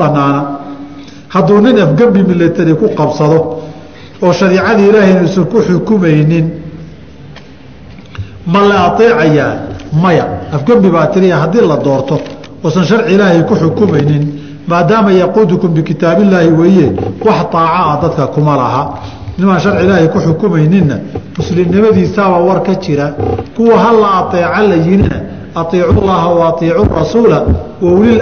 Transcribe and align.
banaana 0.00 0.40
hadduu 1.34 1.60
nin 1.64 1.76
afgembi 1.86 2.20
milatari 2.30 2.74
ku 2.80 2.86
qabsado 2.98 3.38
oo 4.22 4.32
shariicadii 4.38 4.88
ilaahay 4.90 5.12
inuusan 5.16 5.44
ku 5.52 5.58
xukumaynin 5.68 6.46
ma 8.52 8.60
la 8.68 8.76
aeecayaa 8.98 9.52
maya. 10.02 10.26
Afgembi 10.52 10.88
baa 10.90 11.06
tiriya 11.06 11.36
haddii 11.42 11.66
la 11.68 11.76
doorto 11.76 12.20
oosan 12.64 12.84
sharci 12.84 13.14
ilaahay 13.14 13.42
ku 13.48 13.54
xukumaynin 13.56 14.24
maadaama 14.66 15.12
yaquudukum 15.12 15.70
bikitaabillaahi 15.74 16.48
weeye 16.60 16.86
wax 17.26 17.38
taaca 17.52 17.80
ah 17.90 17.98
dadka 18.02 18.26
kuma 18.34 18.56
laha. 18.56 18.82
Nimaan 19.38 19.60
sharci 19.60 19.84
ilaahay 19.84 20.08
ku 20.08 20.18
xukumayninna 20.20 20.96
muslimnimadiisaaba 21.38 22.38
war 22.48 22.62
ka 22.62 22.74
jira. 22.74 23.06
Kuwa 23.56 23.78
hala 23.78 24.08
aeeca 24.32 24.62
la 24.68 24.74
yinina 24.76 25.16
aiicu 25.54 26.00
llaha 26.06 26.28
wa 26.28 26.46
aiicu 26.60 26.84
rasuula 26.98 27.38
wa 27.82 27.90
ulil 27.92 28.20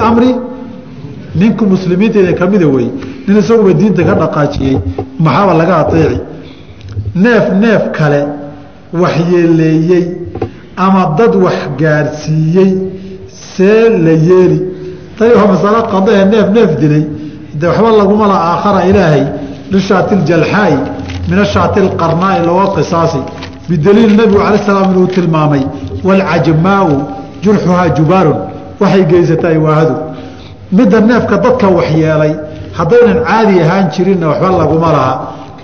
ninku 1.35 1.65
muslimiinteeda 1.67 2.33
kamida 2.33 2.67
wey 2.67 2.89
nin 3.27 3.37
isaguba 3.39 3.73
diinta 3.73 4.03
ka 4.05 4.15
dhaqaajiyey. 4.15 4.77
Maxaaba 5.19 5.55
laga 5.55 5.75
aeeci 5.83 6.21
neef 7.15 7.45
neef 7.63 7.83
kale 7.93 8.21
waxyeeleeyey 8.93 10.05
ama 10.77 11.15
dad 11.19 11.35
wax 11.45 11.59
gaadhsiiyey 11.81 12.71
see 13.55 13.89
la 14.05 14.13
yeeli. 14.29 14.61
Tani 15.19 15.33
waa 15.35 15.47
masalo 15.53 15.83
qadahe 15.93 16.25
neef 16.33 16.47
neef 16.57 16.71
dilay. 16.81 17.05
De 17.55 17.67
waxba 17.67 17.91
laguma 18.01 18.27
la 18.27 18.39
aakhara 18.51 18.81
ilaahay 18.91 19.25
lishaati 19.71 20.15
ljalxaai 20.15 20.77
min 21.29 21.39
ashaati 21.39 21.81
lqarnaai 21.81 22.47
looga 22.47 22.67
qisaasi. 22.77 23.19
Bidaliil 23.69 24.17
nabigu 24.17 24.39
cala 24.39 24.59
salaam 24.59 24.91
inuu 24.93 25.07
tilmaamay 25.07 25.63
waalcajmaau 26.05 26.91
jurxuhaa 27.43 27.89
jubaarun 27.97 28.39
waxay 28.81 29.05
geysataay 29.11 29.57
waahadu 29.59 29.95
midda 30.73 31.01
neefka 31.01 31.37
dadka 31.45 31.67
waxyeelay 31.79 32.33
haddaynan 32.79 33.19
caadi 33.29 33.61
ahaan 33.65 33.87
jirinna 33.95 34.27
waxba 34.29 34.51
laguma 34.61 34.93
laha. 34.97 35.15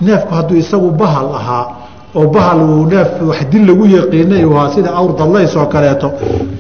Neefku 0.01 0.35
hadduu 0.35 0.57
isagu 0.57 0.91
bahal 0.91 1.29
ahaa 1.41 1.67
oo 2.15 2.27
bahal 2.35 2.59
uu 2.63 2.87
neef 2.87 3.09
wax 3.29 3.39
dil 3.51 3.67
lagu 3.69 3.85
yaqiinay 3.97 4.45
uu 4.45 4.57
ahaa 4.59 4.71
sida 4.75 4.91
awr 4.99 5.13
dallays 5.19 5.57
oo 5.57 5.67
kaleeto 5.67 6.09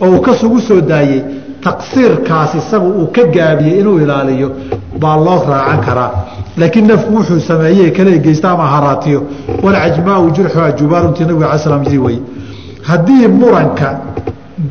oo 0.03 0.09
uu 0.11 0.20
kasugu 0.20 0.61
soo 0.61 0.81
daayey 0.81 1.23
taqsiirkaas 1.64 2.55
isagu 2.61 2.89
uu 3.01 3.06
ka 3.17 3.23
gaabiyey 3.34 3.81
inuu 3.81 3.98
ilaaliyo 4.05 4.48
baa 5.01 5.17
loo 5.17 5.41
raacan 5.48 5.81
karaa. 5.86 6.11
Laakiin 6.56 6.86
neefku 6.86 7.11
wuxuu 7.17 7.41
sameeyey 7.41 7.91
kale 7.91 8.19
geysta 8.19 8.51
ama 8.51 8.67
haraatiyo. 8.67 9.20
Walcajmaau 9.62 10.31
jurxuha 10.36 10.73
jubaaruntii 10.79 11.25
nabiga 11.25 11.51
ala 11.51 11.58
slam 11.58 11.83
yiri 11.84 11.98
wey 11.98 12.19
haddii 12.83 13.27
muranka 13.29 13.89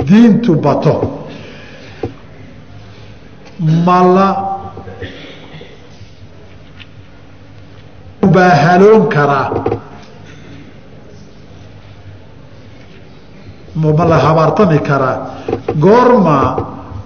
diintu 0.07 0.55
bato 0.55 0.93
ma 3.85 3.99
la 4.15 4.27
mubaahaloon 8.21 9.03
karaa 9.15 9.47
ma 13.75 14.05
la 14.11 14.17
habaartami 14.25 14.79
karaa 14.89 15.17
goorma 15.85 16.39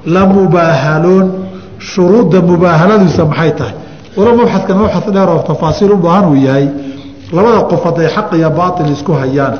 la 0.05 0.25
mubaahaloon 0.25 1.25
shuruudda 1.79 2.41
mubaahaladiisa 2.41 3.25
maxay 3.25 3.51
tahay? 3.59 3.75
Walo 4.17 4.31
mabxadkan 4.39 4.75
mabxad 4.81 5.13
dheer 5.13 5.29
oo 5.29 5.41
tafaasiil 5.49 5.91
u 5.91 5.97
baahan 5.97 6.25
uu 6.31 6.35
yahay 6.47 6.65
labada 7.35 7.61
qof 7.71 7.83
hadday 7.87 8.07
xaq 8.15 8.27
iyo 8.39 8.49
baail 8.59 8.89
isku 8.95 9.11
hayaan. 9.21 9.55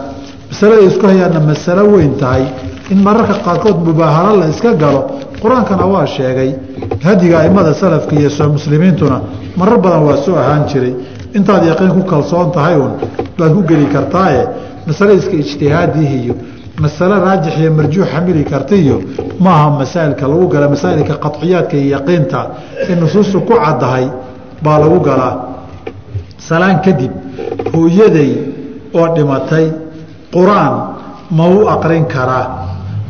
Masaladay 0.49 0.85
isku 0.91 1.05
hayaanna 1.11 1.39
masalo 1.49 1.83
weyn 1.93 2.13
tahay. 2.21 2.43
In 2.91 2.99
mararka 3.05 3.35
qaarkood 3.45 3.77
mubaahalo 3.87 4.31
la 4.41 4.47
iska 4.53 4.73
galo 4.73 5.01
qur'aankana 5.41 5.85
waa 5.85 6.05
sheegay 6.05 6.55
hadiga 7.03 7.39
aimada 7.39 7.73
salafka 7.73 8.16
iyo 8.16 8.30
muslimiintuna 8.57 9.21
marar 9.57 9.77
badan 9.77 10.03
waa 10.03 10.17
soo 10.25 10.35
ahaan 10.35 10.66
jiray. 10.67 10.93
Intaad 11.33 11.63
yaqiin 11.66 11.91
ku 11.91 12.03
kalsoon 12.03 12.52
tahay 12.52 12.75
un 12.75 12.91
baad 13.38 13.53
ku 13.53 13.61
geli 13.63 13.85
kartaaye. 13.85 14.47
Masale 14.88 15.13
iska 15.15 15.35
ijtihaadihi 15.35 16.17
iyo 16.23 16.36
masale 16.80 17.20
raajix 17.20 17.58
iyo 17.58 17.71
marjuux 17.73 18.05
xamili 18.14 18.43
karta 18.43 18.75
iyo 18.75 19.02
maaha 19.39 19.70
masaailka 19.70 20.27
lagu 20.27 20.48
gala 20.48 20.70
masaailka 20.70 21.14
qaciyaadka 21.25 21.77
iyo 21.77 21.89
yaqiinta. 21.98 22.39
In 22.89 22.99
nusuustu 22.99 23.42
ku 23.42 23.54
caddahay 23.54 24.09
baa 24.64 24.80
lagu 24.80 24.99
galaa 24.99 25.33
salaan 26.37 26.81
kadib 26.81 27.11
hooyaday 27.73 28.31
oo 28.93 29.08
dhimatay 29.15 29.65
qur'aan 30.33 30.73
ma 31.31 31.45
u 31.48 31.67
aqrin 31.67 32.05
karaa? 32.05 32.45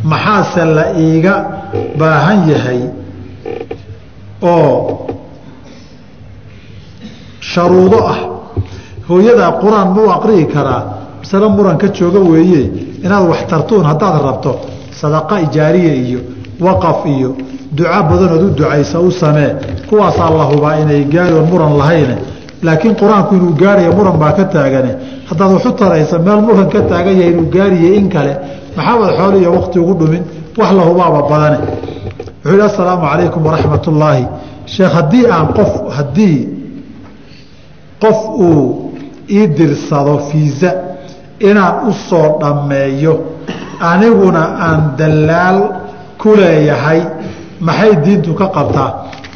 Maxaase 0.04 0.66
la 0.66 0.86
iiga 0.98 1.57
baahan 2.00 2.40
yahay 2.52 2.82
oo 4.42 5.08
sharuudo 7.42 8.00
ah. 8.14 8.20
Hooyadaa 9.10 9.52
qur'aan 9.64 9.90
ma 9.96 10.02
u 10.04 10.10
aqri'i 10.18 10.46
karaa. 10.54 10.84
Masale 11.22 11.48
muran 11.50 11.78
ka 11.78 11.88
jooga 11.98 12.20
weeye 12.20 12.64
inaad 13.06 13.28
wax 13.30 13.40
tartuun 13.50 13.86
haddaad 13.86 14.16
rabto 14.28 14.52
sadaqa 15.02 15.36
ijaariya 15.46 15.94
iyo 16.06 16.20
waqaf 16.60 17.06
iyo 17.06 17.30
duca 17.72 18.04
badanood 18.10 18.44
u 18.44 18.50
ducaysa 18.58 19.00
u 19.00 19.12
samee 19.12 19.52
kuwaasaa 19.90 20.30
la 20.30 20.44
hubaa 20.52 20.76
inay 20.82 21.04
gaari 21.14 21.34
oon 21.34 21.48
muran 21.52 21.78
lahayne 21.78 22.16
laakiin 22.64 22.96
qur'aanku 23.02 23.36
inuu 23.36 23.54
gaaraya 23.62 23.92
muran 23.98 24.18
baa 24.22 24.32
ka 24.38 24.44
taagane. 24.46 24.92
Haddaad 25.30 25.52
waxu 25.54 25.72
taraysa 25.72 26.20
meel 26.20 26.42
muran 26.48 26.68
ka 26.70 26.82
taagan 26.92 27.16
yahay 27.20 27.32
inuu 27.34 27.48
gaariye 27.56 27.90
in 28.00 28.10
kale 28.10 28.34
maxaabad 28.76 29.10
xoole 29.18 29.38
iyo 29.40 29.52
waqti 29.58 29.80
ugu 29.80 29.94
dhumin 30.00 30.24
wax 30.58 30.72
la 30.78 30.84
hubaaba 30.90 31.22
badane. 31.30 31.58
Wuxuu 32.46 32.52
yihi 32.56 32.62
assalaamu 32.70 33.04
calaykum 33.12 33.46
waraxmat 33.46 33.88
ullaahi 33.88 34.26
sheekh 34.66 34.92
haddii 34.98 35.26
aan 35.36 35.48
qof 35.58 35.72
haddii 35.98 36.38
qof 38.04 38.20
uu 38.40 38.92
ii 39.30 39.48
dirsado 39.48 40.18
fiisa 40.30 40.72
inaan 41.40 41.76
u 41.90 41.94
soo 42.10 42.38
dhammeeyo 42.42 43.14
aniguna 43.92 44.42
aan 44.68 44.80
dallaal 44.98 45.60
ku 46.22 46.30
leeyahay 46.42 47.02
maxay 47.60 47.96
diintu 48.06 48.34
ka 48.40 48.48
qabtaa 48.56 48.90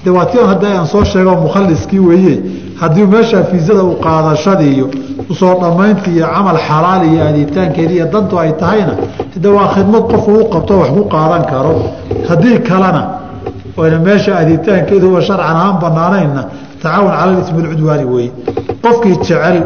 de 0.03 0.09
waa 0.15 0.25
tion 0.31 0.47
haddii 0.51 0.73
aan 0.77 0.87
soo 0.87 1.03
sheego 1.03 1.31
mukhaliskii 1.45 1.99
weeye 1.99 2.35
haddii 2.81 3.05
meeshaa 3.13 3.43
fiisada 3.43 3.83
u 3.83 3.95
qaadashadii 4.05 4.71
iyo 4.75 4.87
u 5.29 5.33
soo 5.35 5.53
dhammayntii 5.61 6.13
iyo 6.17 6.27
camal 6.35 6.57
xalaal 6.67 7.01
iyo 7.11 7.23
aaditaankeedii 7.27 7.95
iyo 7.99 8.05
dantu 8.13 8.39
ay 8.39 8.51
tahayna 8.61 8.93
de 9.43 9.49
waa 9.49 9.67
khidmad 9.73 10.03
qof 10.11 10.27
uu 10.27 10.45
qabto 10.53 10.73
wax 10.79 10.89
ku 10.97 11.03
qaadan 11.13 11.43
karo? 11.51 11.73
Haddii 12.29 12.57
kalena 12.69 13.01
oyna 13.77 13.99
meesha 14.05 14.31
aaditaankeedu 14.39 15.07
wa 15.15 15.21
sharcan 15.27 15.55
ahaan 15.55 15.75
banaanayna 15.83 16.41
tacaawun 16.81 17.11
cala 17.17 17.39
ismi 17.41 17.61
lcudwaani 17.63 18.05
weeye. 18.13 18.31
Qofkii 18.83 19.15
jecel 19.17 19.57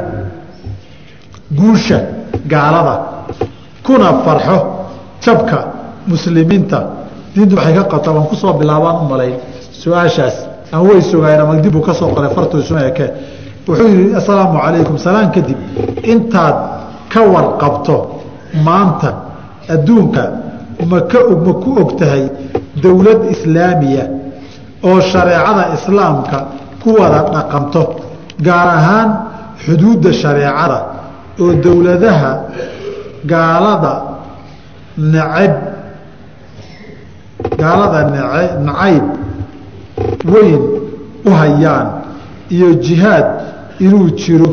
guusha 1.60 2.00
gaalada 2.52 2.96
kuna 3.86 4.08
farxo 4.26 4.58
jabka 5.26 5.58
muslimiinta 6.08 6.80
diintu 7.36 7.56
waxay 7.56 7.74
ka 7.78 7.84
qabtaa 7.92 8.14
waan 8.16 8.28
ku 8.32 8.36
soo 8.36 8.54
bilaabaan 8.60 8.96
u 9.06 9.10
malayn 9.12 9.36
su'aashaas. 9.86 10.36
Aan 10.74 10.82
way 10.88 11.00
sogayn 11.12 11.40
ama 11.42 11.56
dibbuu 11.64 11.82
ka 11.88 11.94
soo 11.94 12.10
qoray 12.16 12.32
fartuisuma 12.36 12.82
eke. 12.90 13.06
Wuxuu 13.68 13.88
yihi 13.88 14.16
assalaamu 14.20 14.58
calaykum. 14.66 14.98
Salaan 15.06 15.30
kadib 15.36 15.58
intaad 16.14 16.56
ka 17.14 17.22
warqabto 17.34 17.96
maanta 18.68 19.10
adduunka 19.74 20.24
ma 20.92 21.00
ka 21.12 21.20
ma 21.46 21.54
ku 21.64 21.70
og 21.82 21.92
tahay 22.00 22.24
dowlad 22.84 23.22
islaamiya 23.34 24.04
oo 24.84 25.00
shareecada 25.12 25.64
islaamka 25.78 26.38
ku 26.84 26.90
wada 27.00 27.22
dhaqanto 27.34 27.84
gaar 28.48 28.68
ahaan 28.78 29.10
xuduudda 29.66 30.12
shareecada 30.22 30.78
oo 31.42 31.54
dowladaha 31.66 32.32
gaalada 33.32 33.94
nacab 35.14 35.54
gaalada 37.62 38.00
nacayb 38.68 39.06
weyn 40.34 40.62
u 41.26 41.30
hayaan 41.42 41.88
iyo 42.56 42.68
jihaad 42.86 43.26
inuu 43.80 44.10
jiro 44.22 44.48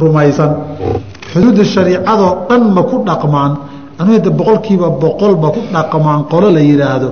rumaysan. 0.00 0.50
Xuduudda 1.32 1.64
shariicadoo 1.64 2.32
dhan 2.48 2.62
ma 2.76 2.82
ku 2.90 2.96
dhaqmaan 3.08 3.52
anugu 3.98 4.14
hadda 4.16 4.30
boqolkiiba 4.38 4.88
boqol 5.02 5.34
ma 5.42 5.48
ku 5.54 5.60
dhaqmaan 5.74 6.20
qolo 6.30 6.50
la 6.56 6.60
yidhaahdo 6.60 7.08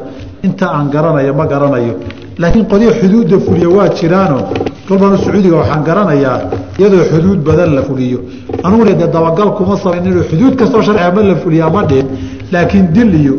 inta 0.46 0.66
aan 0.76 0.86
garanayo 0.94 1.32
ma 1.34 1.46
garanayo. 1.52 1.94
Laakiin 2.40 2.66
qolyo 2.72 2.90
xuduudda 3.00 3.36
fuliya 3.46 3.68
waa 3.76 3.88
jiraanoo 3.98 4.42
kolbanu 4.88 5.16
sacuudiga 5.24 5.56
waxaan 5.62 5.82
garanayaa 5.88 6.38
iyadoo 6.78 7.04
xuduud 7.12 7.40
badan 7.48 7.70
la 7.76 7.82
fuliyo. 7.88 8.18
Anuguna 8.64 8.92
de 9.00 9.06
dabagal 9.14 9.50
kuma 9.56 9.76
samayn 9.76 10.04
inuu 10.06 10.24
xuduud 10.30 10.54
kastoo 10.60 10.82
sharciga 10.82 11.22
la 11.30 11.36
fuliyaa 11.42 11.70
ma 11.70 11.82
dhihin 11.90 12.06
laakiin 12.52 12.86
dil 12.94 13.14
iyo 13.22 13.34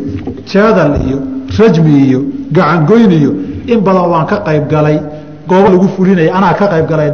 jaadal 0.52 0.92
iyo 1.06 1.18
rajmi 1.58 1.92
iyo 2.06 2.20
gacangoyn 2.56 3.12
iyo 3.20 3.30
in 3.66 3.80
badan 3.80 4.06
waan 4.12 4.26
ka 4.26 4.36
qayb 4.46 4.68
galay 4.68 4.98
goobo 5.48 5.68
lagu 5.74 5.88
fulinaya 5.96 6.34
anaa 6.34 6.54
ka 6.54 6.66
qayb 6.72 6.86
galay 6.88 7.10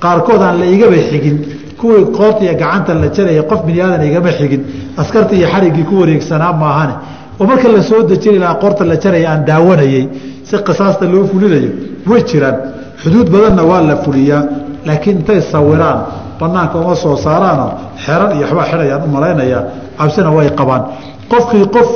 qaarkood 0.00 0.42
aan 0.42 0.58
la 0.60 0.66
igaba 0.66 0.96
xigin 1.10 1.36
kuwii 1.80 2.04
qoorta 2.16 2.44
iyo 2.44 2.54
gacanta 2.54 2.94
la 2.94 3.08
jaraya 3.08 3.42
qof 3.42 3.60
bini 3.66 3.80
igama 4.08 4.30
xigin 4.38 4.62
askarta 4.96 5.34
iyo 5.34 5.46
xariggii 5.52 5.84
ku 5.84 5.94
wareegsanaa 6.00 6.52
maahane. 6.52 6.94
Oo 7.40 7.46
marka 7.46 7.68
la 7.68 7.82
soo 7.82 8.02
lahaa 8.42 8.54
qoorta 8.54 8.84
la 8.84 8.96
jaraya 8.96 9.30
aan 9.32 9.44
daawanayey 9.44 10.08
si 10.44 10.56
qisaasta 10.66 11.04
loo 11.06 11.24
fulinayo 11.26 11.70
way 12.06 12.22
jiraan. 12.24 12.56
Xuduud 13.02 13.28
badanna 13.30 13.62
waa 13.64 13.80
la 13.82 13.96
fuliyaa 13.96 14.42
laakiin 14.86 15.18
intay 15.18 15.40
sawiraan 15.40 15.98
banaanka 16.40 16.78
uma 16.78 16.94
soo 16.94 17.16
saaraano 17.16 17.66
xeran 18.04 18.30
iyo 18.36 18.44
waxbaa 18.46 18.66
xidhayaan 18.70 19.02
u 19.04 19.08
malaynayaa 19.08 19.62
cabsina 19.98 20.30
way 20.30 20.48
qabaan. 20.58 20.82
Qofkii 21.30 21.66
qof 21.74 21.88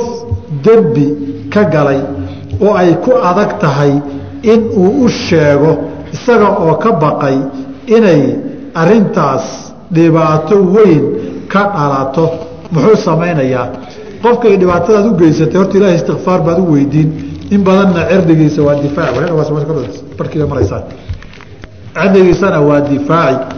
dembi 0.63 1.05
ka 1.53 1.63
galay 1.63 1.99
oo 2.61 2.73
ay 2.81 2.93
ku 3.03 3.11
adag 3.29 3.51
tahay 3.59 3.93
in 4.51 4.59
uu 4.81 5.05
u 5.05 5.09
sheego 5.09 5.71
isaga 6.13 6.49
oo 6.63 6.73
ka 6.83 6.91
baqay 7.03 7.37
inay 7.97 8.21
arintaas 8.81 9.45
dhibaato 9.95 10.55
weyn 10.75 11.03
ka 11.51 11.61
dhalato. 11.75 12.25
Muxuu 12.71 12.95
samaynayaa? 13.07 13.67
Qofkay 14.23 14.55
dhibaatadaad 14.61 15.05
u 15.11 15.13
geysatay 15.19 15.57
horta 15.59 15.77
ilahay 15.77 15.95
istikfaar 15.99 16.39
baad 16.47 16.59
u 16.59 16.71
weydiin. 16.73 17.09
In 17.51 17.61
badanna 17.67 18.01
cirdigiisa 18.09 18.61
waa 18.67 18.75
difaaci 18.83 19.19
barkiiba 20.17 20.47
maraysaa 20.51 20.81
cirdigiisana 21.95 22.59
waa 22.61 22.79
difaaci 22.81 23.55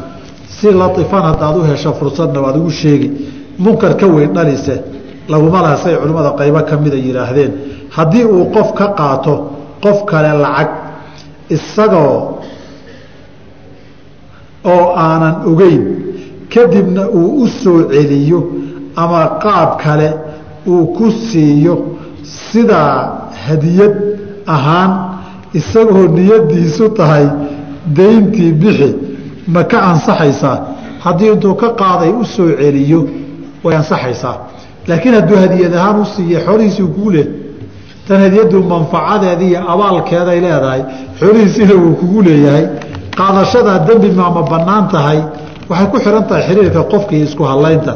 si 0.60 0.72
latifan 0.72 1.24
haddaad 1.30 1.56
u 1.58 1.64
hesho 1.70 1.94
fursadna 1.94 2.40
waad 2.42 2.58
ugu 2.58 2.72
sheegi. 2.72 3.12
Munkar 3.60 3.94
ka 3.98 4.08
weyn 4.08 4.34
dhalise. 4.34 4.76
Laguma 5.30 5.62
laha 5.62 5.78
say 5.84 5.96
culimmada 5.96 6.32
qaybo 6.40 6.60
ka 6.70 6.76
mida 6.78 6.98
yidhaahdeen 6.98 7.52
haddii 7.96 8.26
uu 8.36 8.46
qof 8.56 8.70
ka 8.80 8.88
qaato 9.00 9.34
qof 9.84 9.98
kale 10.10 10.32
lacag 10.44 10.70
isagoo 11.56 12.18
oo 14.74 14.86
aanan 15.06 15.36
ogeyn 15.52 15.82
kadibna 16.54 17.04
uu 17.20 17.30
u 17.44 17.48
soo 17.62 17.80
celiyo 17.94 18.40
ama 18.96 19.22
qaab 19.44 19.70
kale 19.84 20.10
uu 20.68 20.86
ku 20.98 21.06
siiyo 21.12 21.76
sidaa 22.50 22.96
hadiyad 23.48 23.96
ahaan 24.56 24.92
isagoo 25.60 26.06
niyadiisu 26.18 26.90
tahay 27.00 27.26
dayntii 27.98 28.52
bixi 28.62 28.90
ma 29.54 29.64
ka 29.72 29.78
ansaxaysaa? 29.92 30.58
Haddii 31.04 31.30
intuu 31.34 31.56
ka 31.62 31.70
qaaday 31.82 32.12
u 32.22 32.26
soo 32.26 32.50
celiyo 32.62 33.00
way 33.64 33.76
ansaxaysaa. 33.76 34.36
Laakiin 34.88 35.16
hadduu 35.16 35.38
hadiyad 35.44 35.74
ahaan 35.80 35.98
u 36.02 36.06
siiya 36.16 36.40
xoolihiisii 36.46 36.88
kugu 36.96 37.12
leh 37.16 37.28
tan 38.08 38.20
hadiyaddu 38.26 38.58
manfacadeeda 38.74 39.44
iyo 39.50 39.60
abaalkeeday 39.74 40.40
leedahay 40.46 40.82
xoolihiisiina 41.20 41.74
wuu 41.82 41.94
kugu 42.02 42.20
leeyahay 42.28 42.66
qaadashadaa 43.20 43.80
dembi 43.88 44.10
maama 44.20 44.42
bannaan 44.52 44.86
tahay 44.94 45.20
waxay 45.70 45.88
ku 45.92 45.98
xihan 46.04 46.24
tahay 46.30 46.44
xiriirka 46.48 46.82
qofka 46.92 47.12
iyo 47.18 47.26
isku 47.30 47.44
hadlaynta 47.52 47.94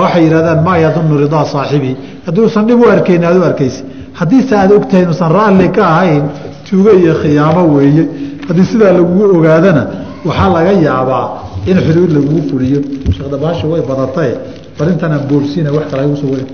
waxay 0.00 0.22
yidhahdaan 0.26 0.60
maa 0.66 0.78
yadunnu 0.84 1.14
ridaa 1.24 1.44
saaxibii 1.54 1.94
hadduusan 2.26 2.64
dhib 2.68 2.80
u 2.84 2.88
arkayni 2.96 3.24
aad 3.28 3.36
u 3.36 3.44
arkaysi 3.50 3.80
haddiise 4.20 4.54
aad 4.62 4.70
ogtahay 4.78 5.02
inuusan 5.04 5.30
raalli 5.38 5.66
ka 5.76 5.82
ahayn 5.94 6.24
tuugo 6.66 6.90
iyo 7.02 7.14
khiyaamo 7.22 7.62
weeye. 7.76 8.04
Haddii 8.48 8.66
sidaa 8.72 8.92
lagugu 8.98 9.24
ogaadana 9.36 9.82
waxaa 10.28 10.48
laga 10.56 10.72
yaabaa 10.86 11.24
in 11.70 11.76
xuduud 11.86 12.10
lagugu 12.16 12.40
fuliyo. 12.50 12.80
Sheekhdabaashi 13.16 13.64
way 13.72 13.82
badatae 13.90 14.32
barintanaan 14.78 15.22
boorsiina 15.30 15.70
wax 15.76 15.84
kale 15.90 16.02
igu 16.08 16.16
soo 16.20 16.28
wari 16.34 16.44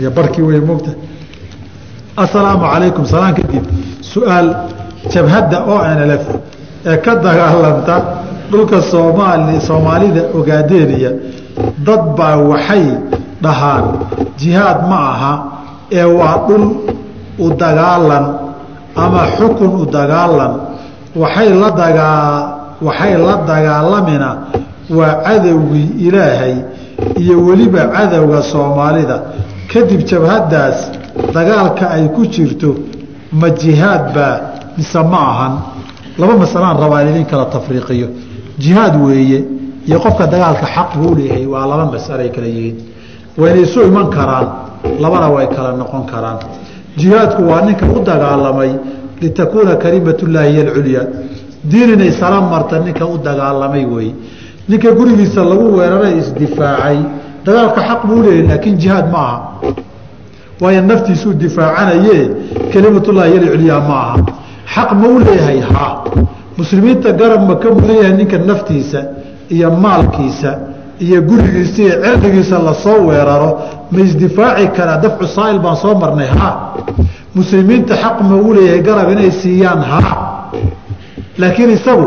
iyo 0.00 0.10
barkii 0.16 0.42
wey 0.48 0.60
mogta 0.70 0.90
assalaamu 2.22 2.64
calaykum. 2.72 3.04
Salaan 3.12 3.34
kadib 3.38 3.64
su'aal 4.12 4.48
jabhadda 5.14 5.58
o 5.66 5.76
nlf 5.98 6.24
ee 6.90 6.96
ka 7.04 7.12
dagaalanta 7.26 7.96
dhulka 8.50 8.78
soomaali 8.92 9.54
soomaalida 9.68 10.22
ogaadeeniya 10.38 11.10
dad 11.86 12.02
baa 12.18 12.36
waxay 12.50 12.84
dhahaan 13.44 13.84
jihaad 14.40 14.78
ma 14.90 14.98
aha 15.12 15.32
ee 15.98 16.04
waa 16.18 16.36
dhul 16.48 16.64
u 17.38 17.46
dagaalan 17.62 18.24
ama 19.04 19.22
xukun 19.38 19.70
u 19.82 19.84
dagaalan. 19.96 20.52
Waxay 21.22 21.48
la 21.62 21.70
dagaa 21.70 22.22
waxay 22.86 23.14
la 23.26 23.34
dagaalamina 23.50 24.28
waa 24.98 25.14
cadowgii 25.26 25.88
ilaahay 26.06 26.54
iyo 27.22 27.36
weliba 27.46 27.82
cadowga 27.94 28.42
soomaalida. 28.52 29.16
Kadib 29.72 30.00
jabhaddaas 30.10 30.78
dagaalka 31.34 31.90
ay 31.90 32.08
ku 32.14 32.26
jirto 32.26 32.74
ma 33.32 33.50
jihaad 33.50 34.14
baa 34.14 34.40
mise 34.76 35.00
ma 35.02 35.18
ahan 35.32 35.54
laba 36.18 36.34
masalaan 36.36 36.76
rabaa 36.78 37.02
in 37.02 37.08
idin 37.08 37.26
kala 37.26 37.46
tafriiqiyo. 37.46 38.08
Jihaad 38.58 38.94
weeye 39.04 39.38
iyo 39.86 39.98
qofka 40.00 40.26
dagaalka 40.26 40.66
xaq 40.66 40.90
buu 40.98 41.14
leeyahay 41.14 41.46
waa 41.46 41.66
laba 41.66 41.84
mas'alay 41.94 42.30
kala 42.30 42.46
yihiin. 42.46 42.76
Wayna 43.38 43.60
isu 43.66 43.82
iman 43.86 44.06
karaan 44.10 44.46
labana 45.02 45.28
way 45.30 45.46
kala 45.48 45.72
noqon 45.76 46.04
karaan. 46.06 46.38
Jihaadku 46.98 47.42
waa 47.50 47.60
ninka 47.66 47.86
u 47.86 48.00
dagaalamay 48.02 48.72
litakuuna 49.20 49.76
kalimatullaahi 49.76 50.50
hiy 50.52 50.60
alculyaa 50.66 51.04
diin 51.70 51.90
inay 51.94 52.12
sala 52.20 52.40
marta 52.40 52.78
ninka 52.78 53.06
u 53.06 53.18
dagaalamay 53.18 53.84
weeye. 53.84 54.14
Ninka 54.68 54.90
gurigiisa 54.98 55.44
lagu 55.44 55.66
weeraray 55.78 56.18
isdifaacay 56.18 56.98
dagaalka 57.46 57.80
xaq 57.88 58.00
buu 58.08 58.22
leeyahay 58.22 58.46
laakiin 58.48 58.76
jihaad 58.82 59.06
ma 59.12 59.18
aha 59.18 59.38
waayo 60.60 60.80
naftiisuu 60.82 61.32
difaacanaye 61.32 62.30
kelimatullahi 62.72 63.30
hiy 63.32 63.40
alculyaa 63.40 63.80
ma 63.88 63.94
aha. 64.02 64.16
Xaq 64.74 64.90
ma 65.00 65.08
u 65.08 65.18
leeyahay 65.18 65.60
ha. 65.60 66.02
Muslimiinta 66.58 67.12
garab 67.12 67.42
ma 67.48 67.54
ka 67.56 67.68
mudan 67.70 67.96
yahay 67.96 68.12
ninka 68.16 68.38
naftiisa 68.38 69.00
iyo 69.50 69.70
maalkiisa 69.70 70.58
iyo 71.00 71.22
gurigiisa 71.22 71.82
iyo 71.82 71.94
cerdigiisa 72.02 72.58
la 72.58 72.74
soo 72.74 73.06
weeraro 73.08 73.50
ma 73.90 74.00
isdifaaci 74.00 74.68
karaa 74.76 74.98
dafcu 74.98 75.26
saa'il 75.26 75.58
baan 75.58 75.76
soo 75.76 75.94
marnay 75.94 76.26
ha. 76.38 76.50
Muslimiinta 77.34 77.94
xaq 78.02 78.16
ma 78.28 78.36
u 78.36 78.52
leeyahay 78.54 78.82
garab 78.82 79.10
inay 79.12 79.30
siiyaan 79.30 79.82
ha. 79.90 79.98
Laakiin 81.38 81.70
isagu 81.70 82.06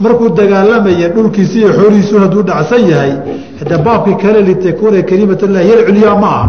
markuu 0.00 0.28
dagaalamaya 0.38 1.08
dhulkiisa 1.14 1.58
iyo 1.58 1.70
xoolihiisu 1.78 2.18
hadduu 2.22 2.42
dhacsan 2.42 2.82
yahay 2.90 3.12
hada 3.60 3.78
baabkii 3.78 4.14
kale 4.22 4.40
litakuuna 4.42 5.02
kelimatullahi 5.02 5.64
hiy 5.66 5.74
alculyaa 5.78 6.16
ma 6.22 6.26
aha 6.26 6.48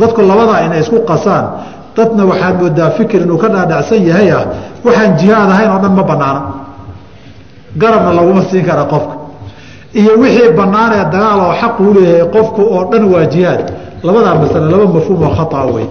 dadku 0.00 0.20
labadaa 0.30 0.60
inay 0.66 0.80
isku 0.84 0.98
qasaan 1.10 1.44
dadna 1.96 2.22
waxaad 2.30 2.54
moodaa 2.62 2.90
fikir 2.98 3.20
inuu 3.26 3.38
ka 3.42 3.48
dhaadhacsan 3.54 4.00
yahay 4.08 4.28
ah 4.38 4.44
waxaan 4.86 5.10
jihaad 5.20 5.50
ahayn 5.54 5.70
oo 5.74 5.78
dhan 5.84 5.92
ma 5.98 6.02
banaana 6.10 6.40
garabna 7.80 8.10
laguma 8.18 8.42
siin 8.50 8.64
kara 8.68 8.84
qofka. 8.92 9.14
Iyo 10.00 10.12
wixii 10.22 10.50
bannaan 10.58 10.90
ee 10.98 11.04
dagaal 11.14 11.40
oo 11.46 11.52
xaq 11.60 11.74
uu 11.80 11.92
leeyahay 11.96 12.26
qofku 12.34 12.62
oo 12.74 12.82
dhan 12.90 13.04
waa 13.12 13.26
jihaad 13.34 13.62
labadaa 14.06 14.34
masale 14.42 14.66
laba 14.72 14.86
mafhuum 14.96 15.20
oo 15.26 15.32
khataa 15.38 15.66
wey. 15.74 15.86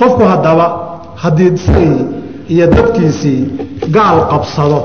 Qofku 0.00 0.22
haddaba 0.32 0.66
haddii 1.22 1.50
isagii 1.58 1.98
iyo 2.54 2.66
dadkiisii 2.76 3.40
gaal 3.96 4.18
qabsado 4.32 4.80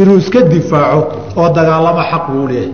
inuu 0.00 0.16
iska 0.22 0.40
difaaco 0.52 1.00
oo 1.40 1.48
dagaalamo 1.56 2.02
xaq 2.10 2.24
buu 2.32 2.46
leeyahay 2.50 2.72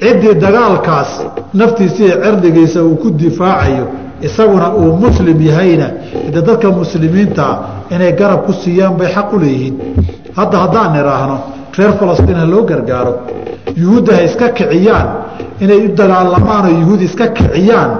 ciddii 0.00 0.34
dagaalkaas 0.44 1.10
naftiisa 1.54 2.02
iyo 2.04 2.16
cirdigiisa 2.24 2.82
uu 2.84 2.96
ku 2.96 3.10
difaacayo 3.10 3.86
isaguna 4.22 4.74
uu 4.74 4.96
muslim 4.96 5.40
yahayna. 5.48 5.88
De 6.32 6.40
dadka 6.42 6.68
muslimiinta 6.70 7.46
inay 7.90 8.12
garab 8.12 8.40
ku 8.46 8.52
siiyaan 8.52 8.96
bay 8.98 9.08
xaq 9.14 9.32
u 9.32 9.38
leeyihiin. 9.42 9.74
Hadda 10.36 10.58
haddaan 10.58 10.94
idhaahno 11.00 11.36
reer 11.78 11.92
falastiin 12.00 12.36
ha 12.40 12.44
loo 12.52 12.62
gargaaro. 12.70 13.14
Yuhuudda 13.80 14.12
ha 14.16 14.22
iska 14.28 14.48
kiciyaan. 14.58 15.08
Inay 15.60 15.78
u 15.86 15.88
dagaalamaan 15.98 16.64
oo 16.68 16.78
yuhuud 16.80 17.00
iska 17.08 17.26
kiciyaan 17.36 17.90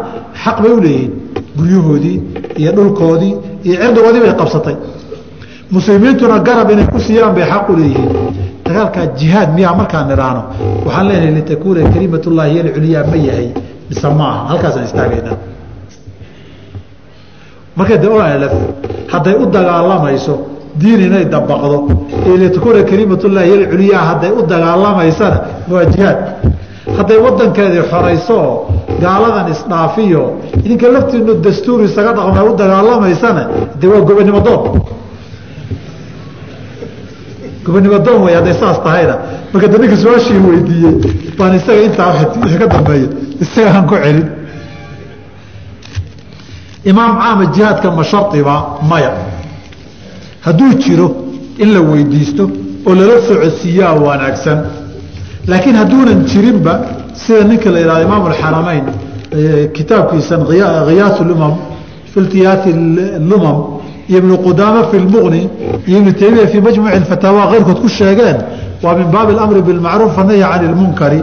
xaq 0.44 0.56
bay 0.62 0.72
u 0.72 0.80
leeyihiin. 0.84 1.12
Guryahoodii 1.58 2.16
iyo 2.60 2.70
dhulkoodii 2.76 3.34
iyo 3.66 3.76
cirdigoodii 3.82 4.20
bay 4.24 4.34
qabsatay. 4.40 4.76
Muslimiintuna 5.70 6.38
garab 6.46 6.70
inay 6.70 6.86
ku 6.92 6.98
siiyaan 7.06 7.34
bay 7.36 7.44
xaq 7.52 7.64
u 7.68 7.76
leeyihiin 7.78 8.10
dagaalkaa 8.66 9.06
jihaad 9.20 9.48
miyaa 9.56 9.74
markaan 9.80 10.10
idhaahno 10.14 10.42
waxaan 10.86 11.06
leenahay 11.08 11.34
litakuuna 11.38 11.80
kelimatullahi 11.94 12.50
hiy 12.52 12.60
alculyaa 12.66 13.04
ma 13.12 13.16
yahay 13.28 13.48
mise 13.88 14.08
maaha 14.20 14.40
halkaasaan 14.50 14.84
istaagaynaa 14.88 15.36
marka 17.76 17.96
de 18.02 18.08
olf 18.08 18.52
hadday 19.12 19.34
u 19.42 19.46
dagaalamayso 19.56 20.34
diin 20.80 21.00
inay 21.08 21.24
dabaqdo 21.34 21.76
litakuuna 22.42 22.82
kelimatullahi 22.90 23.46
hiy 23.50 23.58
alculyaa 23.64 24.02
hadday 24.10 24.30
u 24.38 24.42
dagaalamaysana 24.52 25.38
waa 25.72 25.84
jihaad. 25.94 26.18
Hadday 26.96 27.18
wadankeedii 27.26 27.82
xorayso 27.90 28.34
oo 28.46 28.54
gaaladan 29.02 29.46
isdhaafiyo 29.54 30.22
idinka 30.64 30.86
laftiinu 30.94 31.32
dastuur 31.44 31.78
isaga 31.88 32.12
dhaqma 32.18 32.42
u 32.50 32.52
dagaalamaysana 32.62 33.42
de 33.80 33.86
waa 33.92 34.00
gobonimo 34.08 34.40
doon 34.46 34.62
gobonimo 37.64 37.98
doon 37.98 38.22
wey 38.24 38.34
hadday 38.34 38.54
saas 38.60 38.78
tahayna 38.84 39.16
marka 39.52 39.68
de 39.68 39.78
ninka 39.78 39.96
su'aashii 39.96 40.38
weydiiyey 40.48 40.94
baan 41.38 41.56
isaga 41.56 41.82
intaa 41.82 42.10
wixii 42.42 42.58
ka 42.58 42.66
dambeeya 42.66 43.08
isagaan 43.40 43.86
ku 43.86 43.94
celin. 43.94 44.28
Imaam 46.84 47.16
caama 47.18 47.46
jihaadka 47.46 47.90
ma 47.90 48.78
maya. 48.88 49.12
Hadduu 50.42 50.74
jiro 50.78 51.08
in 51.58 51.72
la 51.72 51.80
weydiisto 51.80 52.50
oo 52.86 52.94
lala 52.94 53.20
socodsiiyaa 53.28 53.94
wanaagsan. 53.94 54.58
Laakiin 55.46 55.76
hadduunan 55.76 56.24
jirinba 56.26 56.80
sida 57.14 57.44
ninka 57.44 57.70
la 57.70 57.78
yihahdo 57.80 58.02
imaam 58.02 58.26
alxaramayn 58.26 58.84
kitaabkiisan 59.72 60.44
khiyaas 60.46 61.20
lumam 61.20 61.54
filtiyaati 62.12 62.72
lumam 63.30 63.56
iyo 64.08 64.18
ibnu 64.22 64.34
qudaama 64.46 64.80
fi 64.90 64.96
lmuqni 65.04 65.40
iyo 65.88 65.96
ibnu 66.00 66.12
taymiya 66.20 66.46
fii 66.52 66.60
majmuuci 66.66 67.04
fataawa 67.12 67.42
keyrkood 67.50 67.78
ku 67.84 67.88
sheegeen 67.88 68.38
waa 68.82 68.94
min 68.98 69.08
baabi 69.14 69.32
alamri 69.36 69.62
bilmacruuf 69.68 70.16
wanahyi 70.18 70.42
cani 70.50 70.66
lmunkari 70.72 71.20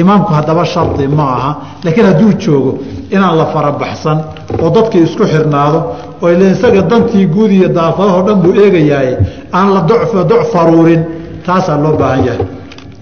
imaamku 0.00 0.30
haddaba 0.36 0.64
shardi 0.72 1.06
ma 1.18 1.24
aha 1.36 1.50
laakiin 1.84 2.06
hadduu 2.10 2.32
joogo 2.44 2.72
inaan 3.14 3.36
la 3.40 3.46
farabaxsan 3.54 4.18
oo 4.62 4.70
dadkii 4.76 5.02
isku 5.08 5.24
xirnaado 5.32 5.78
oo 6.22 6.28
ila 6.34 6.44
isaga 6.54 6.82
dantii 6.90 7.26
guud 7.34 7.50
iyo 7.58 7.68
daafadahoo 7.68 8.22
dhan 8.26 8.38
buu 8.42 8.52
eegayaaye 8.62 9.14
aan 9.52 9.68
la 9.74 9.80
doc 10.30 10.42
faruurin 10.52 11.02
taasaa 11.46 11.76
loo 11.84 11.94
baahan 12.00 12.24
yahay. 12.26 12.46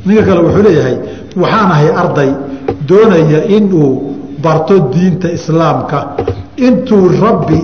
Ninka 0.06 0.22
kale 0.26 0.40
wuxuu 0.46 0.62
leeyahay 0.66 0.96
waxaan 1.42 1.70
ahay 1.74 1.88
arday 2.02 2.30
doonaya 2.88 3.40
inuu 3.56 3.90
barto 4.44 4.74
diinta 4.92 5.28
islaamka. 5.38 5.98
Intuu 6.66 7.08
rabbi 7.24 7.58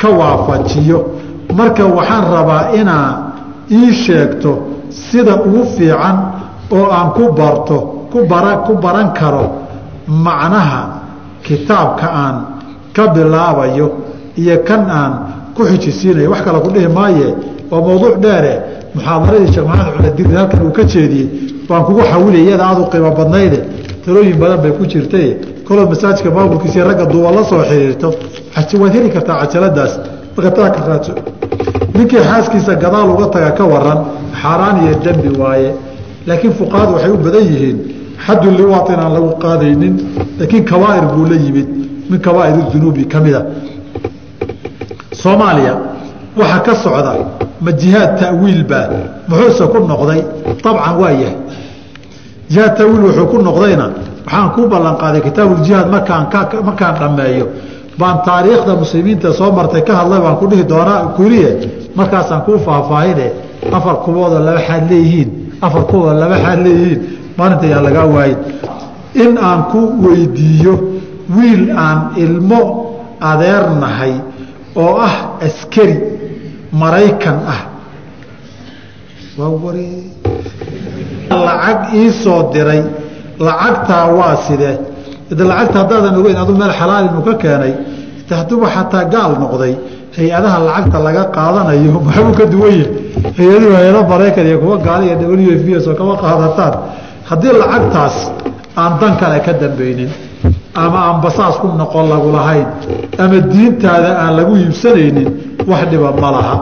ka 0.00 0.08
waafajiyo. 0.08 0.98
Marka 1.58 1.84
waxaan 1.86 2.24
rabaa 2.34 2.62
inaa 2.80 3.10
ii 3.70 3.92
sheegto 3.92 4.52
sida 4.90 5.34
ugu 5.46 5.64
fiican 5.76 6.16
oo 6.70 6.86
aan 6.92 7.10
ku 7.16 7.32
barto 7.32 7.78
ku 8.12 8.18
bara 8.30 8.56
ku 8.66 8.72
baran 8.82 9.12
karo 9.12 9.44
macnaha 10.08 10.82
kitaabka 11.42 12.06
aan 12.22 12.36
ka 12.96 13.08
bilaabayo 13.14 13.86
iyo 14.36 14.56
kan 14.64 14.82
aan 14.90 15.12
ku 15.54 15.62
xijisiinayo. 15.64 16.30
Wax 16.30 16.40
kale 16.44 16.60
ku 16.60 16.70
dhihi 16.70 16.88
maaye 16.88 17.34
waa 17.70 17.80
mawduuc 17.80 18.16
dheere. 18.24 18.54
Muxaadaradii 18.94 19.52
sheekh 19.52 19.66
maxamed 19.68 19.94
culadiri 19.96 20.34
halkan 20.36 20.60
uu 20.66 20.72
ka 20.72 20.82
jeediyey 20.84 21.28
baan 21.68 21.84
kugu 21.84 22.00
xawilay 22.10 22.42
iyada 22.48 22.64
aad 22.68 22.78
u 22.80 22.86
qiimo 22.92 23.10
badnayde 23.18 23.58
talooyin 24.04 24.36
badan 24.40 24.58
bay 24.62 24.72
ku 24.72 24.84
jirtay 24.86 25.36
koloo 25.68 25.86
masaajka 25.86 26.30
maamulkiisa 26.30 26.84
ragga 26.84 27.04
duuba 27.12 27.30
la 27.30 27.44
soo 27.44 27.62
xiriirto 27.70 28.08
waad 28.80 28.92
heli 28.94 29.10
kartaa 29.10 29.36
cajaladaas. 29.46 29.92
Marka 30.36 30.50
taa 30.50 30.70
ka 30.70 30.80
raadso 30.88 31.12
ninkii 31.94 32.22
xaaskiisa 32.28 32.74
gadaal 32.74 33.10
uga 33.10 33.26
taga 33.34 33.50
ka 33.58 33.64
waran 33.64 33.98
xaaraan 34.42 34.76
iyo 34.84 34.94
dembi 35.04 35.28
waaye. 35.40 35.70
Laakiin 36.26 36.52
fuqahadu 36.58 36.92
waxay 36.94 37.10
u 37.10 37.16
badan 37.24 37.44
yihiin 37.50 37.78
xaddu 38.26 38.50
liwaat 38.58 38.88
inaan 38.94 39.12
lagu 39.16 39.30
qaadaynin 39.44 39.94
laakiin 40.38 40.64
kabaa'ir 40.64 41.04
buu 41.14 41.26
la 41.30 41.36
yimid. 41.44 41.68
Min 42.10 42.20
kabaa'ir 42.20 42.56
dunuubi 42.72 43.04
ka 43.12 43.20
mida. 43.20 43.40
Soomaaliya 45.12 45.74
waxaa 46.36 46.60
ka 46.66 46.74
socda 46.84 47.12
ma 47.60 47.72
jihaad 47.72 48.18
ta'wiil 48.20 48.64
baa 48.64 48.88
muxuuse 49.28 49.64
ku 49.72 49.78
noqday? 49.90 50.20
Abcan 50.48 50.94
waa 51.00 51.10
yahay. 51.10 51.36
Jihaad 52.50 52.76
ta'wiil 52.78 53.02
wuxuu 53.06 53.26
ku 53.26 53.36
noqdayna 53.42 53.86
waxaan 54.28 54.50
kuu 54.54 54.68
ballanqaaday 54.68 55.20
kitaabuuljihaad 55.20 55.88
markaan 56.68 56.94
dhammeeyo. 57.00 57.46
Baan 57.98 58.18
taariikhda 58.26 58.74
muslimiinta 58.82 59.32
soo 59.32 59.50
martay 59.52 59.82
ka 59.82 59.92
hadlay 59.96 60.20
baan 60.20 60.36
ku 60.40 60.46
dhihi 60.50 60.64
doonaa 60.68 61.00
kuriye 61.16 61.50
markaasaan 61.98 62.42
kuu 62.46 62.58
faahfaahine 62.66 63.26
afar 63.72 63.96
kuboodoo 64.04 64.40
laba 64.46 64.60
xaad 64.68 64.84
leeyihiin 64.90 65.28
afar 65.66 65.82
kuboodoo 65.90 66.20
laba 66.20 66.36
xaad 66.44 66.60
leeyihiin. 66.66 67.00
Maalinta 67.38 67.66
yaan 67.72 67.84
lagaa 67.86 68.06
waayin 68.14 68.38
in 69.22 69.32
aan 69.48 69.60
ku 69.72 69.80
weydiiyo 70.04 70.74
wiil 71.36 71.64
aan 71.86 71.98
ilmo 72.24 72.60
adeernahay 73.30 74.14
oo 74.76 74.94
ah 75.08 75.14
askari 75.46 75.96
maraykan 76.80 77.38
ah. 77.54 77.60
Lacag 81.30 81.80
ii 81.94 82.10
soo 82.22 82.50
diray 82.52 82.82
lacagtaa 83.46 84.04
waa 84.18 84.36
sidee 84.46 84.76
de 85.38 85.44
lacagta 85.44 85.78
haddaadan 85.78 86.14
ogeyn 86.20 86.36
adu 86.36 86.52
meel 86.60 86.72
xalaal 86.80 87.04
inuu 87.10 87.22
ka 87.28 87.34
keenay 87.34 87.74
de 88.28 88.34
hadduuba 88.34 88.66
xataa 88.76 89.04
gaal 89.14 89.32
noqday 89.42 89.74
hay'adaha 90.16 90.58
lacagta 90.68 90.98
laga 91.06 91.24
qaadanayo 91.36 92.00
maxbuu 92.06 92.34
ka 92.38 92.46
duwan 92.52 92.72
yahi 92.80 92.86
hay'aduhu 93.38 93.72
hay'ado 93.78 94.00
maraykan 94.08 94.46
iyo 94.46 94.58
kuwa 94.58 94.76
gaali 94.78 95.06
iyo 95.06 95.16
w 95.30 95.52
f 95.62 95.66
s 95.82 95.86
oo 95.86 95.94
kama 95.94 96.16
qaadataan. 96.16 96.74
Haddii 97.28 97.52
lacagtaas 97.62 98.16
aan 98.76 98.92
dan 99.00 99.16
kale 99.20 99.38
ka 99.46 99.52
dambeynin 99.52 100.10
ama 100.74 100.98
aan 101.08 101.20
basaas 101.20 101.56
ku 101.60 101.68
noqon 101.76 102.08
lagu 102.08 102.32
lahayn 102.32 102.66
ama 103.18 103.38
diintaada 103.52 104.10
aan 104.22 104.32
lagu 104.36 104.56
iibsanaynin 104.56 105.28
wax 105.66 105.82
dhiba 105.90 106.12
ma 106.20 106.30
laha. 106.30 106.56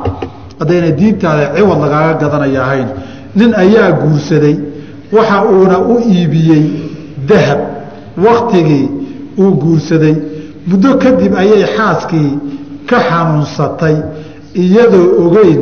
Haddayna 0.61 0.91
diintaada 0.91 1.55
ciwad 1.57 1.79
lagaaga 1.85 2.15
gadanaya 2.21 2.61
ahayn 2.67 2.89
nin 3.37 3.51
ayaa 3.55 3.93
guursaday 4.01 4.57
waxa 5.13 5.45
uuna 5.53 5.79
u 5.79 5.99
iibiyey 6.11 6.65
dahab 7.29 7.59
waktigii 8.27 8.89
uu 9.39 9.51
guursaday. 9.63 10.15
Muddo 10.67 10.95
kadib 11.03 11.33
ayay 11.43 11.65
xaaskii 11.77 12.31
ka 12.89 12.99
xanuunsatay 13.09 13.97
iyadoo 14.63 15.09
ogeyn 15.27 15.61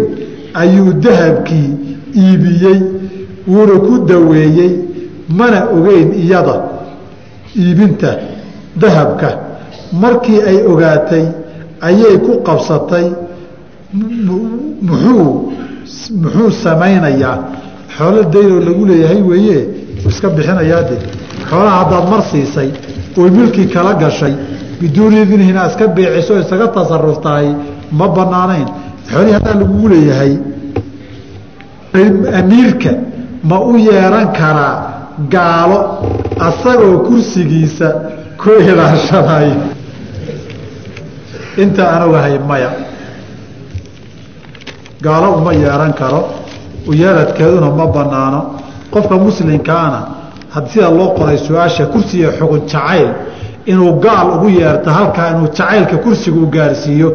ayuu 0.63 0.93
dahabkii 1.05 1.69
iibiyey 2.23 2.79
wuuna 3.49 3.77
ku 3.87 3.95
daweeyey 4.09 4.73
mana 5.39 5.59
ogeyn 5.77 6.09
iyada 6.23 6.57
iibinta 7.57 8.11
dahabka. 8.81 9.29
Markii 10.03 10.41
ay 10.51 10.59
ogaatay 10.73 11.25
ayay 11.89 12.17
ku 12.27 12.33
qabsatay. 12.47 13.07
Muxuu 14.87 15.53
muxuu 16.23 16.51
samaynayaa 16.65 17.39
xoolo 17.97 18.23
daynoo 18.35 18.61
lagu 18.69 18.87
leeyahay 18.87 19.23
weeye 19.31 19.59
iska 20.09 20.29
bixinayaa 20.37 20.83
de 20.91 20.97
xoolaha 21.51 21.77
haddaad 21.81 22.05
mar 22.13 22.23
siisay 22.31 22.71
oy 23.17 23.31
milkii 23.31 23.67
kala 23.75 23.95
gashay 23.95 24.35
biduuni 24.81 25.23
iska 25.69 25.89
beeciso 25.97 26.39
isaga 26.43 26.69
tasaruftahay 26.69 27.49
ma 27.99 28.09
banaanayn 28.09 28.69
xoolihii 29.11 29.35
haddaa 29.39 29.55
lagugu 29.61 29.89
leeyahay 29.89 30.33
amiirka 32.41 32.91
ma 33.45 33.61
u 33.61 33.77
yeeran 33.77 34.33
karaa 34.39 34.77
gaalo 35.35 35.79
asagoo 36.49 36.99
kursigiisa 37.07 37.89
ku 38.41 38.51
ilaashanayo 38.71 39.57
inta 41.63 41.83
aan 41.93 42.03
ogahay 42.09 42.39
maya 42.49 42.71
gaalo 45.05 45.29
uma 45.39 45.53
yeeran 45.55 45.93
karo 46.01 46.44
uyeeradkeeduna 46.91 47.71
ma 47.79 47.87
banaano 47.87 48.41
qofka 48.93 49.15
muslimkaana 49.27 50.01
sida 50.73 50.89
loo 50.91 51.09
qoray 51.19 51.39
su'aasha 51.47 51.87
kursiga 51.93 52.29
xugun 52.39 52.61
jacayl 52.73 53.09
inuu 53.67 53.93
gaal 54.05 54.27
ugu 54.37 54.49
yeerto 54.59 54.91
halkaa 54.91 55.31
inuu 55.33 55.49
jacaylka 55.57 55.97
kursiga 56.05 56.37
u 56.37 56.47
gaarsiiyo 56.57 57.09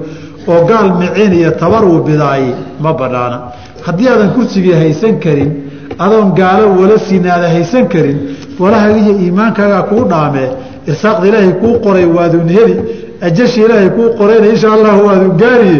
oo 0.47 0.65
gaal 0.69 0.87
micin 0.99 1.33
iyo 1.39 1.51
tabar 1.51 1.83
uu 1.85 1.99
bidaaye 2.07 2.53
ma 2.83 2.93
banaana 2.93 3.37
haddii 3.85 4.07
aadan 4.13 4.29
kursigii 4.35 4.73
haysan 4.81 5.15
karin 5.23 5.51
adoon 5.99 6.31
gaalo 6.39 6.65
wala 6.81 6.97
sinaada 7.07 7.47
haysan 7.55 7.85
karin 7.93 8.17
walahaga 8.59 8.97
iyo 9.03 9.13
iimaankaagaa 9.23 9.81
kuu 9.89 10.03
dhaamee 10.11 10.49
irsaaqda 10.87 11.27
ilaahay 11.27 11.51
kuu 11.61 11.73
qoray 11.85 12.05
waadun 12.17 12.49
heli 12.57 12.75
ajasha 13.21 13.61
ilaahay 13.65 13.89
kuu 13.89 14.09
qorayna 14.19 14.47
insha 14.53 14.73
allahu 14.73 15.07
waadun 15.07 15.37
gaariye 15.37 15.79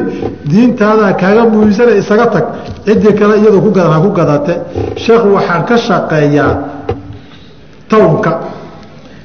diintaadaa 0.51 1.13
kaaga 1.21 1.43
muhiimsana 1.51 1.91
isaga 2.01 2.25
tag. 2.33 2.45
Ciddii 2.85 3.13
kale 3.19 3.33
iyadoo 3.41 3.61
ku 3.61 3.71
gadan 3.71 3.91
ha 3.93 3.99
ku 4.05 4.11
gadate 4.19 4.53
sheekhu 5.03 5.27
waxaan 5.35 5.63
ka 5.69 5.77
shaqeeyaa 5.77 6.53
townka. 7.89 8.31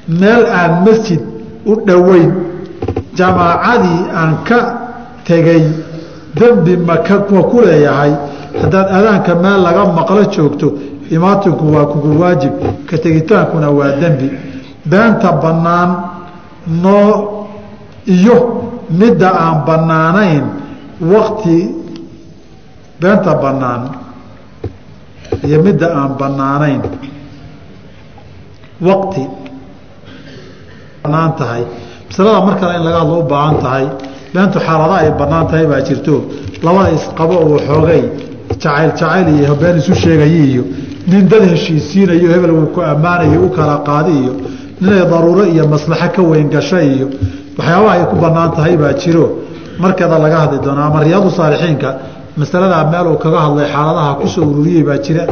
Meel 0.07 0.43
aan 0.59 0.71
masjid 0.85 1.21
u 1.65 1.73
dhoweyn. 1.87 2.31
Jamaacadii 3.17 4.01
aan 4.19 4.31
ka 4.47 4.59
tegey. 5.27 5.63
Dembi 6.35 6.77
maka 6.77 7.15
ma 7.31 7.41
ku 7.43 7.61
leeyahay. 7.61 8.11
Haddaad 8.61 8.87
adaanka 8.97 9.35
meel 9.35 9.59
laga 9.65 9.83
maqlo 9.97 10.23
joogto 10.31 10.67
imaatinku 11.09 11.65
waa 11.75 11.85
kugu 11.85 12.19
waajib. 12.21 12.53
Ka 12.89 12.97
tegitaankuna 12.97 13.69
waa 13.71 13.91
dembi. 14.01 14.29
Beenta 14.85 15.31
bannaan 15.31 15.89
noo 16.83 17.44
iyo 18.07 18.35
midda 18.99 19.29
aan 19.43 19.57
bannaanayn 19.67 20.45
wakti 21.13 21.57
beenta 23.01 23.33
bannaan 23.43 23.81
iyo 25.45 25.57
midda 25.65 25.87
aan 25.99 26.11
bannaanayn. 26.19 26.81
Waqti. 28.87 29.23
Banaan 31.03 31.31
tahay. 31.39 31.63
Masalada 32.09 32.45
mar 32.45 32.55
kale 32.59 32.75
in 32.77 32.83
laga 32.83 32.99
hadlo 33.03 33.19
u 33.23 33.27
baahan 33.29 33.57
tahay 33.63 33.85
beentu 34.33 34.59
xaalada 34.59 34.95
ay 35.03 35.11
bannaan 35.19 35.47
tahay 35.47 35.65
baa 35.71 35.81
jirto. 35.87 36.15
Labada 36.63 36.91
isqabo 36.97 37.35
oo 37.45 37.57
xoogay 37.67 38.03
jacayl 38.49 38.91
jacayl 38.99 39.27
iyo 39.37 39.55
been 39.61 39.77
isu 39.81 39.93
sheegaya 39.95 40.27
iyo 40.49 40.63
nin 41.07 41.27
dad 41.31 41.43
heshiisiinayo 41.51 42.27
hebel 42.33 42.51
uu 42.51 42.67
ku 42.75 42.81
ammaanayo 42.81 43.39
u 43.45 43.49
kala 43.57 43.75
qaadi 43.87 44.11
iyo 44.21 44.33
ninay 44.81 45.05
daruuro 45.11 45.43
iyo 45.53 45.63
maslaxo 45.73 46.09
ka 46.15 46.21
weyn 46.29 46.49
gasha 46.49 46.81
iyo 46.83 47.07
waxyaabaha 47.57 47.91
ay 47.95 48.03
ku 48.11 48.15
bannaan 48.23 48.51
tahay 48.57 48.75
baa 48.77 48.93
jiro. 49.01 49.25
Markeeda 49.83 50.17
laga 50.25 50.37
hadli 50.43 50.57
doona 50.65 50.81
ama 50.87 50.99
riyaadu 51.05 51.29
saalixiinka 51.37 51.89
masaladaa 52.39 52.83
meel 52.93 53.07
uu 53.11 53.17
kaga 53.23 53.39
hadlay 53.45 53.67
xaaladaha 53.73 54.11
ku 54.21 54.27
soo 54.33 54.45
ururiyey 54.51 54.83
baa 54.89 54.97
jira 55.05 55.23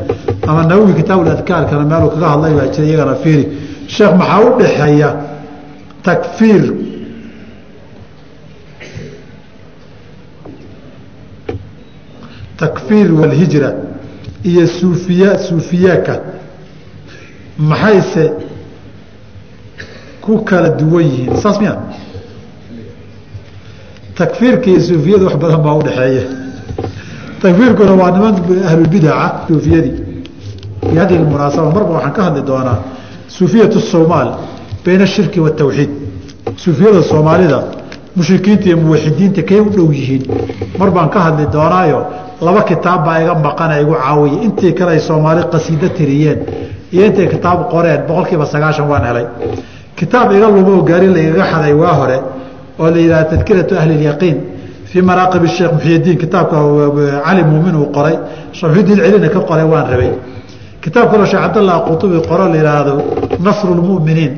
ama 0.49 0.61
nawowi 0.69 0.93
kitaabul 0.99 1.29
adkaarkana 1.35 1.83
meel 1.91 2.03
uu 2.07 2.11
kaga 2.15 2.27
hadlay 2.33 2.53
baa 2.59 2.67
jira 2.73 2.85
iyagana 2.89 3.15
fiiri. 3.23 3.43
Sheekh 3.95 4.13
maxaa 4.19 4.39
u 4.47 4.49
dhaxeeya 4.59 5.09
takfiir? 6.07 6.63
Takfiir 12.57 13.11
walhijra 13.13 13.73
iyo 14.43 14.67
suufiya 14.67 15.37
suufiyaaka 15.39 16.19
maxayse 17.57 18.31
ku 20.21 20.43
kala 20.43 20.69
duwan 20.69 21.03
yihiin? 21.05 21.35
Saas 21.41 21.59
miya 21.59 21.75
takfiirka 24.17 24.67
iyo 24.71 24.79
suufiyada 24.87 25.25
wax 25.25 25.35
badan 25.43 25.61
baa 25.65 25.73
udhexeeya 25.81 26.23
takfiirkuna 27.41 27.93
waa 28.01 28.11
niman 28.11 28.33
ahlulbidaca 28.67 29.27
suufiyadii. 29.47 29.93
Fi 30.89 30.95
hadihi 30.99 31.19
munaasaba 31.31 31.69
marba 31.75 31.91
waxaan 31.97 32.13
ka 32.17 32.21
hadli 32.27 32.41
doonaa 32.49 32.77
suufiyat 33.37 33.73
somaal 33.93 34.29
bayna 34.85 35.03
ashirki 35.03 35.39
waatawxiid 35.45 35.89
suufiyada 36.63 37.01
soomaalida 37.11 37.59
mushrikiinta 38.17 38.65
iyo 38.69 38.77
muwaxidiinta 38.83 39.41
kay 39.49 39.59
u 39.59 39.69
dhow 39.75 39.87
yihiin. 39.97 40.23
Mar 40.79 40.89
baan 40.95 41.09
ka 41.13 41.19
hadli 41.25 41.45
doonaayo 41.55 41.99
laba 42.45 42.61
kitaab 42.69 43.05
baa 43.05 43.17
iga 43.23 43.33
maqana 43.45 43.79
igu 43.83 43.93
caawiya. 44.03 44.37
Intii 44.45 44.73
kale 44.77 44.91
ay 44.91 44.99
soomaali 44.99 45.41
qasiido 45.53 45.87
tiriyeen 45.97 46.39
iyo 46.93 47.03
intay 47.05 47.27
kitaab 47.33 47.59
qoreen 47.71 48.01
boqol 48.07 48.25
kiiba 48.29 48.45
sagaashan 48.53 48.87
waan 48.91 49.03
helay. 49.09 49.25
Kitaab 49.97 50.31
iga 50.37 50.47
lumo 50.53 50.71
oo 50.77 50.81
gaari 50.89 51.07
laigaga 51.15 51.43
xaday 51.51 51.73
waa 51.81 51.93
hore 51.99 52.17
oo 52.79 52.87
la 52.93 52.97
yidhaha 53.03 53.23
tadkiratu 53.31 53.73
ahli 53.79 53.93
اlyaqiin 53.99 54.37
fii 54.89 55.01
maraaqib 55.09 55.43
sheekh 55.55 55.71
muxyidiin 55.75 56.17
kitaabka 56.23 56.55
cali 57.25 57.43
muumin 57.49 57.75
uu 57.81 57.87
qoray 57.95 58.15
shamxudiin 58.57 58.97
celina 59.05 59.29
ka 59.35 59.39
qoray 59.49 59.65
waan 59.73 59.85
rabay. 59.91 60.11
Kitaab 60.83 61.05
kaloo 61.11 61.25
sheekh 61.31 61.41
cabdallah 61.45 61.75
qutubi 61.87 62.17
qoro 62.29 62.45
la 62.51 62.57
yidhaahdo 62.61 62.93
nasru 63.45 63.71
lmuminiin 63.79 64.31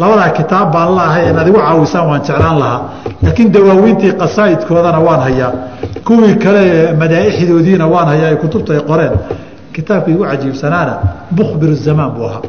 labadaa 0.00 0.30
kitaab 0.38 0.68
baan 0.74 0.90
laahay 0.98 1.22
inaad 1.30 1.48
igu 1.50 1.58
caawisaan 1.66 2.06
waan 2.10 2.20
jeclaan 2.26 2.56
lahaa. 2.62 2.80
Laakiin 3.24 3.48
dawaaweyntii 3.54 4.12
qasaa'idkoodana 4.22 4.98
waan 5.06 5.20
hayaa. 5.26 5.52
Kuwii 6.06 6.34
kale 6.44 6.62
madaaixdoodiina 7.00 7.86
waan 7.94 8.06
hayaa 8.12 8.28
ay 8.32 8.36
kutubta 8.42 8.70
ay 8.76 8.80
qoreen. 8.90 9.12
Kitaabka 9.74 10.08
igu 10.14 10.22
cajiibsanaana 10.30 10.94
mukhbir 11.38 11.70
zamaan 11.84 12.10
buu 12.16 12.24
ahaa 12.28 12.42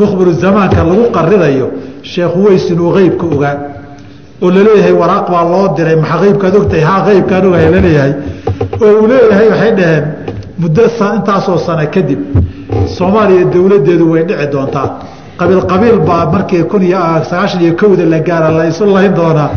mukhbiru 0.00 0.32
zamaanka 0.42 0.84
lagu 0.90 1.04
qarinayo 1.16 1.66
sheekh 2.02 2.34
weys 2.44 2.64
inuu 2.70 2.96
eybka 2.98 3.26
ogaa 3.34 3.54
oo 4.42 4.50
la 4.50 4.60
leeyahay 4.66 4.94
waraaq 5.02 5.26
baa 5.34 5.44
loo 5.52 5.66
diray 5.76 5.96
maxaa 5.96 6.24
eybkaad 6.30 6.54
ogtahay? 6.60 6.84
Haa 6.90 7.10
eybkaan 7.12 7.46
ogahay 7.48 7.70
la 7.74 7.80
leeyahay 7.86 8.12
oo 8.82 8.92
uu 9.00 9.06
leeyahay 9.12 9.48
waxay 9.52 9.72
dhaheen 9.78 10.04
muddo 10.58 10.82
intaasoo 11.16 11.58
sano 11.66 11.84
kadib 11.94 12.20
soomaaliya 12.96 13.44
dowladeedu 13.54 14.04
way 14.12 14.22
dhici 14.28 14.46
doontaa. 14.52 14.88
Qabiil 15.38 15.62
qabiil 15.70 15.98
baa 16.08 16.24
markii 16.32 16.62
kun 16.70 16.82
iyo 16.82 16.98
sagaashan 17.30 17.62
iyo 17.62 17.74
kowda 17.80 18.04
la 18.04 18.18
gaara 18.20 18.50
la 18.58 18.64
isu 18.70 18.84
doonaa. 19.18 19.50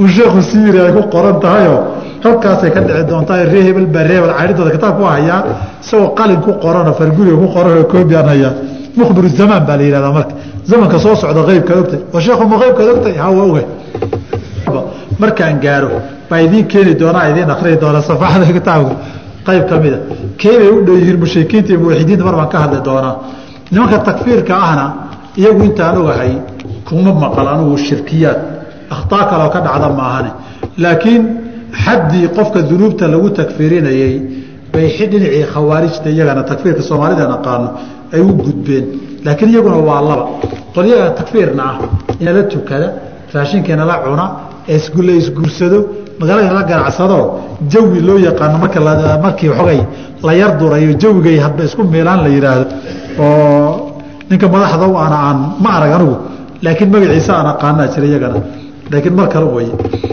Uu 0.00 0.08
sheekhu 0.08 0.40
siiri 0.42 0.78
ay 0.80 0.92
ku 0.92 1.02
qoran 1.14 1.40
tahayoo 1.40 1.80
halkaasay 2.24 2.70
ka 2.70 2.80
dhici 2.80 3.04
doontaa 3.10 3.44
ree 3.52 3.62
hebel 3.68 3.86
baa 3.86 4.02
ree 4.08 4.16
hebel 4.16 4.32
caydhintooda 4.38 4.70
kitaabku 4.70 5.02
waa 5.02 5.12
hayaa 5.18 5.40
isagoo 5.82 6.14
qalin 6.18 6.40
ku 6.40 6.52
qoranoo 6.64 6.94
farguriga 6.98 7.36
ku 7.42 7.48
qoranoo 7.56 7.84
koobiyaan 7.92 8.28
hayaa 8.32 8.52
mukhbiru 8.96 9.28
zamaan 9.28 9.64
baa 9.66 9.76
la 9.76 9.82
yihahdaa 9.82 10.12
marka. 10.18 10.34
Zamanka 10.70 10.98
soo 10.98 11.14
socda 11.22 11.40
eybkaad 11.52 11.78
ogtay. 11.82 12.00
Wa 12.12 12.20
sheekhu 12.20 12.44
ma 12.48 12.56
eybkaad 12.66 12.88
ogtay? 12.94 13.14
Ha 13.22 13.30
waa 13.30 13.46
oga 13.50 13.62
markaan 15.18 15.60
gaaro 15.60 15.90
baa 16.30 16.40
idiin 16.46 16.66
keeni 16.72 16.94
doonaa 17.00 17.28
idiin 17.32 17.50
akriyi 17.54 17.80
doonaa 17.80 18.02
safaxada 18.02 18.46
kitaabka 18.58 18.94
qayb 19.46 19.64
ka 19.70 19.76
mida 19.84 19.98
keebay 20.40 20.70
u 20.76 20.84
dhow 20.86 20.96
yihiin 21.00 21.18
mushrikiinta 21.24 21.68
iyo 21.72 21.80
muwaxidiinta 21.80 22.24
mar 22.28 22.36
baan 22.40 22.48
ka 22.54 22.58
hadli 22.64 22.78
doonaa 22.88 23.14
nimanka 23.72 23.98
takfiirka 24.08 24.54
ahna 24.66 24.84
iyagu 25.40 25.62
intaan 25.68 25.96
ogahay 26.02 26.32
kuma 26.88 27.12
maqal 27.24 27.48
anugu 27.54 27.76
shirkiyaad. 27.88 28.38
Akhtaa 28.94 29.24
kaloo 29.30 29.50
ka 29.54 29.60
dhacda 29.66 29.88
maahane 30.00 30.30
laakiin 30.84 31.22
xaddii 31.84 32.28
qofka 32.36 32.60
dunuubta 32.70 33.08
lagu 33.14 33.28
takfiirinayey 33.40 34.14
bay 34.72 34.86
dhinacii 35.10 35.44
khawaarijta 35.52 36.08
iyagana 36.14 36.42
takfiirka 36.50 36.82
soomaalida 36.88 37.24
naqaano 37.34 37.68
ay 38.14 38.20
u 38.20 38.32
gudbeen. 38.44 38.84
Laakiin 39.24 39.50
iyaguna 39.52 39.76
waa 39.88 40.00
laba. 40.08 40.26
Qolyaga 40.74 41.10
takfiirna 41.18 41.62
ah 41.70 41.76
inala 42.20 42.42
tukada 42.44 42.88
raashinkiina 43.34 43.84
la 43.84 43.96
cuna 44.04 44.24
la 44.68 45.12
isguursado 45.20 45.78
magaalada 46.20 46.52
la 46.52 46.62
ganacsado 46.62 47.40
jawi 47.68 48.00
loo 48.00 48.18
yaqaano 48.18 48.58
marka 48.58 48.80
markii 49.22 49.50
xogay 49.58 49.80
la 50.22 50.32
yar 50.34 50.58
durayo 50.58 50.92
jawigay 50.98 51.38
hadba 51.38 51.64
isku 51.64 51.82
miilaan 51.84 52.22
la 52.24 52.28
yidhaahdo 52.28 52.66
oo 53.18 53.92
ninka 54.30 54.48
madaxda 54.48 54.84
ana 54.84 55.16
aan 55.28 55.38
ma 55.62 55.70
arag 55.76 55.92
anigu 55.92 56.16
laakiin 56.62 56.90
magaciisa 56.90 57.32
aan 57.38 57.46
aqaanaa 57.46 57.88
jira 57.94 58.06
iyagana. 58.06 58.40
Laakiin 58.90 59.14
mar 59.14 59.28
kale 59.28 59.46
weye 59.56 59.72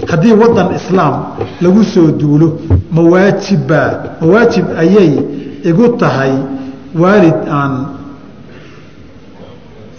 haddii 0.10 0.34
wadan 0.34 0.70
islaam 0.76 1.14
lagu 1.62 1.84
soo 1.84 2.08
duulo 2.20 2.48
mawaajibbaa 2.92 3.90
mawaajib 4.22 4.66
ayay 4.80 5.12
igu 5.70 5.88
tahay 6.00 6.34
waalid 6.96 7.38
aan 7.50 7.74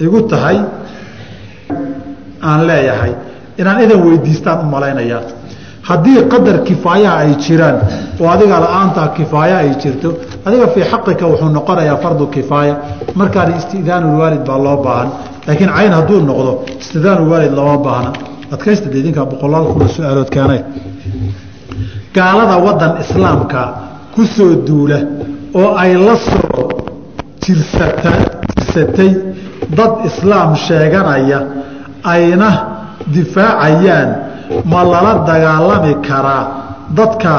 igu 0.00 0.20
tahay 0.28 0.58
aan 2.42 2.60
leeyahay. 2.66 3.12
Inaan 3.58 3.82
idan 3.84 4.00
weydiistaan 4.04 4.60
u 4.64 4.70
malaynayaa. 4.70 5.22
Haddii 5.82 6.22
qadar 6.32 6.58
kifaayaha 6.68 7.16
ay 7.24 7.34
jiraan 7.44 7.76
oo 8.20 8.28
adiga 8.28 8.60
la'aanta 8.64 9.08
kifaaya 9.16 9.56
ay 9.58 9.70
jirto 9.82 10.08
adiga 10.46 10.66
fii 10.74 10.84
xaqika 10.92 11.26
wuxuu 11.26 11.48
noqonayaa 11.58 11.96
fardu 12.02 12.26
kifaaya. 12.26 12.74
Markaan 13.14 13.56
istidaanulwaalid 13.58 14.42
baa 14.48 14.58
loo 14.66 14.76
baahan. 14.84 15.08
Laakiin 15.46 15.70
cayn 15.76 15.92
hadduu 15.92 16.20
noqdo 16.30 16.52
istidaanulwaalid 16.80 17.52
looma 17.58 17.78
baahna. 17.86 18.10
Adkaysta 18.54 18.88
deedinka 18.92 19.24
boqolaal 19.30 19.66
kuna 19.72 19.88
su'aalood 19.88 20.30
gaalada 22.14 22.56
wadan 22.66 22.92
islaamka 23.02 23.60
ku 24.14 24.26
soo 24.26 24.54
duula 24.66 24.98
oo 25.54 25.74
ay 25.82 25.94
la 25.94 26.16
soo 27.44 28.12
jirsatay. 28.56 29.10
Dad 29.76 29.92
islaam 30.08 30.56
sheeganaya 30.56 31.40
ayna 32.04 32.50
difaacayaan. 33.14 34.08
Ma 34.64 34.82
lala 34.84 35.12
dagaalami 35.26 35.94
karaa 36.06 36.44
dadka 36.96 37.34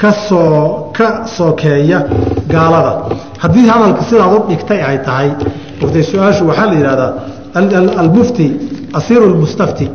ka 0.00 0.10
soo 0.28 0.90
ka 0.96 1.26
sokeeya 1.36 1.98
gaalada. 2.48 2.92
Haddii 3.42 3.68
hadalka 3.68 4.02
sidaad 4.08 4.32
u 4.36 4.40
dhigtay 4.48 4.80
ay 4.88 4.98
tahay 5.04 5.30
ogtay 5.82 6.02
su'aashu 6.02 6.44
waxaa 6.48 6.66
la 6.66 6.74
yidhahdaa 6.74 7.12
almufti 8.02 8.46
asiiru 8.98 9.26
lmustafti 9.34 9.90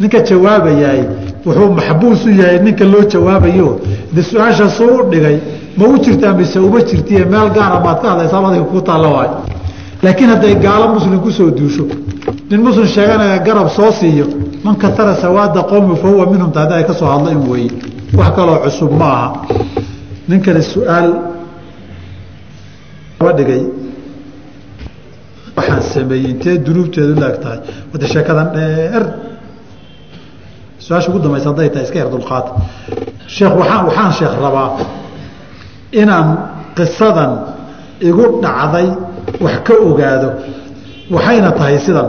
ninka 0.00 0.18
jawaabayaay 0.28 1.00
wuxuu 1.46 1.70
maxbuus 1.78 2.24
u 2.24 2.30
yahay 2.40 2.58
ninka 2.66 2.84
loo 2.84 3.04
jawaabayo. 3.12 3.80
De 4.14 4.22
su'aasha 4.22 4.64
u 4.80 5.10
dhigay 5.12 5.36
ma 5.76 5.84
u 5.88 5.98
jirtaa 5.98 6.32
mise 6.32 6.58
uma 6.58 6.80
jirtiye 6.80 7.24
meel 7.24 7.50
gaara 7.56 7.80
maad 7.80 8.00
ka 8.02 8.08
hadlaysaa 8.10 8.48
adiga 8.48 8.64
ku 8.64 8.80
taalla 8.80 9.08
waay. 9.08 9.28
Laakiin 10.02 10.28
hadday 10.30 10.54
gaalo 10.56 10.88
muslim 10.94 11.20
ku 11.20 11.30
soo 11.30 11.50
duusho 11.50 11.84
nin 12.50 12.60
muslim 12.60 12.86
sheeganaya 12.86 13.38
garab 13.38 13.68
soo 13.68 13.90
siiyo 13.92 14.26
man 14.64 14.76
katara 14.76 15.14
sawaada 15.16 15.62
qowmi 15.62 15.96
fa 15.96 16.08
huwa 16.08 16.26
minhum 16.26 16.52
taada 16.52 16.74
ay 16.76 16.84
ka 16.84 16.94
soo 16.94 17.28
in 17.30 17.48
weeye 17.48 17.70
wax 18.16 18.30
kaloo 18.36 18.58
cusub 18.64 18.92
ma 18.92 19.04
aha. 19.04 19.32
Ninkani 20.28 20.62
su'aal 20.62 21.08
dhigay. 23.36 23.62
Waxaan 25.56 25.82
sameeyey 25.82 26.30
intee 26.30 26.58
dunuubteedu 26.58 27.14
laeg 27.20 27.36
tahay? 27.42 27.58
Wada 27.92 28.06
sheekadan 28.06 28.48
dheer. 28.54 29.02
Su'aasha 30.78 31.08
ugu 31.10 31.18
dambaysa 31.18 31.48
hadday 31.50 31.68
tahay 31.70 31.84
iska 31.86 31.98
yar 31.98 32.10
dulqaata 32.10 32.52
sheekh 33.26 33.54
waaan 33.60 33.86
waxaan 33.88 34.12
sheekh 34.18 34.34
rabaa 34.44 34.68
inaan 36.00 36.28
qisadan 36.76 37.32
igu 38.08 38.24
dhacday 38.44 38.88
wax 39.44 39.56
ka 39.66 39.74
ogaado 39.88 40.28
waxayna 41.14 41.50
tahay 41.58 41.78
sidan. 41.86 42.08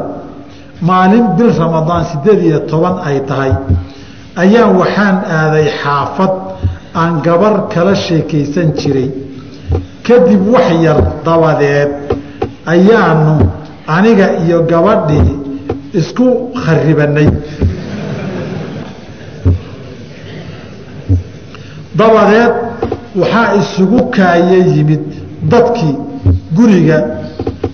Maalin 0.90 1.26
bil 1.38 1.52
ramadaan 1.62 2.04
sideed 2.12 2.40
iyo 2.48 2.60
toban 2.72 2.96
ay 3.08 3.18
tahay 3.30 3.52
ayaan 4.44 4.72
waxaan 4.82 5.16
aaday 5.38 5.68
xaafad 5.82 6.34
aan 7.02 7.14
gabar 7.26 7.54
kala 7.74 7.94
sheekaysan 8.06 8.68
jiray. 8.80 9.10
Kadib 10.06 10.42
wax 10.54 10.68
yar 10.86 11.00
dabadeed 11.28 11.90
ayaanu 12.74 13.36
aniga 13.96 14.28
iyo 14.44 14.58
gabadhii 14.72 15.34
isku 16.00 16.28
kharibanay 16.64 17.30
dabadeed 22.00 22.54
waxaa 23.20 23.54
isugu 23.62 24.00
kaaya 24.16 24.58
yimid 24.74 25.04
dadkii 25.52 25.96
guriga 26.58 26.98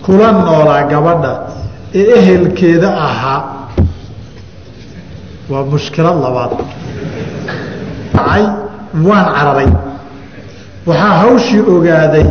kula 0.04 0.28
noolaa 0.32 0.82
gabadha 0.92 1.32
ee 2.00 2.04
ehelkeeda 2.18 2.88
ahaa. 3.08 3.40
Waa 5.50 5.64
mushkilad 5.72 6.16
labaad. 6.24 6.52
Ay 8.34 8.44
waan 9.08 9.26
cararay. 9.36 9.70
Waxaa 10.88 11.14
hawshii 11.22 11.60
ogaaday 11.74 12.26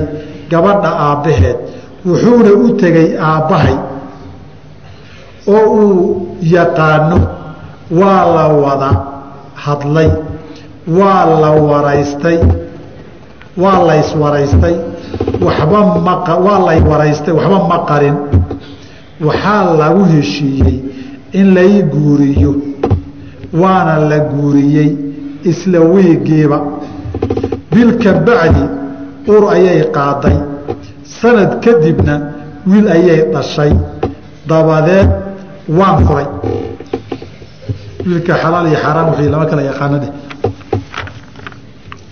gabadha 0.52 0.90
aabbaheed. 1.08 1.58
Wuxuuna 2.06 2.52
u 2.66 2.68
tegay 2.82 3.10
aabbahay 3.30 3.76
oo 5.56 5.66
uu 5.84 6.28
yaqaano 6.56 7.18
waa 8.00 8.24
la 8.36 8.46
wada 8.64 8.90
hadlay 9.64 10.10
waa 10.98 11.26
la 11.42 11.50
waraystay 11.70 12.38
waa 13.58 13.80
layswaraystay 13.90 14.76
waxba 15.46 15.80
ma 16.06 16.14
waa 16.46 16.60
lay 16.68 16.80
waraystay 16.82 17.34
waxba 17.34 17.58
ma 17.70 17.78
qarin. 17.90 18.16
Waxaa 19.22 19.78
lagu 19.78 20.04
heshiiyey 20.14 20.76
in 21.34 21.54
lay 21.54 21.84
guuriyo 21.84 22.52
waana 23.54 24.00
la 24.10 24.20
guuriyey 24.20 24.90
isla 25.44 25.80
wiigiiba 25.80 26.58
bilka 27.72 28.14
bacdi 28.28 28.64
ur 29.28 29.44
ayay 29.54 29.82
qaaday. 29.96 30.38
Sanad 31.04 31.52
kadibna 31.64 32.16
wiil 32.66 32.88
ayay 32.88 33.20
dhashay. 33.34 33.74
Dabadeed 34.50 35.10
waan 35.70 36.06
furay. 36.08 36.28
Wiilka 38.06 38.34
xalaal 38.42 38.68
iyo 38.68 38.78
xaaraan 38.84 39.08
wixii 39.12 39.30
lama 39.34 39.46
kala 39.46 39.62
yaqaanade. 39.70 40.08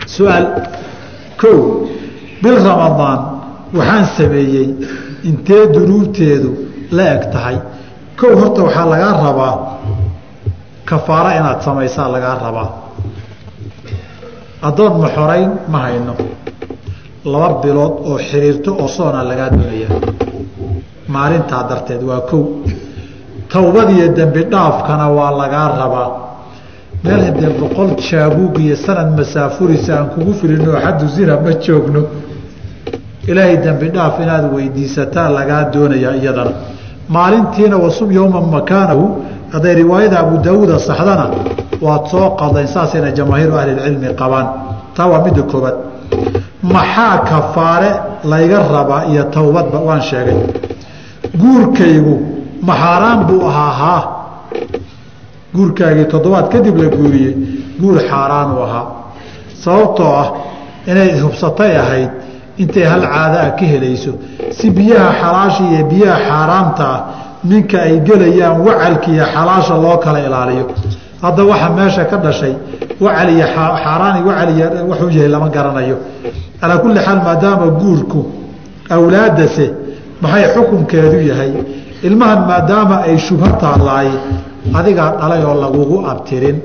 Su'aal 0.06 0.45
kow 1.41 1.60
bil 2.43 2.58
ramadaan 2.67 3.19
waxaan 3.78 4.06
sameeyey 4.17 4.67
intee 5.30 5.63
dunuubteedu 5.73 6.49
la 6.97 7.04
eg 7.15 7.23
tahay? 7.34 7.58
Kow 8.19 8.32
horta 8.39 8.62
waxaa 8.67 8.86
lagaa 8.93 9.13
rabaa 9.25 9.56
kafaaro 10.89 11.30
inaad 11.39 11.60
samaysaa 11.65 12.08
lagaa 12.15 12.36
rabaa. 12.45 12.69
Addoon 14.67 14.93
ma 15.02 15.08
xorayn 15.15 15.52
ma 15.71 15.78
hayno. 15.86 16.13
Laba 17.32 17.49
bilood 17.62 17.93
oo 18.10 18.17
xiriirto 18.30 18.71
oo 18.82 18.88
soona 18.88 19.21
lagaa 19.30 19.49
doonaya 19.56 19.89
maalintaa 21.13 21.63
darteed 21.69 22.02
waa 22.10 22.21
kow. 22.30 22.43
Towbadiyo 23.52 24.08
dembi 24.17 24.41
dhaafkana 24.52 25.06
waa 25.17 25.32
lagaa 25.41 25.67
rabaa 25.82 26.10
meel 27.04 27.22
hadee 27.28 27.50
boqol 27.62 27.90
jaabuug 28.10 28.56
iyo 28.66 28.76
sanad 28.86 29.10
masaafurisa 29.20 29.92
aan 30.00 30.08
kugu 30.14 30.34
filino 30.40 30.72
xaddu 30.84 31.06
zina 31.16 31.34
ma 31.44 31.52
joogno. 31.66 32.02
Ilaahay 33.30 33.58
dembi 33.66 33.88
dhaaf 33.96 34.16
inaad 34.24 34.46
weydiisataa 34.56 35.30
lagaa 35.38 35.64
doonayaa 35.74 36.16
iyadana. 36.22 36.52
Maalintiina 37.16 37.78
wasum 37.84 38.10
yowma 38.18 38.42
makaanahu 38.42 39.04
hadday 39.54 39.74
riwaayada 39.82 40.18
abu 40.24 40.36
daawuuda 40.46 40.80
saxdana 40.88 41.26
waad 41.86 42.04
soo 42.12 42.28
qadayn 42.42 42.68
saasayna 42.76 43.10
jamaahiiru 43.18 43.54
ahlilcilmi 43.62 44.08
qabaan. 44.22 44.48
Taa 44.96 45.08
waa 45.12 45.22
midda 45.26 45.44
koobaad 45.52 45.76
maxaa 46.74 47.18
kafaare 47.30 47.92
layga 48.32 48.60
rabaa 48.76 49.02
iyo 49.12 49.24
towbadba 49.36 49.78
waan 49.88 50.02
sheegay. 50.10 50.38
Guurkaygu 51.42 52.16
maxaaraan 52.68 53.20
buu 53.28 53.42
ahaa 53.50 53.72
haa 53.82 54.02
guurkaagii 55.56 56.06
toddobaad 56.14 56.48
kadib 56.54 56.76
la 56.84 56.90
guuriyey 56.98 57.34
guur 57.82 57.98
xaaraanuu 58.10 58.62
ahaa. 58.68 58.86
Sababtoo 59.64 60.12
ah 60.22 60.28
inay 60.92 61.10
hubsatay 61.24 61.74
ahayd 61.84 62.10
intay 62.62 62.84
hal 62.92 63.02
caada 63.14 63.38
ah 63.46 63.52
ka 63.60 63.66
helayso. 63.74 64.12
Si 64.58 64.66
biyaha 64.78 65.10
xalaasha 65.22 65.64
iyo 65.74 65.84
biyaha 65.92 66.20
xaaraamta 66.30 66.84
ah 66.96 67.00
ninka 67.50 67.78
ay 67.88 67.96
gelayaan 68.08 68.58
wacalka 68.68 69.08
iyo 69.16 69.26
xalaasha 69.36 69.74
loo 69.84 69.98
kala 70.04 70.20
ilaaliyo. 70.28 70.66
Hadda 71.24 71.44
waxa 71.52 71.70
meesha 71.78 72.04
ka 72.12 72.18
dhashay 72.24 72.54
wacal 73.04 73.30
iyo 73.36 73.46
xaaraan 73.56 74.16
wacal 74.28 74.50
iyo 74.58 74.68
wuxuu 74.90 75.10
yahay 75.18 75.30
lama 75.34 75.48
garanayo. 75.56 75.98
Calaa 76.62 76.78
kulli 76.84 77.00
xaal 77.06 77.20
maadaama 77.28 77.68
guurku 77.82 78.22
awlaadase 78.96 79.66
maxay 80.22 80.46
xukunkeedu 80.54 81.20
yahay? 81.32 81.52
Ilmahan 82.08 82.42
maadaama 82.50 82.96
ay 83.08 83.18
shubha 83.26 83.50
taalaay 83.64 84.10
adigaa 84.79 85.11
dhalay 85.20 85.42
oo 85.49 85.55
lagugu 85.64 85.97
abtirin 86.12 86.57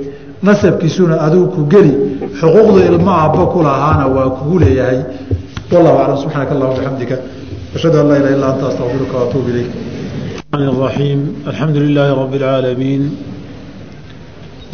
nasabkiisuna 0.48 1.16
adigu 1.26 1.48
ku 1.56 1.62
geli 1.74 1.94
xuquuqda 2.40 2.82
ilmo 2.90 3.12
aabbo 3.22 3.44
ku 3.54 3.60
lahaana 3.68 4.04
waa 4.16 4.30
kugu 4.38 4.56
leeyahay 4.64 5.00
wallahu 5.72 5.98
aclam 6.02 6.18
subxaanaka 6.24 6.52
allahuma 6.56 6.76
bixamdika 6.80 7.16
ashhadu 7.76 7.96
an 8.02 8.06
laa 8.10 8.18
ilaha 8.22 8.34
illa 8.36 8.48
anta 8.54 8.66
astaqfiruka 8.72 9.14
waatuubu 9.22 9.50
ilayk 9.54 9.72
الرحيم 10.54 11.20
الحمد 11.52 11.78
لله 11.84 12.08
رب 12.22 12.34
العالمين 12.42 13.02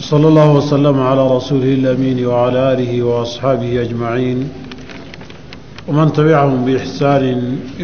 صلى 0.09 0.27
الله 0.31 0.49
وسلم 0.59 0.97
على 1.09 1.23
رسوله 1.37 1.71
الأمين 1.81 2.17
وعلى 2.31 2.59
آله 2.73 2.91
وأصحابه 3.03 3.71
أجمعين 3.85 4.39
ومن 5.87 6.07
تبعهم 6.17 6.65
بإحسان 6.65 7.23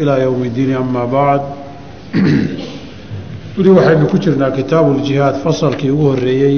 إلى 0.00 0.12
يوم 0.26 0.40
الدين 0.48 0.70
أما 0.84 1.04
بعد 1.18 1.40
weli 3.57 3.69
waxaynu 3.69 4.05
ku 4.11 4.17
jirnaa 4.17 4.51
kitaabu 4.51 4.93
ljihaad 4.99 5.35
fasalkii 5.43 5.89
ugu 5.89 6.05
horeeyey 6.11 6.57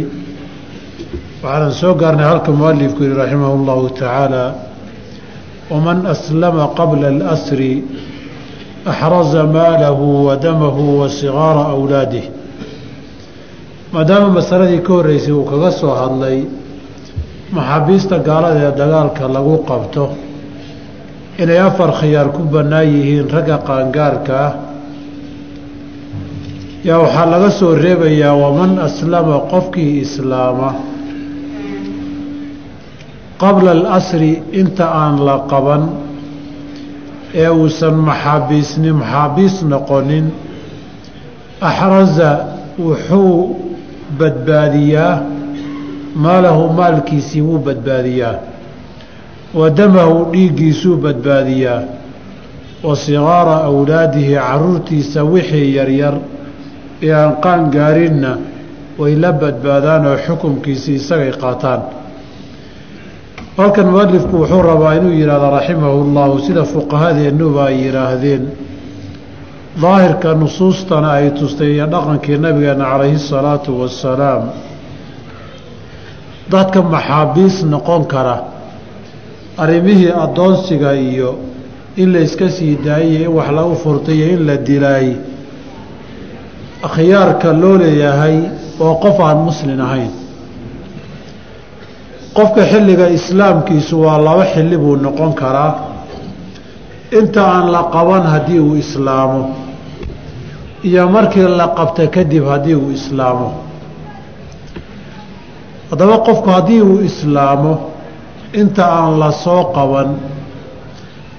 waxaanan 1.44 1.72
soo 1.72 1.94
gaarnay 2.02 2.26
halka 2.32 2.52
mualifku 2.52 3.04
yihi 3.04 3.16
raximah 3.22 3.52
اllahu 3.58 3.90
tacaala 3.90 4.44
waman 5.72 6.06
aslama 6.14 6.64
qabla 6.78 7.08
اlasri 7.14 7.84
axraza 8.92 9.44
maalahu 9.44 10.26
wa 10.28 10.36
damahu 10.36 11.00
wa 11.00 11.10
sigaara 11.10 11.64
awlaadih 11.76 12.26
maadaama 13.94 14.30
masaladii 14.40 14.82
ka 14.88 14.94
horreysay 14.94 15.32
uu 15.34 15.46
kaga 15.52 15.72
soo 15.72 15.94
hadlay 16.02 16.38
maxaabiista 17.56 18.16
gaalada 18.28 18.60
ee 18.68 18.74
dagaalka 18.82 19.24
lagu 19.36 19.56
qabto 19.70 20.04
inay 21.42 21.60
afar 21.68 21.92
khiyaar 22.00 22.28
ku 22.36 22.42
bannaan 22.54 22.88
yihiin 22.96 23.28
ragga 23.36 23.58
qaangaarka 23.68 24.34
ah 24.48 24.54
yaa 26.84 27.00
waxaa 27.04 27.26
laga 27.26 27.50
soo 27.60 27.76
reebayaa 27.76 28.34
waman 28.44 28.80
aslama 28.80 29.39
qofkii 29.52 30.00
islaama. 30.06 30.70
Qabla 33.39 33.72
alasri 33.72 34.42
inta 34.52 34.86
aan 35.02 35.15
la 35.28 35.36
qaban 35.52 35.84
ee 37.34 37.50
uusan 37.50 37.96
maxaabiisni 38.10 38.92
maxaabiis 39.02 39.56
noqonin 39.72 40.26
axraza 41.70 42.32
wuxuu 42.86 43.56
badbaadiyaa 44.20 45.15
maalahu 46.24 46.63
maalkiisii 46.80 47.42
wuu 47.42 47.60
badbaadiyaa 47.68 48.36
wa 49.60 49.70
damahu 49.70 50.18
dhiiggiisuu 50.32 50.98
badbaadiyaa 50.98 51.82
wa 52.84 52.96
sigaara 52.96 53.56
awlaadihi 53.70 54.34
caruurtiisa 54.36 55.24
wixii 55.24 55.76
yaryar 55.76 56.15
ee 57.02 57.14
aan 57.22 57.34
qaan 57.44 57.62
gaarinna 57.76 58.32
way 59.00 59.16
la 59.24 59.32
badbaadaan 59.42 60.06
oo 60.12 60.18
xukumkiisii 60.26 60.96
isagay 61.02 61.32
qaataan. 61.44 61.82
Halkan 63.58 63.88
mualifku 63.94 64.36
wuxuu 64.42 64.62
rabaa 64.72 64.94
inuu 65.00 65.12
yidhahdo 65.20 65.50
raximahu 65.58 66.00
llahu 66.16 66.40
sida 66.46 66.64
fuqahadeennuba 66.74 67.62
ay 67.70 67.76
yidhaahdeen. 67.86 68.44
Daahirka 69.82 70.30
nusuustana 70.42 71.10
ay 71.18 71.28
tustay 71.40 71.72
iyo 71.76 71.86
dhaqankii 71.94 72.38
nabigeena 72.38 72.86
calayhi 72.92 73.20
salaatu 73.32 73.72
wasalaam 73.82 74.44
dadka 76.52 76.82
maxaabiis 76.94 77.56
noqon 77.74 78.04
kara 78.14 78.36
arrimihii 79.64 80.12
addoonsiga 80.24 80.92
iyo 80.96 81.30
in 82.02 82.12
la 82.14 82.20
iska 82.28 82.50
sii 82.50 82.76
daayay 82.86 83.24
in 83.24 83.32
wax 83.38 83.50
lagu 83.58 83.76
furtayo 83.84 84.26
in 84.36 84.42
la 84.48 84.56
dilaay 84.58 85.08
khiyaarka 86.88 87.54
loo 87.62 87.78
leeyahay 87.78 88.36
oo 88.80 88.96
qof 89.04 89.20
aan 89.20 89.38
muslin 89.48 89.82
ahayn. 89.82 90.12
Qofka 92.34 92.62
xilliga 92.72 93.08
islaamkiisu 93.10 94.02
waa 94.02 94.18
laba 94.18 94.46
xilli 94.54 94.78
buu 94.78 94.96
noqon 94.96 95.34
karaa. 95.34 95.74
Inta 97.12 97.42
aan 97.56 97.72
la 97.72 97.84
qaban 97.94 98.24
haddii 98.34 98.60
uu 98.60 98.76
islaamo 98.76 99.42
iyo 100.84 101.10
markii 101.10 101.48
la 101.60 101.68
qabta 101.78 102.08
kadib 102.08 102.46
haddii 102.52 102.76
uu 102.76 102.92
islaamo. 102.92 103.50
Haddaba 105.92 106.18
qofku 106.28 106.50
haddii 106.50 106.82
uu 106.82 107.00
islaamo 107.10 107.74
inta 108.54 108.86
aan 108.86 109.20
la 109.20 109.32
soo 109.32 109.63
qaban 109.76 110.10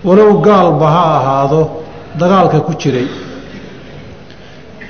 walow 0.05 0.40
gaalba 0.46 0.87
ha 0.90 1.03
ahaado 1.18 1.61
dagaalka 2.18 2.61
ku 2.61 2.72
jiray 2.81 3.07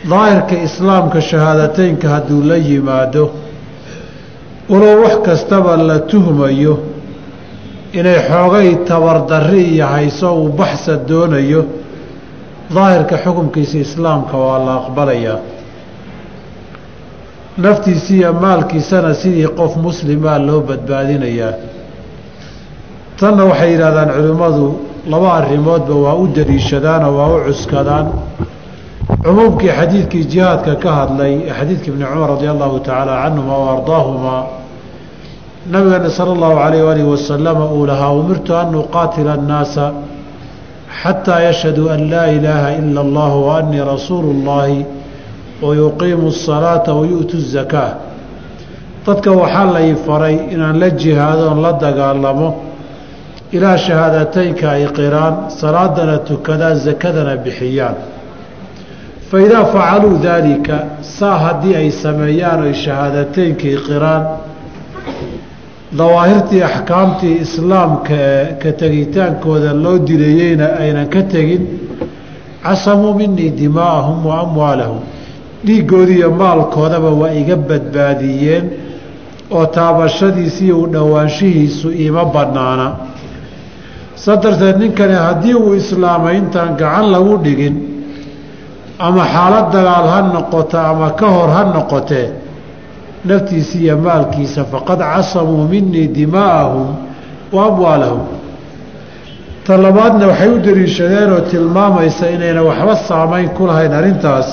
daahirka 0.09 0.55
islaamka 0.63 1.21
shahaadateynka 1.21 2.09
hadduu 2.09 2.43
la 2.43 2.57
yimaado 2.57 3.31
walow 4.69 5.03
wax 5.03 5.17
kastaba 5.27 5.77
la 5.77 5.99
tuhmayo 6.01 6.79
inay 7.93 8.19
xoogay 8.29 8.77
tabardarri 8.89 9.63
iyo 9.75 9.87
hayso 9.87 10.35
uu 10.43 10.49
baxsa 10.49 10.97
doonayo 11.09 11.65
daahirka 12.75 13.17
xukunkiisa 13.25 13.79
islaamka 13.79 14.37
waa 14.37 14.59
la 14.67 14.75
aqbalayaa. 14.81 15.39
Naftiisi 17.59 18.17
iyo 18.19 18.33
maalkiisana 18.33 19.15
sidii 19.15 19.49
qof 19.59 19.77
muslimaa 19.77 20.39
loo 20.47 20.61
badbaadinayaa. 20.69 21.53
Tanna 23.21 23.45
waxay 23.45 23.71
yidhahdaan 23.73 24.11
culimmadu 24.17 24.67
laba 25.11 25.29
arrimoodba 25.39 25.95
waa 26.05 26.15
u 26.15 26.27
daliishadaanoo 26.37 27.17
waa 27.19 27.29
u 27.37 27.41
cuskadaan 27.47 28.07
cumuumkii 29.19 29.69
xadiidkii 29.79 30.25
jihaadka 30.33 30.75
ka 30.83 30.91
hadlay 30.93 31.33
ee 31.43 31.53
xadiidka 31.59 31.87
ibni 31.93 32.05
cumar 32.05 32.31
radia 32.31 32.51
allahu 32.55 32.79
tacaala 32.81 33.13
canhuma 33.23 33.55
wa 33.63 33.69
ardaahumaa 33.77 34.43
nabigeena 35.73 36.11
sala 36.11 36.31
allahu 36.37 36.57
calayh 36.63 36.83
waalihi 36.87 37.09
wasalama 37.15 37.65
uu 37.75 37.87
lahaa 37.91 38.13
umirtu 38.21 38.55
an 38.57 38.75
uqaatila 38.75 39.33
annaasa 39.39 39.93
xataa 41.03 41.41
yashhaduu 41.49 41.89
an 41.97 42.01
laa 42.13 42.29
ilaaha 42.37 42.71
ila 42.81 43.01
allah 43.07 43.33
wa 43.47 43.59
annii 43.59 43.85
rasuulu 43.93 44.29
اllaahi 44.37 44.87
wa 45.63 45.75
yuqiimu 45.83 46.29
asalaata 46.29 46.95
wa 46.95 47.07
zakaa 47.57 47.93
dadka 49.07 49.31
waxaa 49.33 49.73
lay 49.77 49.95
faray 50.07 50.37
inaan 50.55 50.79
la 50.83 50.91
jihaadoon 50.91 51.63
la 51.63 51.73
dagaalamo 51.73 52.49
ilaa 53.53 53.77
shahaadateynka 53.77 54.71
ay 54.71 54.87
qiraan 54.99 55.35
salaadana 55.61 56.19
tukadaan 56.19 56.77
sakadana 56.87 57.37
bixiyaan 57.37 58.20
fa 59.31 59.41
idaa 59.47 59.65
facaluu 59.75 60.19
daalika 60.23 60.77
saa 61.01 61.39
haddii 61.45 61.75
ay 61.81 61.91
sameeyaan 61.91 62.61
oy 62.67 62.75
shahaadateynkii 62.85 63.77
qiraan 63.89 64.23
dawaahirtii 65.99 66.63
axkaamtii 66.71 67.37
islaamka 67.45 68.15
ee 68.15 68.45
ka 68.63 68.71
tegitaankooda 68.83 69.73
loo 69.85 69.99
dileeyeyna 70.09 70.67
aynan 70.83 71.09
ka 71.15 71.23
tegin 71.33 71.63
casamuu 72.65 73.15
minii 73.21 73.51
dimaa'ahum 73.61 74.19
wa 74.27 74.35
amwaalahum 74.45 75.01
dhiiggoodiiyo 75.67 76.29
maalkoodaba 76.43 77.11
waa 77.21 77.33
iga 77.41 77.57
badbaadiyeen 77.57 78.65
oo 79.57 79.67
taabashadiisiiyo 79.77 80.77
u 80.83 80.87
dhowaanshihiisu 80.95 81.89
iima 82.03 82.25
bannaana 82.35 82.87
saa 84.15 84.37
darteed 84.43 84.77
ninkani 84.83 85.15
haddii 85.27 85.55
uu 85.55 85.75
islaamay 85.75 86.37
intaan 86.43 86.71
gacan 86.81 87.07
lagu 87.15 87.37
dhigin 87.45 87.77
ama 89.07 89.25
xaalad 89.35 89.67
dagaal 89.73 90.07
ha 90.13 90.21
noqoto 90.35 90.79
ama 90.79 91.09
ka 91.19 91.27
hor 91.35 91.49
ha 91.57 91.63
noqotee 91.75 92.29
naftiisa 93.29 93.79
iyo 93.79 93.97
maalkiisa 94.07 94.65
faqad 94.73 95.01
casamuu 95.13 95.65
minii 95.73 96.09
dimaa'ahum 96.17 96.89
wa 97.53 97.61
amwaalahum. 97.69 98.23
Ta 99.67 99.77
labaadna 99.77 100.27
waxay 100.31 100.49
u 100.49 100.59
daliishadeen 100.67 101.33
oo 101.33 101.41
tilmaamaysa 101.51 102.25
inayna 102.35 102.63
waxba 102.69 102.95
saamayn 103.09 103.49
ku 103.57 103.67
lahayn 103.67 103.93
arrintaas. 103.93 104.49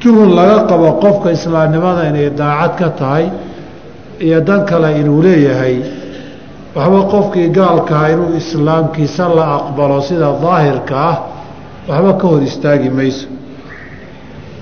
Tuhun 0.00 0.30
laga 0.38 0.58
qabo 0.70 0.88
qofka 1.04 1.28
islaamnimada 1.36 2.02
inay 2.10 2.30
daacad 2.30 2.72
ka 2.78 2.88
tahay 3.00 3.26
iyo 4.20 4.40
dan 4.40 4.60
kale 4.68 4.88
inuu 5.00 5.22
leeyahay. 5.22 5.76
Waxba 6.76 7.00
qofkii 7.12 7.48
gaalkaha 7.58 8.06
inuu 8.14 8.30
islaamkiisa 8.40 9.24
la 9.36 9.44
aqbalo 9.58 10.00
sida 10.08 10.28
daahirka 10.44 10.94
ah 11.10 11.16
waxba 11.88 12.12
ka 12.20 12.26
hor 12.28 12.42
istaagi 12.42 12.90
mayso. 12.90 13.26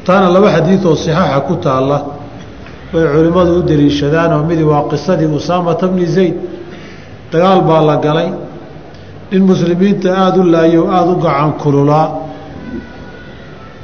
Taana 0.04 0.28
laba 0.34 0.48
xadiid 0.56 0.84
oo 0.86 0.96
saxaaxa 1.04 1.40
ku 1.46 1.54
taalla 1.64 1.98
bay 2.92 3.04
culimmadu 3.14 3.52
u 3.58 3.62
daliishadaan 3.62 4.32
oo 4.36 4.42
midi 4.48 4.62
waa 4.70 4.82
qisadii 4.90 5.26
usaamata 5.38 5.86
bni 5.92 6.06
zayd. 6.16 6.36
Dagaal 7.32 7.60
baa 7.68 7.82
la 7.88 7.96
galay 7.96 8.28
nin 9.30 9.42
muslimiinta 9.50 10.08
aada 10.22 10.38
u 10.40 10.44
laayo 10.54 10.82
aada 10.96 11.10
u 11.10 11.16
gacan 11.24 11.52
kululaa 11.62 12.06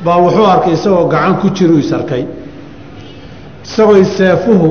baa 0.04 0.18
wuxuu 0.24 0.46
arkay 0.54 0.72
isagoo 0.78 1.06
gacan 1.14 1.34
ku 1.40 1.46
jiru 1.56 1.76
is 1.78 1.92
arkay. 1.98 2.24
Isagoo 3.64 4.04
seefuhu 4.16 4.68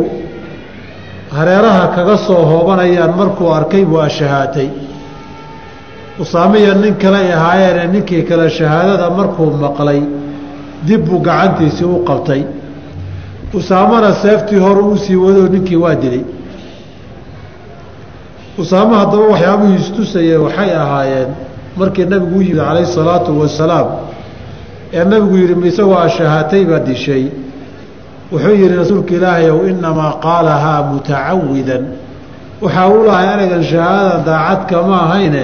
hareeraha 1.36 1.88
kaga 1.96 2.18
soo 2.26 2.42
hoobanayaan 2.52 3.14
markuu 3.20 3.50
arkay 3.58 3.84
buu 3.90 4.00
ashahaatay 4.08 4.68
usaamiya 6.24 6.74
nin 6.84 6.96
kale 7.02 7.18
ay 7.18 7.32
ahaayeene 7.34 7.84
ninkii 7.94 8.24
kale 8.30 8.50
shahaadada 8.58 9.10
markuu 9.18 9.52
maqlay 9.66 10.02
dib 10.88 11.02
buu 11.08 11.20
gacantiisii 11.28 11.86
u 11.86 12.00
qabtay. 12.10 12.42
Usaamana 13.54 14.10
seeftii 14.24 14.60
hore 14.66 14.82
uu 14.90 14.98
sii 14.98 15.16
wadoo 15.16 15.48
ninkii 15.54 15.76
waa 15.84 15.96
dilay. 15.96 16.24
Usaamo 18.62 18.96
haddaba 18.96 19.24
waxyaabihii 19.32 19.80
istusayeen 19.84 20.42
waxay 20.46 20.72
ahaayeen 20.84 21.30
markii 21.78 22.06
nabigu 22.12 22.38
u 22.40 22.42
yimid 22.42 22.58
calayhi 22.68 22.88
salaatu 22.98 23.32
wasalaam 23.42 23.88
ee 24.94 25.04
nabigu 25.12 25.36
yidhi 25.42 25.56
ma 25.62 25.68
isagoo 25.72 25.98
ashahaatay 26.08 26.64
baa 26.70 26.80
dishay. 26.90 27.24
Wuxuu 28.32 28.56
yidhi 28.62 28.76
rasuulka 28.82 29.14
ilaahay 29.18 29.50
ow 29.56 29.62
innamaa 29.72 30.12
qaalahaa 30.26 30.82
mutacawidan 30.92 31.84
waxaa 32.64 32.88
u 32.88 33.04
lahay 33.08 33.28
anagan 33.36 33.64
shahaadada 33.72 34.24
daacadka 34.30 34.78
ma 34.90 34.96
ahayne 35.06 35.44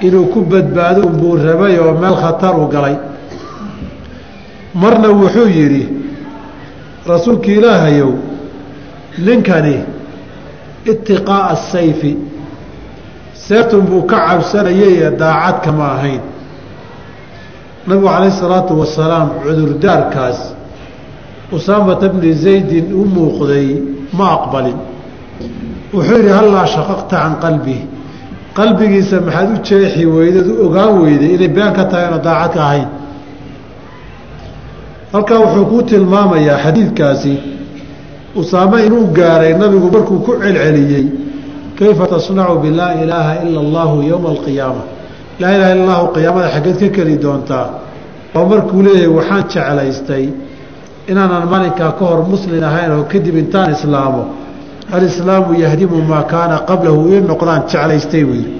inuu 0.00 0.26
ku 0.32 0.40
badbaado 0.40 1.00
unbuu 1.06 1.36
rabay 1.36 1.78
oo 1.78 1.94
meel 2.00 2.16
khatar 2.16 2.54
u 2.60 2.66
galay. 2.68 2.96
Marna 4.74 5.08
wuxuu 5.10 5.48
yidhi 5.48 5.88
rasuulka 7.08 7.46
ilaahayow 7.56 8.12
ninkani 9.24 9.76
itiqaa'a 10.90 11.48
asayfi 11.54 12.12
seeftun 13.32 13.80
buu 13.88 14.02
ka 14.10 14.16
cabsanayay 14.28 15.10
daacadka 15.20 15.72
ma 15.72 15.86
ahayn. 15.96 16.20
Nabigu 17.86 18.06
calayhi 18.08 18.36
salaatu 18.40 18.72
wasalaam 18.80 19.28
cudurdaarkaas 19.42 20.38
usaamata 21.52 22.08
bni 22.08 22.32
zaydin 22.32 22.92
u 22.92 23.04
muuqday 23.14 23.68
ma 24.12 24.24
aqbalin. 24.36 24.76
Wuxuu 25.94 26.16
yidhi 26.18 26.32
hallaa 26.38 26.66
shaqaqta 26.66 27.16
can 27.22 27.34
qalbihi 27.44 27.95
qalbigiisa 28.58 29.16
maxaad 29.26 29.48
u 29.54 29.56
jeexi 29.68 30.02
weydeed 30.16 30.46
u 30.52 30.54
ogaan 30.66 30.92
weyday 31.02 31.30
inay 31.36 31.48
been 31.56 31.72
ka 31.78 31.84
tahay 31.90 32.04
oona 32.08 32.18
daacad 32.26 32.52
ka 32.54 32.60
ahayn. 32.66 32.88
Halkaa 35.12 35.38
wuxuu 35.44 35.64
kuu 35.70 35.82
tilmaamayaa 35.90 36.58
xadiidkaasi 36.64 37.32
usaame 38.40 38.78
inuu 38.86 39.06
gaaray 39.18 39.52
nabigu 39.62 39.88
markuu 39.94 40.18
ku 40.26 40.32
celceliyey 40.42 41.06
kayfa 41.78 42.04
tasnacu 42.12 42.54
bilaa 42.64 42.92
ilaaha 43.02 43.32
ila 43.44 43.58
allahu 43.64 43.96
yowma 44.10 44.28
alqiyaama? 44.34 44.82
Laa 45.40 45.50
ilaha 45.56 45.70
illa 45.74 45.82
allahu 45.84 46.06
qiyaamada 46.14 46.48
xaggeed 46.54 46.78
ka 46.82 46.88
keli 46.96 47.14
doontaa 47.24 47.66
oo 48.36 48.44
markuu 48.52 48.80
leeyahay 48.86 49.08
waxaan 49.18 49.44
jeclaystay 49.52 50.24
inaanan 51.10 51.44
maalinkaa 51.52 51.92
ka 51.98 52.04
hor 52.10 52.20
muslin 52.32 52.64
ahayn 52.70 52.90
oo 52.96 53.04
kadib 53.12 53.36
intaan 53.42 53.70
islaamo 53.76 54.22
alislaamu 54.92 55.54
yahdimu 55.60 56.02
maa 56.02 56.22
kaana 56.22 56.58
qablahu 56.68 57.08
ii 57.12 57.20
noqdaan 57.20 57.62
jeclaystay 57.70 58.20
yidhi 58.20 58.52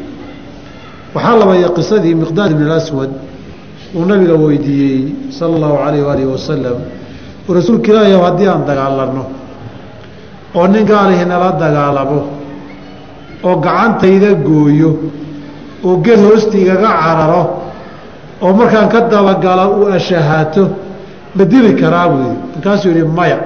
waxaa 1.15 1.37
labaya 1.41 1.69
qisadii 1.69 2.15
miqdaad 2.23 2.51
ibn 2.57 2.71
aswad 2.71 3.11
uu 3.95 4.05
nabiga 4.05 4.35
weydiiyey 4.35 5.15
sala 5.39 5.55
allahu 5.57 5.77
calayh 5.85 6.03
waalihi 6.09 6.29
wasalam 6.35 6.79
rasuulka 7.59 7.89
ilaahi 7.93 8.13
haddii 8.27 8.49
aan 8.53 8.63
dagaalanno 8.71 9.25
oo 10.55 10.67
nin 10.67 10.85
gaalihi 10.91 11.25
nala 11.25 11.53
dagaalamo 11.63 12.21
oo 13.47 13.57
gacantayda 13.65 14.31
gooyo 14.47 14.91
oo 15.87 15.97
ged 16.05 16.21
hoosta 16.27 16.57
igaga 16.59 16.91
cararo 17.03 17.43
oo 18.43 18.53
markaan 18.59 18.89
ka 18.89 19.01
dabagalo 19.13 19.65
uu 19.79 19.87
ashahaato 19.99 20.65
ma 21.37 21.45
dili 21.45 21.71
karaa 21.81 22.09
buu 22.09 22.19
yidhi 22.19 22.39
markaasuu 22.55 22.89
yidhi 22.91 23.05
maya 23.19 23.39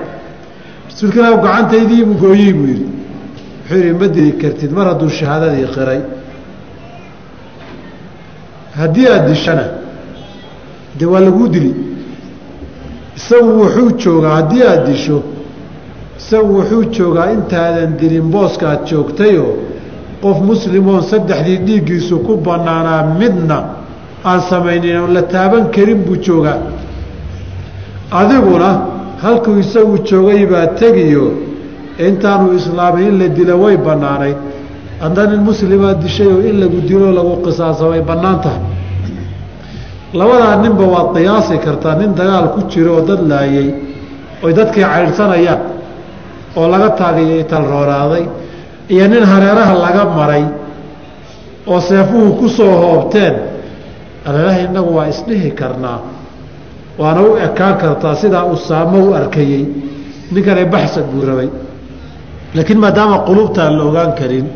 rasuulka 1.00 1.18
ilaah 1.20 1.42
gacantaydiibuu 1.42 2.14
gooyey 2.14 2.52
buu 2.52 2.66
yidhi. 2.66 2.86
Wuxuu 3.70 3.76
yidhi 3.76 3.92
ma 4.00 4.08
dili 4.08 4.32
kartid 4.38 4.70
mar 4.72 4.86
hadduu 4.88 5.08
shahaadadii 5.08 5.66
qiray. 5.74 6.00
Haddii 8.76 9.06
aada 9.08 9.28
dishana 9.28 9.64
dee 10.98 11.06
waa 11.06 11.20
laguu 11.20 11.48
dili. 11.48 11.74
Isagu 13.16 13.50
wuxuu 13.62 13.90
joogaa 13.98 14.34
haddii 14.36 14.62
aada 14.62 14.86
disho 14.86 15.22
isagu 16.18 16.54
wuxuu 16.58 16.84
joogaa 16.84 17.30
intaadan 17.32 17.96
dilin 18.00 18.30
booska 18.30 18.68
aad 18.70 18.86
joogtayoo 18.90 19.54
qof 20.22 20.38
muslimoon 20.40 21.02
saddexdii 21.02 21.58
dhiiggiisu 21.66 22.18
ku 22.26 22.36
bannaanaa 22.36 23.02
midna 23.20 23.58
aan 24.24 24.40
samaynin 24.50 24.96
oon 24.96 25.14
la 25.14 25.22
taaban 25.22 25.64
karin 25.74 26.00
buu 26.04 26.16
joogaa. 26.26 26.58
Adiguna 28.10 28.99
halkuu 29.22 29.58
isagu 29.64 29.98
joogay 30.08 30.42
baa 30.52 30.66
tegiyo 30.80 31.24
intaanu 32.06 32.46
islaamin 32.58 33.06
in 33.08 33.18
la 33.20 33.28
dilo 33.36 33.54
way 33.64 33.76
bannaanayd. 33.86 34.36
Hadda 35.02 35.22
nin 35.30 35.40
muslimaa 35.48 35.94
dishayoo 36.02 36.40
in 36.48 36.56
lagu 36.62 36.78
dilo 36.88 37.08
lagu 37.18 37.34
qisaasa 37.44 37.84
way 37.90 38.00
bannaan 38.10 38.38
tahay. 38.44 38.62
Labadaa 40.18 40.56
ninba 40.62 40.84
waad 40.94 41.08
qiyaasi 41.16 41.54
kartaa 41.64 41.94
nin 42.00 42.10
dagaal 42.18 42.46
ku 42.54 42.60
jiro 42.72 42.92
oo 42.98 43.02
dad 43.08 43.20
laayay 43.30 43.68
oy 44.44 44.52
dadkii 44.58 44.84
caydhsanayaan 44.92 45.60
oo 46.58 46.66
laga 46.72 46.88
taagiyay 47.00 47.44
talrooraaday 47.52 48.24
iyo 48.94 49.04
nin 49.12 49.24
hareeraha 49.32 49.74
laga 49.84 50.04
maray 50.18 50.44
oo 51.70 51.80
seefuhu 51.88 52.28
ku 52.40 52.46
soo 52.48 52.72
hoobteen. 52.82 53.34
Aleelaha 54.28 54.58
innagu 54.66 54.90
waa 54.96 55.06
isdhihi 55.12 55.50
karnaa 55.60 55.98
waana 57.00 57.20
u 57.22 57.36
ekaan 57.46 57.74
kartaa 57.82 58.14
sidaa 58.22 58.44
usaamo 58.54 58.98
u 59.08 59.14
arkayey. 59.20 59.64
Ninkane 60.32 60.64
baxsad 60.72 61.04
buu 61.12 61.24
rabay. 61.30 61.48
Laakiin 62.54 62.78
maadaama 62.84 63.18
qulubtaan 63.28 63.72
la 63.78 63.84
ogaan 63.90 64.12
karin 64.18 64.46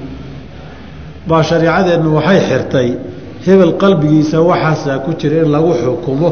baa 1.28 1.42
shariicadeennu 1.48 2.08
waxay 2.16 2.40
xirtay 2.48 2.88
hebel 3.46 3.72
qalbigiisa 3.82 4.38
waxaasaa 4.50 4.98
ku 5.04 5.10
jira 5.20 5.36
in 5.44 5.50
lagu 5.54 5.72
xukumo 5.82 6.28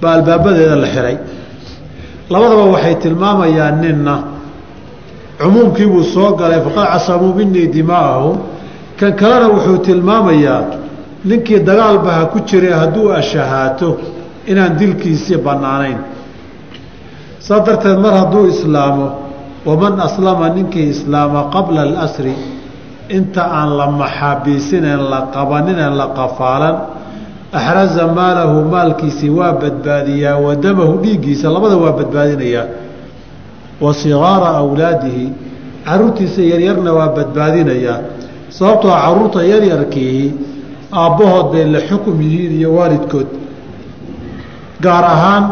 baa 0.00 0.12
albaabadeeda 0.18 0.76
la 0.84 0.88
xiray. 0.94 1.16
Labadaba 2.32 2.64
waxay 2.74 2.94
tilmaamayaan 3.02 3.76
ninna. 3.82 4.14
Cumuumkiibuu 5.40 6.04
soo 6.14 6.30
galay 6.40 6.60
faqad 6.66 6.86
casamuu 6.92 7.34
minii 7.38 7.66
dimaa'ahum 7.74 8.36
kan 8.98 9.12
kalena 9.20 9.48
wuxuu 9.54 9.78
tilmaamayaa 9.86 10.60
ninkii 11.28 11.60
dagaalba 11.68 12.10
ha 12.16 12.22
ku 12.32 12.38
jiray 12.48 12.72
hadduu 12.80 13.08
ashahaato 13.20 13.88
inaan 14.46 14.78
dilkiisii 14.78 15.36
bannaanayn. 15.46 15.98
Saas 17.46 17.62
darteed 17.66 17.98
mar 18.04 18.12
hadduu 18.20 18.46
islaamo 18.54 19.06
waman 19.66 20.00
aslama 20.00 20.48
ninkii 20.56 20.88
islaama 20.94 21.40
qabla 21.54 21.80
alasri 21.88 22.34
inta 23.08 23.42
aan 23.58 23.76
la 23.78 23.86
maxaabiisinen 24.00 25.00
la 25.10 25.20
qabaninen 25.34 25.92
la 26.00 26.06
qafaalan 26.18 26.76
axraza 27.52 28.06
maalahu 28.16 28.56
maalkiisii 28.72 29.30
waa 29.38 29.52
badbaadiyaa 29.62 30.36
wa 30.44 30.54
damahu 30.56 30.94
dhiiggiisa 31.04 31.50
labada 31.54 31.76
waa 31.76 31.92
badbaadinayaa 31.98 32.66
wa 33.80 33.94
sigaara 33.94 34.48
awlaadihi 34.62 35.26
caruurtiisa 35.86 36.42
yaryarna 36.52 36.92
waa 36.98 37.08
badbaadinayaa 37.16 37.98
sababtoo 38.56 38.90
carruurta 39.02 39.40
yaryarkiihi 39.52 40.26
aabbahood 41.02 41.46
bay 41.52 41.64
la 41.74 41.80
xukum 41.88 42.16
yihiin 42.22 42.52
iyo 42.60 42.70
waalidkood 42.74 43.26
gaar 44.84 45.04
ahaan 45.14 45.44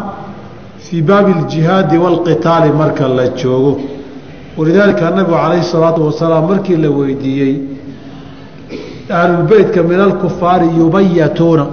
fii 0.85 1.03
baabi 1.09 1.33
aljihaadi 1.40 1.97
waalqitaali 2.05 2.71
marka 2.81 3.09
la 3.09 3.27
joogo. 3.40 3.73
Walidaalika 4.57 5.11
nabigu 5.11 5.37
calayhi 5.42 5.64
salaatu 5.64 6.01
wasalaam 6.07 6.45
markii 6.51 6.77
la 6.85 6.90
weydiiyey 6.99 7.55
ahlulbeytka 9.11 9.83
min 9.83 10.01
alkufaari 10.01 10.66
yubayatuuna 10.79 11.66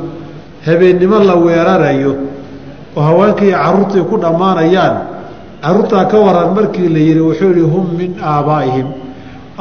habeennimo 0.66 1.20
la 1.30 1.36
weerarayo 1.46 2.16
oo 2.98 3.02
haweenkaiyo 3.02 3.58
caruurtii 3.58 4.02
ku 4.10 4.18
dhammaanayaan. 4.24 4.96
Caruurtaa 5.64 6.06
ka 6.12 6.18
waran 6.26 6.50
markii 6.56 6.90
la 6.96 7.00
yihi 7.00 7.20
wuxuu 7.20 7.52
yihi 7.58 7.70
hum 7.74 7.86
min 8.00 8.12
aabaa'ihim 8.34 8.88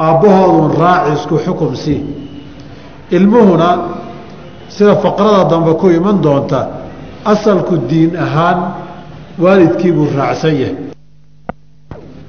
aabbahoodun 0.05 0.71
raaci 0.81 1.11
isku 1.17 1.35
xukum 1.45 1.75
sii. 1.75 2.01
Ilmuhuna 3.11 3.69
sida 4.69 4.95
faqrada 4.95 5.43
dambe 5.51 5.73
ku 5.73 5.89
iman 5.89 6.21
doonta 6.21 6.78
asalku 7.25 7.77
diin 7.89 8.15
ahaan 8.15 8.73
waalidkiibuu 9.39 10.07
raacsan 10.17 10.55
yahay. 10.55 10.75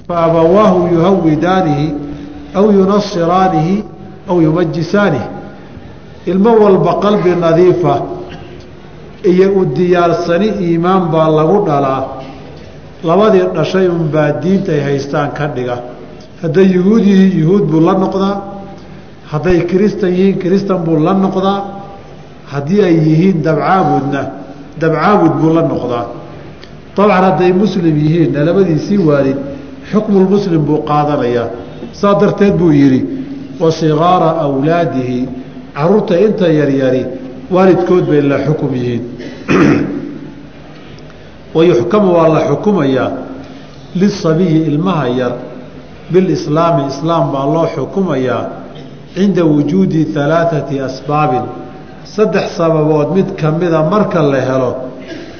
Fa 0.08 0.24
abawaahu 0.26 0.94
yuhawidaanihi 0.94 1.94
aw 2.54 2.66
yunasiraanihi 2.72 3.84
aw 4.28 4.36
yumajisaanihi 4.42 5.28
ilmo 6.26 6.50
walba 6.62 6.94
qalbi 7.00 7.30
nadiifa 7.30 8.02
iyo 9.24 9.52
u 9.60 9.64
diyaarsani 9.76 10.48
iimaan 10.66 11.10
baa 11.12 11.28
lagu 11.30 11.66
dhalaa. 11.66 12.02
Labadii 13.04 13.46
dhashay 13.54 13.88
unbaa 13.88 14.32
diintay 14.42 14.80
haystaan 14.80 15.30
ka 15.32 15.46
dhiga. 15.48 15.76
Hadday 16.42 16.66
yuhuud 16.76 17.04
yihiin 17.04 17.38
yuhuud 17.40 17.64
buu 17.70 17.80
la 17.80 17.92
noqdaa. 17.92 18.36
Hadday 19.30 19.60
kiristan 19.70 20.10
yihiin 20.10 20.38
kiristan 20.38 20.78
buu 20.84 20.98
la 20.98 21.14
noqdaa. 21.14 21.64
Haddii 22.52 22.82
ay 22.84 22.94
yihiin 23.06 23.42
dabcaabudna 23.44 24.39
dabcaabud 24.80 25.32
buu 25.40 25.54
la 25.54 25.62
noqdaa. 25.62 26.06
Dabcan 26.96 27.24
hadday 27.24 27.52
muslim 27.52 27.96
yihiinna 27.96 28.44
labadiisii 28.44 28.98
waalid 28.98 29.36
xukmulmuslim 29.92 30.64
buu 30.66 30.82
qaadanayaa. 30.90 31.48
Saa 31.92 32.14
darteed 32.20 32.54
buu 32.58 32.72
yidhi 32.72 33.00
wa 33.60 33.72
sigaara 33.72 34.30
awlaadihi. 34.46 35.28
Caruurta 35.74 36.18
inta 36.26 36.48
yaryari 36.48 37.06
waalidkood 37.50 38.04
bay 38.10 38.20
la 38.22 38.38
xukum 38.46 38.74
yihiin. 38.74 39.02
Wayuxkamu 41.54 42.12
waa 42.14 42.28
la 42.28 42.40
xukumayaa 42.48 43.10
lisabiyi 43.94 44.66
ilmaha 44.70 45.08
yar. 45.08 45.32
Bilislaami 46.10 46.82
islaam 46.88 47.32
baa 47.32 47.46
loo 47.54 47.66
xukumayaa 47.74 48.44
cinda 49.14 49.44
wujuudi 49.44 50.06
alaaثati 50.16 50.80
asbaabin 50.80 51.59
saddex 52.16 52.56
sababood 52.56 53.08
mid 53.16 53.28
kamida 53.40 53.82
marka 53.92 54.22
la 54.22 54.40
helo 54.48 54.70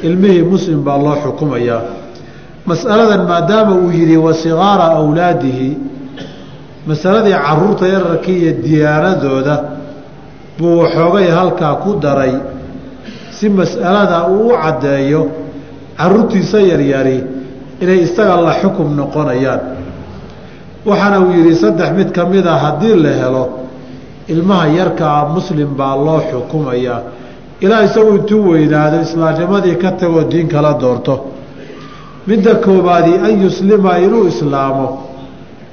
ilmihii 0.03 0.43
muslim 0.53 0.85
baa 0.87 0.99
loo 1.05 1.17
xukumayaa 1.25 1.83
masaladan 2.67 3.23
maadaama 3.31 3.75
uu 3.83 3.91
yidhi 3.99 4.17
wa 4.17 4.35
sigaara 4.35 4.87
awlaadihi 5.01 5.71
masaladii 6.87 7.33
carruurta 7.47 7.87
yararkii 7.95 8.39
iyo 8.43 8.53
diyaanadooda 8.65 9.55
buu 10.59 10.79
waxoogay 10.83 11.29
halkaa 11.39 11.75
ku 11.83 11.91
daray. 12.03 12.35
Si 13.37 13.49
mas'alada 13.49 14.19
uu 14.29 14.49
u 14.49 14.57
caddeeyo 14.63 15.23
caruurtiisa 15.99 16.59
yaryari 16.71 17.17
inay 17.83 18.01
isaga 18.07 18.37
la 18.47 18.53
xukum 18.61 18.89
noqonayaan. 19.01 19.61
Waxaana 20.89 21.17
uu 21.25 21.33
yidhi 21.37 21.55
saddex 21.63 21.91
mid 21.99 22.09
ka 22.17 22.23
mid 22.33 22.47
a 22.47 22.55
haddii 22.65 22.97
la 23.05 23.13
helo 23.21 23.45
ilmaha 24.33 24.67
yarkaa 24.79 25.29
muslim 25.35 25.69
baa 25.79 25.97
loo 26.07 26.21
xukumayaa 26.31 27.01
ilaa 27.65 27.83
isagu 27.89 28.11
intuu 28.19 28.43
weynaado 28.51 28.97
islaamnimadii 29.07 29.75
ka 29.83 29.91
tagoo 30.01 30.25
diin 30.31 30.49
kala 30.49 30.73
doorto. 30.81 31.15
Midda 32.27 32.55
koobaadi 32.65 33.13
an 33.27 33.43
yuslima 33.43 33.93
inuu 34.05 34.27
islaamo. 34.33 34.87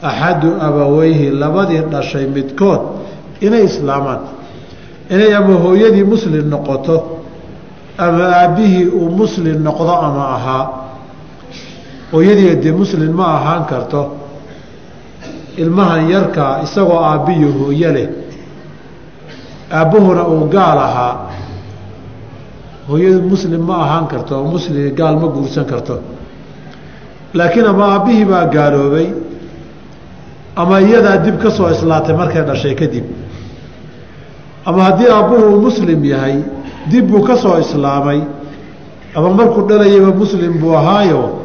Axadu 0.09 0.49
abaweyhi 0.67 1.27
labadii 1.41 1.81
dhashay 1.91 2.25
midkood 2.35 2.81
inay 3.45 3.63
islaamaan. 3.69 4.19
Inay 5.13 5.31
ama 5.39 5.53
hooyadii 5.63 6.03
muslim 6.13 6.45
noqoto 6.53 6.95
ama 7.97 8.23
aabbihii 8.41 8.85
uu 8.99 9.09
muslim 9.19 9.57
noqdo 9.67 9.93
ama 10.07 10.23
ahaa. 10.35 10.65
Hooyadii 12.11 12.55
dee 12.63 12.71
muslim 12.81 13.11
ma 13.19 13.25
ahaan 13.37 13.63
karto 13.71 14.01
ilmahan 15.57 16.03
yarkaa 16.13 16.53
isagoo 16.65 16.99
aabbiyo 17.09 17.49
hooye 17.59 17.89
leh 17.95 18.07
aabbuhuna 19.71 20.27
uu 20.27 20.47
gaal 20.49 20.77
ahaa 20.79 21.15
hooyadu 22.89 23.21
muslim 23.29 23.61
ma 23.61 23.75
ahaan 23.83 24.07
karto 24.07 24.37
oo 24.39 24.47
muslim 24.51 24.95
gaal 24.95 25.15
ma 25.19 25.27
guursan 25.27 25.65
karto. 25.65 25.99
Laakiin 27.33 27.65
ama 27.65 27.85
aabbihii 27.93 28.25
baa 28.25 28.45
gaaloobay 28.45 29.07
ama 30.55 30.79
iyadaa 30.81 31.17
dib 31.25 31.37
ka 31.43 31.51
soo 31.51 31.69
islaatay 31.69 32.15
markay 32.15 32.41
dhashay 32.43 32.75
kadib. 32.75 33.05
Ama 34.65 34.83
haddii 34.83 35.09
aabbuhu 35.11 35.43
uu 35.53 35.61
muslim 35.61 36.05
yahay 36.05 36.37
dib 36.91 37.07
buu 37.11 37.21
ka 37.27 37.35
soo 37.37 37.59
islaamay 37.59 38.21
ama 39.15 39.29
markuu 39.29 39.67
dhalayaba 39.69 40.11
muslim 40.15 40.53
buu 40.61 40.73
ahaayo 40.75 41.43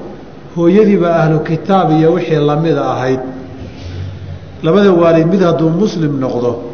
hooyadiibaa 0.57 1.15
ahlu 1.23 1.41
kitaab 1.41 1.91
iyo 1.99 2.13
wixii 2.15 2.39
lamida 2.49 2.83
ahayd. 2.93 3.21
Labada 4.63 4.93
waalid 4.93 5.27
mid 5.27 5.43
hadduu 5.43 5.71
muslim 5.71 6.21
noqdo 6.21 6.72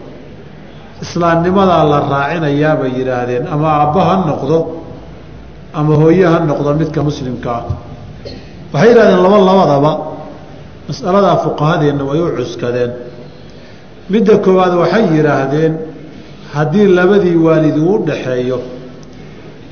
islaamnimadaa 1.04 1.82
la 1.92 1.98
raacinayaa 2.12 2.76
bay 2.80 2.90
yidhaahdeen 2.98 3.44
ama 3.54 3.68
aabba 3.80 4.00
ha 4.08 4.14
noqdo 4.30 4.58
ama 5.78 5.94
hooye 6.02 6.26
ha 6.32 6.38
noqdo 6.50 6.74
midka 6.80 7.00
muslimka 7.08 7.50
ah. 7.58 7.64
Waxay 8.72 8.88
yidhahdeen 8.90 9.20
laba 9.26 9.38
labadaba 9.50 9.92
masaladaa 10.88 11.36
fuqahadeenna 11.44 12.02
way 12.10 12.20
u 12.20 12.28
cuskadeen. 12.38 12.90
Midda 14.12 14.34
koowaad 14.44 14.74
waxay 14.82 15.04
yidhaahdeen 15.16 15.72
haddii 16.54 16.86
labadii 16.98 17.36
waalid 17.46 17.76
uu 17.78 17.94
u 17.94 18.04
dhaxeeyo 18.08 18.58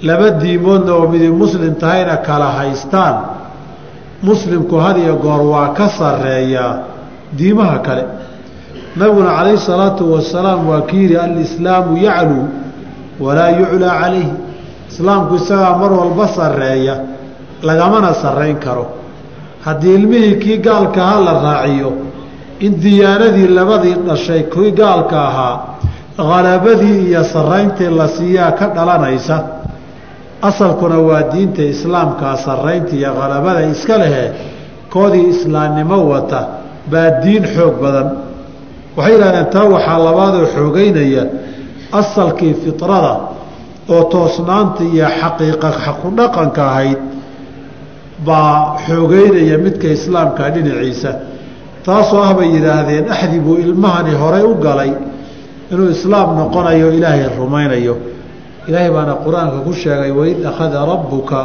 laba 0.08 0.30
diimoodna 0.42 0.92
oo 0.98 1.08
midi 1.12 1.28
muslim 1.42 1.74
tahayna 1.82 2.16
kala 2.28 2.48
haystaan 2.58 3.16
muslimku 4.22 4.76
had 4.84 4.96
iyo 5.04 5.16
goor 5.24 5.40
waa 5.52 5.68
ka 5.78 5.88
sarreeyaa 5.98 6.72
diimaha 7.38 7.78
kale 7.86 8.04
nabiguna 8.96 9.30
calayhi 9.36 9.58
salaatu 9.58 10.12
wasalaam 10.14 10.68
waa 10.68 10.80
ki 10.88 10.96
yidhi 11.02 11.16
alislaamu 11.16 11.96
yacluu 12.06 12.44
walaa 13.20 13.50
yuclaa 13.50 14.00
calayhi. 14.00 14.32
Islaamku 14.90 15.34
isagaa 15.34 15.76
mar 15.80 15.92
walba 15.92 16.28
sarreeya 16.28 16.94
lagamana 17.62 18.14
sarrayn 18.14 18.56
karo. 18.64 18.86
Haddii 19.64 19.94
ilmihii 19.94 20.34
kii 20.42 20.58
gaalka 20.58 21.00
ahaa 21.04 21.20
la 21.26 21.32
raaciyo 21.46 21.92
in 22.60 22.72
diyaanadii 22.82 23.48
labadii 23.58 23.94
dhashay 24.06 24.42
kii 24.42 24.70
gaalka 24.72 25.18
ahaa 25.28 25.60
halabadii 26.16 26.98
iyo 27.08 27.24
sarrayntii 27.24 27.90
la 27.98 28.08
siiyaa 28.08 28.52
ka 28.58 28.66
dhalanaysa 28.76 29.36
asalkuna 30.42 30.98
waa 30.98 31.22
diinta 31.32 31.62
islaamkaa 31.62 32.36
sarraynta 32.36 32.92
iyo 32.96 33.14
halabada 33.20 33.62
iska 33.66 33.98
lehe 33.98 34.24
koodii 34.92 35.26
islaamnimo 35.34 36.08
wata 36.08 36.40
baa 36.90 37.10
diin 37.22 37.44
xoog 37.54 37.74
badan 37.82 38.08
waxay 38.96 39.12
yidhahdeen 39.14 39.46
taa 39.54 39.64
waxaa 39.74 39.98
labaadoo 40.06 40.46
xoogeynaya 40.54 41.24
asalkii 42.00 42.54
fitrada 42.64 43.12
oo 43.94 44.02
toosnaanta 44.14 44.82
iyo 44.92 45.06
xaqiiqa 45.20 45.68
xaqudhaqanka 45.84 46.62
ahayd 46.70 46.98
baa 48.26 48.76
xoogeynaya 48.86 49.58
midka 49.64 49.88
islaamka 49.96 50.50
dhinaciisa. 50.54 51.10
Taasoo 51.86 52.22
ah 52.28 52.34
bay 52.38 52.48
yidhaahdeen 52.56 53.04
axdi 53.14 53.38
buu 53.40 53.56
ilmahani 53.64 54.12
horey 54.22 54.42
u 54.42 54.54
galay 54.66 54.92
inuu 55.72 55.90
islaam 55.96 56.28
noqonayo 56.38 56.88
ilaahay 56.98 57.28
rumaynayo. 57.38 57.94
Ilaahay 58.68 58.90
baana 58.96 59.14
qur'aanka 59.24 59.58
ku 59.66 59.72
sheegay 59.82 60.10
waid 60.18 60.38
akhada 60.50 60.78
rabbuka 60.92 61.40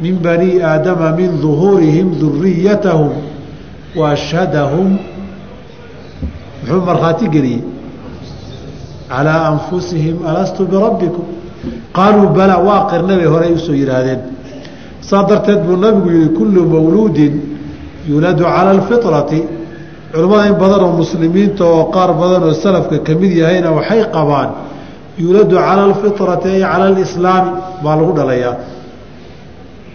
min 0.00 0.14
banii 0.24 0.62
aadama 0.62 1.12
min 1.18 1.30
duhuurihim 1.44 2.08
duriyatahum 2.20 3.12
wa 3.98 4.10
ashhadahum 4.16 4.88
muxuu 6.70 6.86
markhaati 6.86 7.28
geliyey. 7.28 7.62
Calaa 9.08 9.48
anfusihim 9.52 10.18
alastu 10.26 10.64
birabbikum? 10.66 11.24
Qaaluu 11.96 12.28
bala 12.36 12.58
waa 12.58 12.86
qirna 12.90 13.14
bay 13.16 13.52
u 13.54 13.58
soo 13.58 13.74
yidhaahdeen. 13.74 14.20
Saa 15.00 15.24
darteed 15.28 15.60
buu 15.66 15.76
nabigu 15.76 16.10
yihi 16.10 16.28
kullu 16.38 16.60
mawluudin 16.74 17.32
yuuladu 18.08 18.44
cala 18.44 18.70
alfitrati. 18.70 19.42
Culimmada 20.12 20.46
in 20.48 20.54
badan 20.62 20.80
oo 20.84 20.92
muslimiinta 21.02 21.64
oo 21.64 21.84
qaar 21.94 22.10
badan 22.14 22.42
oo 22.44 22.54
salafka 22.54 22.98
ka 23.06 23.12
mid 23.14 23.32
yahayna 23.32 23.70
waxay 23.72 24.02
qabaan 24.14 24.50
yuuladu 25.18 25.56
cala 25.56 25.82
alfitrati 25.90 26.48
ay 26.48 26.60
cala 26.60 26.84
alislaami 26.92 27.50
baa 27.82 27.96
lagu 27.96 28.12
dhalayaa. 28.18 28.54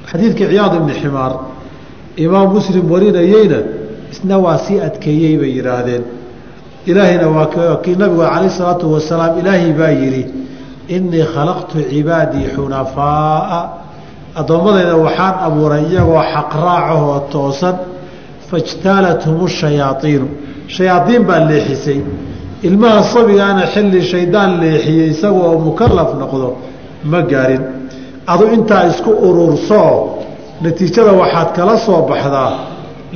Xadiidkii 0.10 0.48
ciyaad 0.52 0.74
ibni 0.80 0.94
ximaar 1.02 1.34
imaam 2.26 2.48
muslim 2.58 2.86
warinayeyna 2.94 3.60
isna 4.12 4.36
waa 4.46 4.58
sii 4.66 4.80
adkeeyey 4.88 5.36
bay 5.42 5.52
yidhaahdeen 5.58 6.04
ilaahayna 6.86 7.28
waa 7.36 7.48
kii 7.84 7.96
nabigu 7.96 8.22
calayh 8.22 8.48
isalaatu 8.54 8.86
wasalaam 8.94 9.40
ilaahay 9.40 9.72
baa 9.80 9.94
yidhi 10.02 10.24
innii 10.96 11.26
khalaqtu 11.34 11.78
cibaadii 11.92 12.48
xunafaaa. 12.56 13.62
Addoommadayda 14.40 14.96
waxaan 15.06 15.36
abuuray 15.48 15.84
iyagoo 15.92 16.22
xaqraacahoo 16.34 17.20
toosan 17.34 17.76
fajtaalathum 18.50 19.48
shayaaiinu 19.60 20.28
shayaaiin 20.76 21.24
baa 21.30 21.40
leexisay. 21.50 22.00
Ilmaha 22.68 23.00
sabigaana 23.14 23.64
xilli 23.74 24.02
shaydaan 24.12 24.52
leexiyey 24.62 25.10
isagoo 25.14 25.54
mukalaf 25.68 26.10
noqdo 26.22 26.48
ma 27.12 27.20
gaarin. 27.32 27.64
Adu 28.32 28.46
intaa 28.56 28.84
isku 28.92 29.12
urursoo 29.28 29.94
natiijada 30.64 31.12
waxaad 31.22 31.50
kala 31.58 31.76
soo 31.86 32.02
baxdaa. 32.10 32.52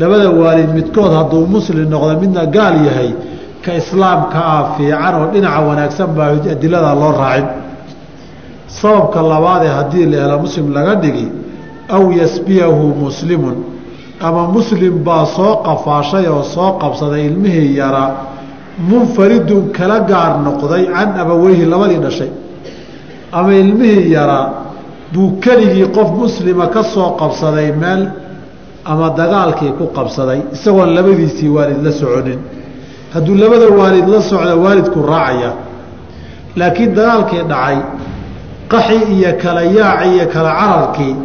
Labada 0.01 0.29
waalid 0.41 0.69
midkood 0.77 1.11
hadduu 1.19 1.45
muslim 1.55 1.85
noqdo 1.93 2.13
midna 2.23 2.43
gaal 2.55 2.75
yahay 2.87 3.11
ka 3.69 3.75
islaamka 3.77 4.39
ah 4.53 4.63
fiican 4.77 5.13
oo 5.21 5.27
dhinaca 5.33 5.61
wanaagsan 5.69 6.09
baa 6.17 6.33
adilada 6.53 6.95
loo 7.01 7.11
raacin. 7.21 7.47
Sababka 8.67 9.21
labaadee 9.21 9.69
haddii 9.77 10.05
la 10.11 10.17
helo 10.23 10.39
muslim 10.45 10.73
laga 10.73 10.95
dhigi 10.95 11.27
aw 11.89 12.03
yasbiyahu 12.21 12.83
muslimun 13.03 13.55
ama 14.21 14.47
muslim 14.47 15.03
baa 15.03 15.25
soo 15.25 15.53
qafaashay 15.67 16.25
oo 16.27 16.43
soo 16.43 16.71
qabsaday 16.81 17.25
ilmihii 17.29 17.77
yaraa 17.77 18.09
munfaridun 18.89 19.63
kala 19.77 19.99
gaar 20.09 20.39
noqday 20.45 20.83
can 20.93 21.09
abaweyhi 21.21 21.65
labadii 21.65 21.99
dhashay. 22.05 22.31
Ama 23.31 23.53
ilmihii 23.53 24.11
yaraa 24.17 24.45
buu 25.13 25.39
keligii 25.43 25.87
qof 25.95 26.09
muslima 26.21 26.67
ka 26.67 26.83
soo 26.83 27.09
qabsaday 27.21 27.71
meel 27.81 28.01
ama 28.85 29.09
dagaalkii 29.19 29.71
ku 29.77 29.85
qabsaday 29.97 30.39
isagoon 30.55 30.89
labadiisii 30.97 31.49
waalid 31.55 31.83
la 31.85 31.91
soconin 31.91 32.39
hadduu 33.13 33.35
labada 33.35 33.67
waalid 33.79 34.07
la 34.07 34.21
socda 34.21 34.55
waalidku 34.55 34.99
raacaya. 35.01 35.51
Laakiin 36.55 36.95
dagaalkii 36.95 37.43
dhacay 37.51 37.77
qaxi 38.71 38.97
iyo 39.15 39.31
kala 39.41 39.61
yaaci 39.77 40.07
iyo 40.15 40.25
kala 40.33 40.51
cararkii 40.59 41.15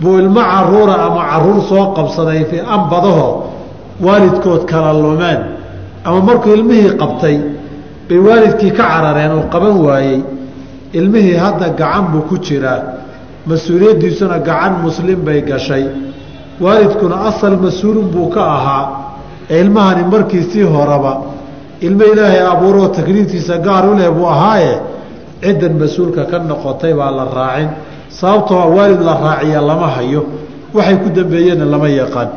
buu 0.00 0.18
ilmo 0.18 0.40
caruura 0.52 0.94
ama 1.06 1.22
carruur 1.30 1.60
soo 1.68 1.84
qabsaday 1.96 2.40
ambadaho 2.76 3.28
waalidkood 4.00 4.62
kala 4.70 4.92
lumeen. 5.02 5.40
Ama 6.04 6.20
markuu 6.28 6.54
ilmihii 6.54 6.94
qabtay 7.02 7.36
bay 8.08 8.18
waalidkii 8.18 8.70
ka 8.78 8.82
carareen 8.92 9.32
oo 9.38 9.44
qaban 9.52 9.76
waayey. 9.86 10.20
Ilmihii 10.98 11.36
hadda 11.44 11.68
gacan 11.80 12.04
buu 12.12 12.22
ku 12.28 12.36
jiraa. 12.38 12.80
Mas'uuliyaddiisuna 13.46 14.38
gacan 14.38 14.72
muslim 14.84 15.18
bay 15.26 15.40
gashay. 15.42 15.84
Waalidkuna 16.60 17.16
asal 17.30 17.56
mas'uulun 17.64 18.06
buu 18.14 18.28
ka 18.34 18.42
ahaa 18.56 19.01
ilmahani 19.50 20.04
markiisii 20.04 20.62
horeba 20.62 21.20
ilmo 21.80 22.04
ilaahay 22.04 22.46
abuuroo 22.46 22.88
takliiftiisa 22.88 23.58
gaar 23.58 23.88
u 23.90 23.94
leh 23.98 24.10
buu 24.10 24.26
ahaaye 24.26 24.80
ciddan 25.42 25.74
mas'uulka 25.82 26.24
ka 26.30 26.38
noqotay 26.38 26.94
baa 26.94 27.10
la 27.10 27.24
raacin. 27.24 27.68
Sababtoo 28.08 28.74
waalid 28.76 29.00
la 29.00 29.14
raaciya 29.24 29.60
lama 29.60 29.86
hayo. 29.86 30.24
Waxay 30.74 30.96
ku 30.96 31.08
dambeeyeenna 31.10 31.64
lama 31.64 31.88
yaqaan. 31.88 32.28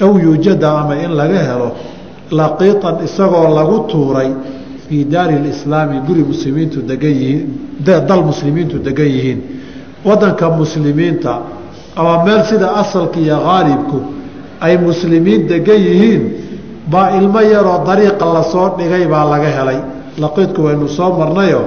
Aw 0.00 0.18
yuujada 0.18 0.70
ama 0.80 0.94
in 0.96 1.12
laga 1.16 1.38
helo 1.38 1.70
laqiitan 2.30 3.04
isagoo 3.04 3.48
lagu 3.54 3.78
tuuray 3.88 4.30
fii 4.88 5.04
daari 5.04 5.38
lislaami 5.38 6.00
guri 6.06 6.22
muslimiintu 6.22 6.82
degan 6.82 7.10
yihiin 7.10 7.48
dal 7.84 8.22
muslimiintu 8.24 8.78
degan 8.78 9.06
yihiin. 9.06 9.40
Wadanka 10.04 10.50
muslimiinta 10.50 11.38
ama 11.96 12.24
meel 12.24 12.44
sida 12.44 12.74
asalka 12.76 13.20
iyo 13.20 13.36
haalibku 13.36 14.02
ay 14.60 14.76
muslimiin 14.78 15.46
degan 15.48 15.80
yihiin 15.88 16.22
baa 16.92 17.10
ilmo 17.18 17.40
yaroo 17.40 17.84
dariiqa 17.86 18.24
la 18.34 18.42
soo 18.42 18.68
dhigay 18.78 19.06
baa 19.06 19.24
laga 19.32 19.48
helay. 19.58 19.78
Laqiidku 20.18 20.60
waynu 20.66 20.88
soo 20.88 21.10
marnayo 21.18 21.62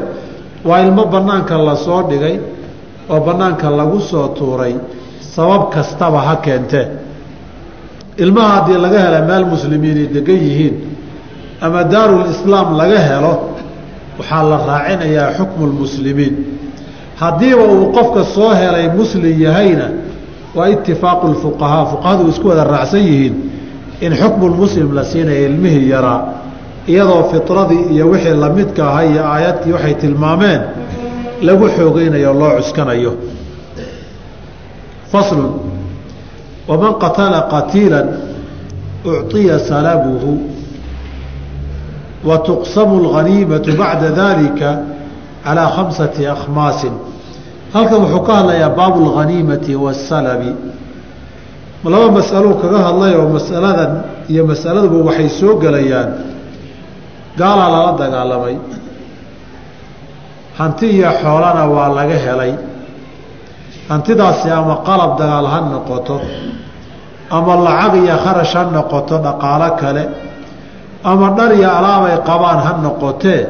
waa 0.65 0.79
ilmo 0.85 1.05
banaanka 1.05 1.57
la 1.57 1.75
soo 1.75 2.01
dhigay 2.09 2.39
oo 3.09 3.19
banaanka 3.19 3.69
lagu 3.69 3.99
soo 3.99 4.27
tuuray 4.37 4.75
sabab 5.35 5.69
kastaba 5.73 6.19
ha 6.27 6.35
keentee 6.35 6.87
ilmaha 8.17 8.47
haddii 8.55 8.77
laga 8.81 8.99
hela 8.99 9.21
meel 9.29 9.45
muslimiinay 9.45 10.07
degan 10.15 10.35
yihiin 10.35 10.75
ama 11.61 11.83
daarulislaam 11.83 12.77
laga 12.77 12.99
helo 12.99 13.33
waxaa 14.19 14.43
la 14.51 14.57
raacinayaa 14.69 15.31
xukmu 15.37 15.63
lmuslimiin 15.71 16.35
haddiiba 17.21 17.63
uu 17.63 17.91
qofka 17.95 18.23
soo 18.35 18.51
helay 18.61 18.87
muslim 18.99 19.41
yahayna 19.45 19.87
waa 20.57 20.67
itifaaqu 20.69 21.27
lfuqahaa. 21.33 21.85
Fuqahadu 21.91 22.29
isku 22.29 22.47
wada 22.47 22.63
raacsan 22.63 22.99
yihiin 23.09 23.35
in 24.01 24.11
xukmulmuslim 24.21 24.93
la 24.97 25.03
siinaya 25.03 25.47
ilmihii 25.49 25.89
yaraa 25.89 26.21
iyadoo 26.87 27.23
fitradii 27.31 27.83
iyo 27.93 28.09
wixii 28.09 28.33
lamidka 28.43 28.81
ahaa 28.89 29.03
iyo 29.11 29.23
aayadkii 29.33 29.71
waxay 29.73 29.93
tilmaameen 29.93 30.61
lagu 31.41 31.65
xoogeynayo 31.77 32.33
loo 32.33 32.51
cuskanayo. 32.57 33.13
Faslun 35.11 35.51
waman 36.67 36.93
qatala 37.03 37.41
qatiila 37.53 37.99
ucطiya 39.05 39.59
salabuhu 39.59 40.33
wa 42.23 42.37
tuqsamu 42.37 42.93
اlganiimatu 43.03 43.77
bacda 43.77 44.09
dalika 44.11 44.69
calaa 45.43 45.69
khamsati 45.75 46.27
akhmaasin 46.27 46.93
halkan 47.73 47.99
wuxuu 48.03 48.23
ka 48.27 48.33
hadlayaa 48.39 48.69
baabu 48.77 48.99
اlganiimati 49.07 49.73
waasalabi 49.75 50.51
laba 51.93 52.07
masalo 52.17 52.49
kaga 52.61 52.79
hadlay 52.87 53.13
oo 53.19 53.27
masaladan 53.37 53.91
iyo 54.31 54.43
masaladuba 54.51 54.97
waxay 55.07 55.29
soo 55.39 55.53
gelayaan. 55.63 56.09
Gaalaa 57.39 57.69
lala 57.73 57.91
dagaalamay. 58.01 58.55
Hanti 60.59 60.85
iyo 60.97 61.09
xoolana 61.21 61.63
waa 61.73 61.89
laga 61.97 62.17
helay. 62.25 62.53
Hantidaasi 63.89 64.49
ama 64.51 64.75
qalab 64.87 65.11
dagaal 65.19 65.47
ha 65.53 65.59
noqoto 65.73 66.17
ama 67.37 67.53
lacag 67.65 67.93
iyo 68.03 68.15
kharash 68.23 68.53
ha 68.57 68.63
noqoto 68.77 69.15
dhaqaalo 69.25 69.69
kale 69.81 70.03
ama 71.11 71.27
dhar 71.37 71.51
iyo 71.59 71.69
alaabay 71.77 72.15
qabaan 72.29 72.59
ha 72.65 72.71
noqotee 72.85 73.41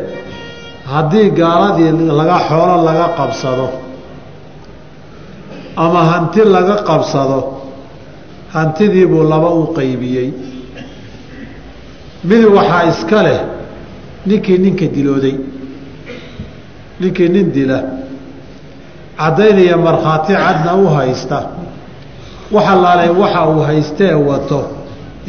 haddii 0.93 1.30
gaaladii 1.39 1.91
laga 2.20 2.38
xoolo 2.47 2.76
laga 2.88 3.07
qabsado 3.18 3.68
ama 5.84 6.02
hanti 6.12 6.42
laga 6.56 6.76
qabsado 6.88 7.40
hantidiibuu 8.54 9.24
laba 9.32 9.50
u 9.60 9.64
qaybiyey. 9.78 10.30
Mid 12.30 12.44
waxaa 12.56 12.84
iska 12.92 13.20
leh 13.24 13.40
ninkii 14.26 14.58
ninka 14.64 14.86
dilooday 14.96 15.36
ninkii 17.00 17.30
nin 17.30 17.52
dila. 17.56 17.80
Caddaynaya 19.18 19.78
markhaati 19.78 20.34
cadna 20.44 20.72
u 20.76 20.88
haysta 20.96 21.40
waxa 22.52 22.76
laalay 22.84 23.10
waxa 23.22 23.42
uu 23.50 23.62
haystee 23.70 24.14
wato 24.30 24.60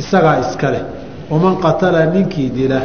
isagaa 0.01 0.37
iska 0.45 0.71
leh. 0.71 0.83
Waman 1.31 1.57
qatala 1.65 2.07
ninkii 2.15 2.51
dila. 2.57 2.81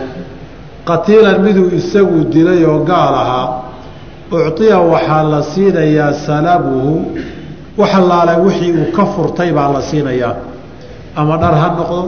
Qatiilan 0.87 1.37
miduu 1.45 1.69
isagu 1.79 2.23
dilay 2.33 2.65
oo 2.65 2.79
gaal 2.89 3.15
ahaa 3.23 3.47
ucطiya 4.31 4.77
waxaa 4.79 5.23
la 5.23 5.39
siinayaa 5.43 6.13
salabuhu 6.13 6.95
waxa 7.77 7.99
laalay 8.01 8.37
wixii 8.45 8.71
uu 8.79 8.91
ka 8.95 9.05
furtay 9.05 9.51
baa 9.51 9.69
la 9.75 9.81
siinayaa 9.81 10.35
ama 11.15 11.37
dhar 11.41 11.53
ha 11.61 11.67
noqdo 11.77 12.01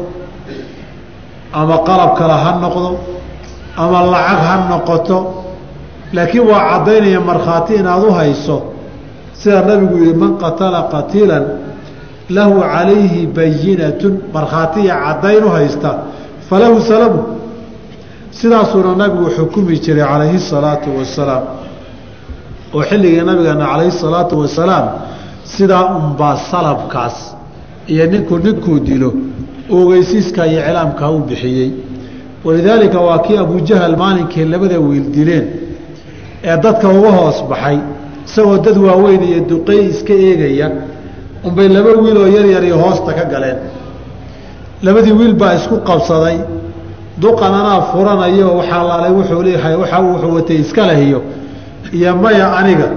ama 1.53 1.77
qalab 1.87 2.11
kale 2.19 2.35
ha 2.43 2.51
noqdo 2.63 2.89
ama 3.77 3.99
lacag 4.13 4.39
ha 4.47 4.55
noqoto. 4.69 5.17
Laakiin 6.13 6.47
waa 6.47 6.61
caddaynaya 6.69 7.19
markhaati 7.19 7.73
inaad 7.75 8.03
u 8.03 8.11
hayso. 8.11 8.57
Sida 9.33 9.61
nabigu 9.61 9.97
yihi 10.03 10.13
man 10.13 10.37
qatala 10.37 10.79
qatiila 10.93 11.37
lahu 12.29 12.61
calayhi 12.61 13.27
bayinatun. 13.27 14.13
Markhaatiya 14.33 14.95
caddayn 15.05 15.43
u 15.43 15.49
haysta 15.49 15.91
falahu 16.49 16.81
salamu. 16.81 17.21
Sidaasuuna 18.31 18.95
nabigu 18.95 19.29
xukumi 19.35 19.79
jiray 19.83 20.05
calayhi 20.07 20.39
salaatu 20.39 20.89
wasalaam. 20.99 21.43
Oo 22.73 22.81
xilligii 22.89 23.23
nabigeena 23.29 23.65
calayhi 23.71 23.91
salaatu 23.91 24.39
wasalaam 24.39 24.85
sidaa 25.53 25.85
unbaa 25.99 26.37
salabkaas 26.51 27.35
iyo 27.87 28.05
ninku 28.05 28.37
ninkuu 28.45 28.79
dilo 28.79 29.13
ogeysiiska 29.69 30.47
iyo 30.47 30.59
iclaamka 30.61 31.09
u 31.11 31.19
bixiyey. 31.19 31.71
Walidaalika 32.45 32.99
waa 32.99 33.19
kii 33.19 33.37
abujahal 33.37 33.97
maalinkii 33.97 34.45
labada 34.45 34.79
wiil 34.79 35.05
dileen 35.15 35.45
ee 36.43 36.57
dadka 36.63 36.87
uga 36.89 37.11
hoos 37.11 37.37
baxay 37.49 37.77
isagoo 38.27 38.57
dad 38.65 38.77
waaweyn 38.77 39.23
iyo 39.23 39.39
duqey 39.49 39.79
iska 39.89 40.13
eegaya. 40.13 40.67
Unbay 41.43 41.67
laba 41.69 41.89
wiiloo 42.01 42.27
yaryari 42.27 42.69
hoosta 42.71 43.13
ka 43.13 43.23
galeen. 43.25 43.57
Labadii 44.83 45.11
wiil 45.19 45.33
baa 45.33 45.53
isku 45.55 45.75
qabsaday. 45.89 46.37
Duqan 47.21 47.53
anaa 47.59 47.81
furanayo 47.91 48.47
waxaa 48.57 48.83
laalay 48.89 49.11
wuxuu 49.17 49.41
leeyahay 49.43 49.75
waxa 49.81 49.97
wuxuu 50.07 50.35
watay 50.35 50.57
iska 50.63 50.87
lehiyo 50.87 51.21
iyo 51.93 52.15
maya 52.23 52.57
aniga 52.57 52.87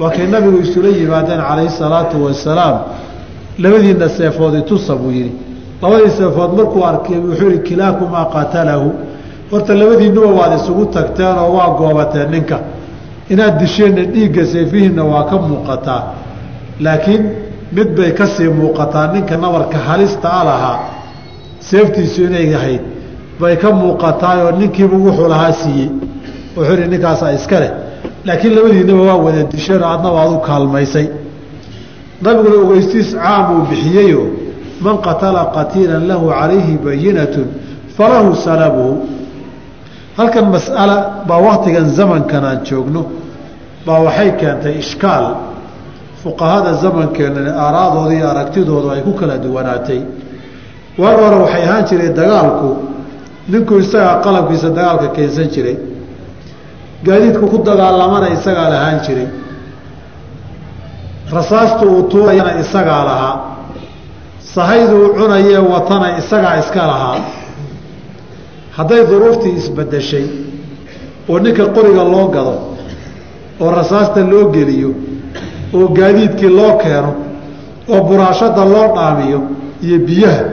waa 0.00 0.10
kay 0.10 0.26
nabigu 0.26 0.58
isula 0.62 0.88
yimaadeen 0.88 1.40
calayhi 1.48 1.70
salaatu 1.70 2.24
wasalaam. 2.24 2.78
Labadiina 3.58 4.08
seefood 4.08 4.54
itusa 4.54 4.94
buu 4.96 5.10
yidhi. 5.10 5.32
Labadii 5.82 6.10
seefood 6.10 6.50
markuu 6.58 6.84
arkay 6.84 7.16
wuxuu 7.18 7.48
yihi 7.50 7.58
kilaakumaa 7.68 8.24
qatalahu. 8.34 8.92
Horta 9.50 9.74
labadiinuba 9.74 10.26
waad 10.38 10.52
isugu 10.60 10.84
tagteen 10.86 11.38
oo 11.38 11.52
waa 11.56 11.70
goobateen 11.78 12.30
ninka. 12.30 12.58
Inaad 13.30 13.58
disheenna 13.58 14.02
dhiigga 14.12 14.46
seefihiinna 14.52 15.04
waa 15.04 15.24
ka 15.30 15.36
muuqataa. 15.38 16.02
Laakiin 16.80 17.22
mid 17.72 17.88
bay 17.96 18.10
ka 18.12 18.26
sii 18.26 18.48
muuqataa 18.48 19.06
ninka 19.12 19.36
nabarka 19.36 19.78
halista 19.78 20.28
a 20.40 20.44
lahaa 20.44 20.78
seeftiisu 21.68 22.22
inay 22.24 22.54
ahayd 22.54 22.80
bay 23.40 23.56
ka 23.56 23.70
muuqataayoo 23.80 24.50
ninkiibu 24.60 24.96
wuxuu 25.06 25.28
lahaa 25.28 25.52
siiyey. 25.52 25.88
Wuxuu 26.56 26.74
ihi 26.74 26.88
ninkaasaa 26.88 27.32
iska 27.32 27.60
leh 27.60 27.70
laakiin 28.26 28.54
labadiinaba 28.56 29.02
waa 29.02 29.16
wada 29.26 29.42
disheenoo 29.52 29.88
adna 29.94 30.10
waad 30.16 30.30
u 30.32 30.38
kaalmaysay. 30.48 31.06
Nabiguna 32.22 32.56
ogeystiis 32.64 33.08
caam 33.22 33.44
uu 33.54 33.62
bixiyeyo 33.70 34.22
man 34.84 34.96
qatala 35.06 35.42
qatiilan 35.56 36.02
lahu 36.10 36.24
calayhi 36.38 36.74
bayinatun 36.84 37.46
falahu 37.96 38.30
salabuhu 38.46 38.94
halkan 40.18 40.46
mas'ala 40.56 40.96
baa 41.28 41.40
waktigan 41.48 41.86
zamankan 41.98 42.44
aan 42.50 42.60
joogno 42.68 43.02
baa 43.86 44.00
waxay 44.06 44.30
keentay 44.40 44.74
ishkaal. 44.82 45.26
Fuqahada 46.22 46.72
zamankeenna 46.82 47.50
aaraadooda 47.64 48.14
iyo 48.18 48.26
aragtidoodu 48.32 48.88
ay 48.94 49.00
ku 49.06 49.12
kala 49.20 49.34
duwanaatay. 49.44 50.00
Waag 50.98 51.18
hore 51.22 51.36
waxay 51.44 51.62
ahaan 51.68 51.84
jiray 51.88 52.10
dagaalku. 52.20 52.70
Ninku 53.48 53.74
isagaa 53.78 54.20
qalabkiisa 54.24 54.68
dagaalka 54.78 55.08
keensan 55.16 55.48
jiray 55.54 55.76
gaadiidku 57.06 57.46
ku 57.52 57.58
dagaalamana 57.68 58.28
isagaa 58.36 58.68
lahaan 58.74 58.98
jiray. 59.06 59.28
Rasaastu 61.32 61.84
uu 61.90 62.02
tuurayana 62.02 62.52
isagaa 62.60 63.04
lahaa. 63.08 63.34
Sahayduu 64.54 65.08
cunayee 65.18 65.58
watana 65.58 66.08
isagaa 66.18 66.56
iska 66.62 66.82
lahaa. 66.90 67.18
Hadday 68.76 69.02
duruuftii 69.10 69.54
isbedeshay 69.60 70.26
oo 71.28 71.38
ninka 71.44 71.64
qoriga 71.76 72.04
loo 72.12 72.26
gado 72.34 72.54
oo 73.60 73.70
rasaasta 73.78 74.20
loo 74.32 74.44
geliyo 74.54 74.90
oo 75.76 75.86
gaadiidkii 75.98 76.48
loo 76.58 76.72
keeno 76.82 77.12
oo 77.92 78.00
buraashada 78.08 78.64
loo 78.74 78.86
dhaamiyo 78.96 79.40
iyo 79.86 79.98
biyaha 80.06 80.44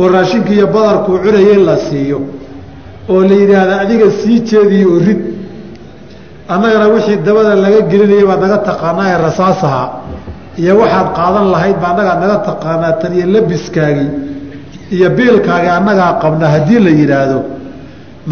oo 0.00 0.08
raashinkii 0.14 0.54
iyo 0.58 0.66
badarkuu 0.74 1.18
cunayay 1.24 1.58
la 1.68 1.76
siiyo 1.86 2.18
oo 3.12 3.20
la 3.28 3.34
yidhaahda 3.40 3.74
adiga 3.84 4.08
sii 4.20 4.38
jeediyo 4.48 4.88
oo 4.94 4.98
rid 5.06 5.20
annagana 6.54 6.86
wixii 6.94 7.16
dabada 7.26 7.54
laga 7.64 7.80
gelinayay 7.90 8.24
baad 8.30 8.40
naga 8.44 8.58
taqaanaa 8.70 9.06
ee 9.12 9.18
rasaasaha 9.28 9.82
iyo 10.62 10.72
waxaad 10.82 11.08
qaadan 11.18 11.46
lahayd 11.54 11.76
baa 11.82 11.90
annagaad 11.92 12.18
naga 12.24 12.36
taqaanaa 12.50 12.92
tan 13.00 13.12
iyo 13.18 13.26
labiskaagii 13.34 14.08
iyo 14.94 15.08
biilkaagii 15.16 15.72
annagaa 15.78 16.12
qabna 16.22 16.46
haddii 16.54 16.80
la 16.86 16.90
yidhaahdo. 17.00 17.38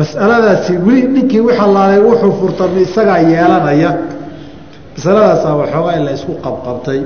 Mas'aladaasi 0.00 0.72
weli 0.86 1.08
ninkii 1.14 1.40
wixalaalay 1.48 2.00
wuxuu 2.08 2.32
furtami 2.40 2.80
isagaa 2.86 3.18
yeelanaya. 3.32 3.90
Masaladaasaa 4.96 5.54
waxoogaa 5.60 5.94
in 5.98 6.02
la 6.06 6.12
isku 6.18 6.32
qabqabtay. 6.44 7.00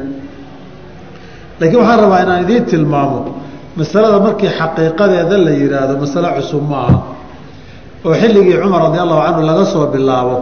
Laakiin 1.61 1.79
waxaan 1.83 2.01
rabaa 2.05 2.21
inaan 2.25 2.43
idiin 2.45 2.65
tilmaamo 2.71 3.19
masalada 3.79 4.19
markii 4.27 4.51
xaqiiqadeeda 4.59 5.37
la 5.47 5.53
yidhaahdo 5.61 5.93
masale 6.03 6.29
cusub 6.37 6.65
maaha. 6.73 6.97
Oo 8.07 8.15
xilligii 8.23 8.57
cumar 8.63 8.81
radi 8.87 8.99
allahu 9.05 9.21
canhu 9.27 9.43
laga 9.51 9.65
soo 9.73 9.85
bilaabo 9.95 10.37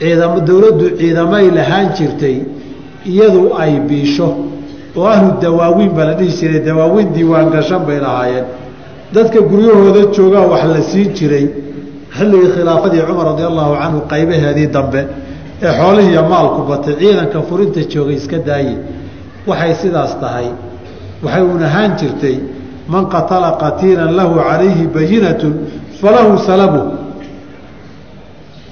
ciidamo 0.00 0.40
dowladdu 0.40 0.96
ciidamay 0.98 1.50
lahaan 1.50 1.86
jirtay 1.96 2.36
iyadu 3.06 3.52
ay 3.58 3.80
biisho 3.88 4.28
oo 4.96 5.06
ahlu 5.06 5.30
dawaawiin 5.40 5.92
baa 5.96 6.04
la 6.04 6.14
dhihi 6.14 6.32
jiray 6.40 6.60
dawaawiin 6.68 7.12
diiwaan 7.14 7.50
gashan 7.50 7.82
bay 7.86 7.98
lahaayeen. 8.00 8.44
Dadka 9.14 9.40
guryahooda 9.40 10.02
joogaa 10.16 10.46
wax 10.52 10.64
la 10.74 10.80
siin 10.90 11.12
jiray 11.18 11.46
xilligii 12.16 12.50
khilaafadii 12.54 13.02
cumar 13.08 13.26
radi 13.30 13.42
allahu 13.50 13.72
canhu 13.82 14.00
qaybaheedii 14.12 14.66
dambe 14.76 15.00
ee 15.62 15.72
xoolihiiyo 15.78 16.22
maalku 16.32 16.60
batay 16.70 16.94
ciidanka 17.00 17.38
furinta 17.48 17.80
joogay 17.92 18.16
iska 18.20 18.38
daaye. 18.48 18.76
Waxay 19.46 19.74
sidaas 19.82 20.12
tahay 20.20 20.48
waxay 21.22 21.42
uun 21.42 21.62
ahaan 21.62 21.92
jirtay 22.00 22.36
man 22.88 23.06
qatala 23.14 23.50
qatiilan 23.62 24.10
lahu 24.18 24.34
calayhi 24.48 24.86
bayinatun 24.94 25.52
falahu 26.00 26.38
salabu 26.48 26.80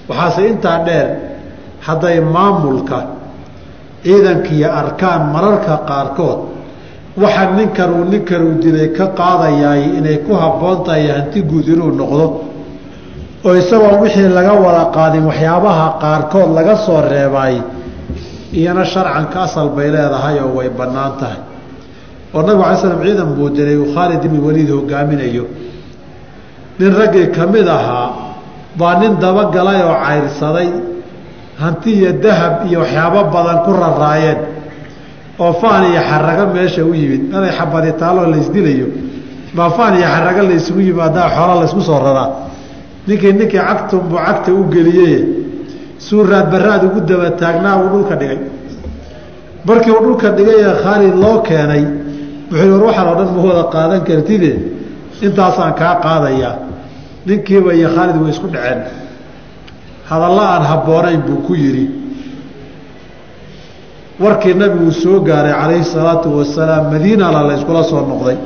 waxaase 0.08 0.42
intaa 0.52 0.78
dheer 0.86 1.08
hadday 1.86 2.20
maamulka 2.20 2.98
ciidankiiyo 4.04 4.68
arkaan 4.80 5.22
mararka 5.34 5.74
qaarkood 5.90 6.38
waxa 7.22 7.44
ninkan 7.58 7.90
uu 7.98 8.04
ninkan 8.12 8.42
uu 8.48 8.54
dilay 8.62 8.88
ka 8.96 9.06
qaadayaay 9.18 9.82
inay 9.98 10.18
ku 10.26 10.32
habboon 10.42 10.78
tahay 10.86 11.06
hanti 11.16 11.42
guud 11.42 11.66
inuu 11.74 11.92
noqdo. 12.00 12.26
Oo 13.44 13.54
isagoo 13.60 14.00
wixii 14.02 14.28
laga 14.36 14.52
wada 14.64 14.84
qaadin 14.96 15.24
waxyaabaha 15.30 15.86
qaarkood 16.02 16.48
laga 16.56 16.74
soo 16.86 17.00
reebaay 17.12 17.56
iyana 18.58 18.84
sharcanka 18.84 19.38
asal 19.46 19.68
bay 19.76 19.88
leedahay 19.94 20.36
oo 20.44 20.50
way 20.56 20.68
bannaan 20.78 21.12
tahay. 21.20 21.40
Oo 22.34 22.42
nabig 22.46 22.64
alay 22.64 22.76
slam 22.80 23.00
ciidan 23.04 23.30
buu 23.36 23.48
dilay 23.56 23.76
uu 23.76 23.92
khaalid 23.94 24.24
ibni 24.24 24.38
waliid 24.46 24.70
hogaaminayo 24.76 25.44
nin 26.78 26.92
raggii 27.00 27.26
ka 27.36 27.46
mid 27.46 27.68
ahaa 27.68 28.08
baa 28.78 28.94
nin 29.00 29.12
dabagalay 29.22 29.80
oo 29.88 29.96
cayrsaday 30.06 30.68
hanti 31.62 31.90
iyo 31.98 32.10
dahab 32.24 32.54
iyo 32.68 32.78
waxyaabo 32.82 33.20
badan 33.34 33.58
ku 33.64 33.70
raraayeen 33.82 34.38
oo 35.44 35.52
faan 35.60 35.82
iyo 35.90 36.00
xarago 36.10 36.44
meesha 36.54 36.82
u 36.84 36.92
yimid. 37.00 37.22
Inay 37.36 37.52
xabadi 37.58 37.90
taalloo 38.00 38.26
laysdilayo 38.32 38.86
baa 39.56 39.70
faan 39.76 39.92
iyo 39.98 40.06
xarago 40.14 40.42
laysugu 40.50 40.80
yimaadaa 40.88 41.28
xoola 41.36 41.54
laysku 41.60 41.80
soo 41.88 41.98
raraa 42.06 42.28
ninkii 43.06 43.32
ninkii 43.38 43.62
cagtunbuu 43.68 44.18
cagta 44.26 44.50
u 44.52 44.62
geliyey. 44.74 45.18
Suu 46.06 46.22
raadbaraad 46.30 46.82
ugu 46.88 47.00
daba 47.08 47.28
taagnaa 47.40 47.76
uu 47.82 47.88
dhulka 47.92 48.14
dhigay. 48.20 48.38
Markii 49.66 49.92
uu 49.96 50.02
dhulka 50.06 50.28
dhigay 50.36 50.58
ee 50.66 50.74
khaalid 50.82 51.14
loo 51.22 51.36
keenay 51.48 51.84
wuxuu 52.50 52.70
war 52.72 52.82
waxaan 52.88 53.08
oo 53.10 53.14
dhan 53.18 53.28
ma 53.36 53.40
wada 53.48 53.64
qaadan 53.74 54.00
kartide 54.08 54.52
intaasaan 55.26 55.72
kaa 55.80 55.94
qaadayaa 56.04 56.54
ninkiiba 57.26 57.70
iyo 57.74 57.88
khaalid 57.94 58.16
way 58.22 58.30
isku 58.34 58.46
dhaceen. 58.54 58.80
Hadalla 60.08 60.44
aan 60.54 60.64
habboonayn 60.70 61.20
buu 61.26 61.42
ku 61.46 61.54
yidhi. 61.54 61.86
Warkii 64.22 64.54
nabiguu 64.54 64.92
soo 65.02 65.20
gaaray 65.28 65.52
calayhi 65.60 65.84
salaatu 65.84 66.28
wasalaam 66.38 66.84
madiinala 66.92 67.40
la 67.48 67.54
yskula 67.58 67.82
soo 67.90 68.02
noqday. 68.10 68.36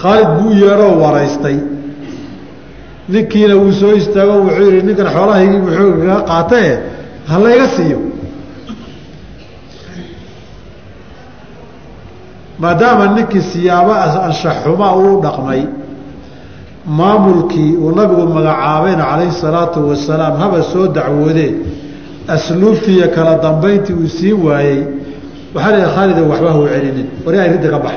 Khaalid 0.00 0.30
buu 0.38 0.50
yeedhoo 0.62 0.94
waraystay. 1.02 1.58
Ninkiina 3.12 3.54
wuu 3.56 3.72
soo 3.80 3.92
istaago 4.00 4.34
wuxuu 4.44 4.70
yihi 4.70 4.82
ninkan 4.86 5.08
xoolahaygii 5.14 5.60
wuxuu 5.66 5.90
kaga 6.00 6.16
qaatae 6.30 6.70
ha 7.28 7.34
layga 7.44 7.68
siiyo. 7.76 7.98
Maadaama 12.62 13.06
ninkii 13.16 13.42
siyaabo 13.52 13.92
anshaxxuma 14.26 14.86
uu 14.96 15.20
dhaqmay 15.24 15.62
maamulkii 16.86 17.76
uu 17.76 17.90
nabigu 17.96 18.26
magacaabayna 18.36 19.04
calayhi 19.10 19.32
salaatu 19.32 19.88
wasalaam 19.88 20.36
haba 20.42 20.62
soo 20.62 20.86
dacwoodee 20.86 21.54
asluubtii 22.28 22.96
iyo 22.98 23.08
kala 23.14 23.34
dambayntii 23.44 23.92
uu 23.94 24.08
sii 24.08 24.32
waayey 24.32 24.80
waxaa 25.54 25.76
la 25.78 25.88
khaalida 25.94 26.22
waxba 26.30 26.50
hau 26.52 26.68
celinin. 26.68 27.06
Wariaa 27.26 27.46
iridda 27.46 27.68
ka 27.74 27.78
bax. 27.84 27.92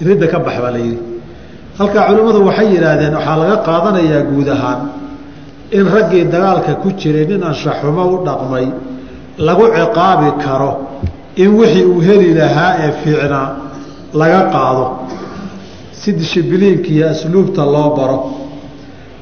Iridda 0.00 0.26
ka 0.32 0.38
bax 0.38 0.54
baa 0.62 0.70
la 0.70 0.78
yidhi. 0.78 0.98
Halkaa 1.78 2.04
culimmadu 2.08 2.40
waxay 2.48 2.66
yidhaahdeen 2.74 3.14
waxaa 3.18 3.36
laga 3.42 3.56
qaadanayaa 3.68 4.22
guud 4.30 4.48
ahaan 4.56 4.80
in 5.76 5.84
raggii 5.94 6.24
dagaalka 6.34 6.72
ku 6.82 6.88
jiray 7.00 7.26
nin 7.30 7.42
anshaxumo 7.50 8.02
u 8.14 8.24
dhaqmay 8.26 8.66
lagu 9.46 9.64
ciqaabi 9.76 10.28
karo 10.44 10.70
in 11.42 11.50
wixii 11.58 11.84
uu 11.92 12.00
heli 12.06 12.28
lahaa 12.40 12.72
ee 12.84 12.90
fiicnaa 13.02 13.48
laga 14.20 14.40
qaado 14.54 14.84
si 16.02 16.10
dishibiliinka 16.20 16.88
iyo 16.96 17.06
asluubta 17.14 17.62
loo 17.74 17.90
baro. 17.96 18.18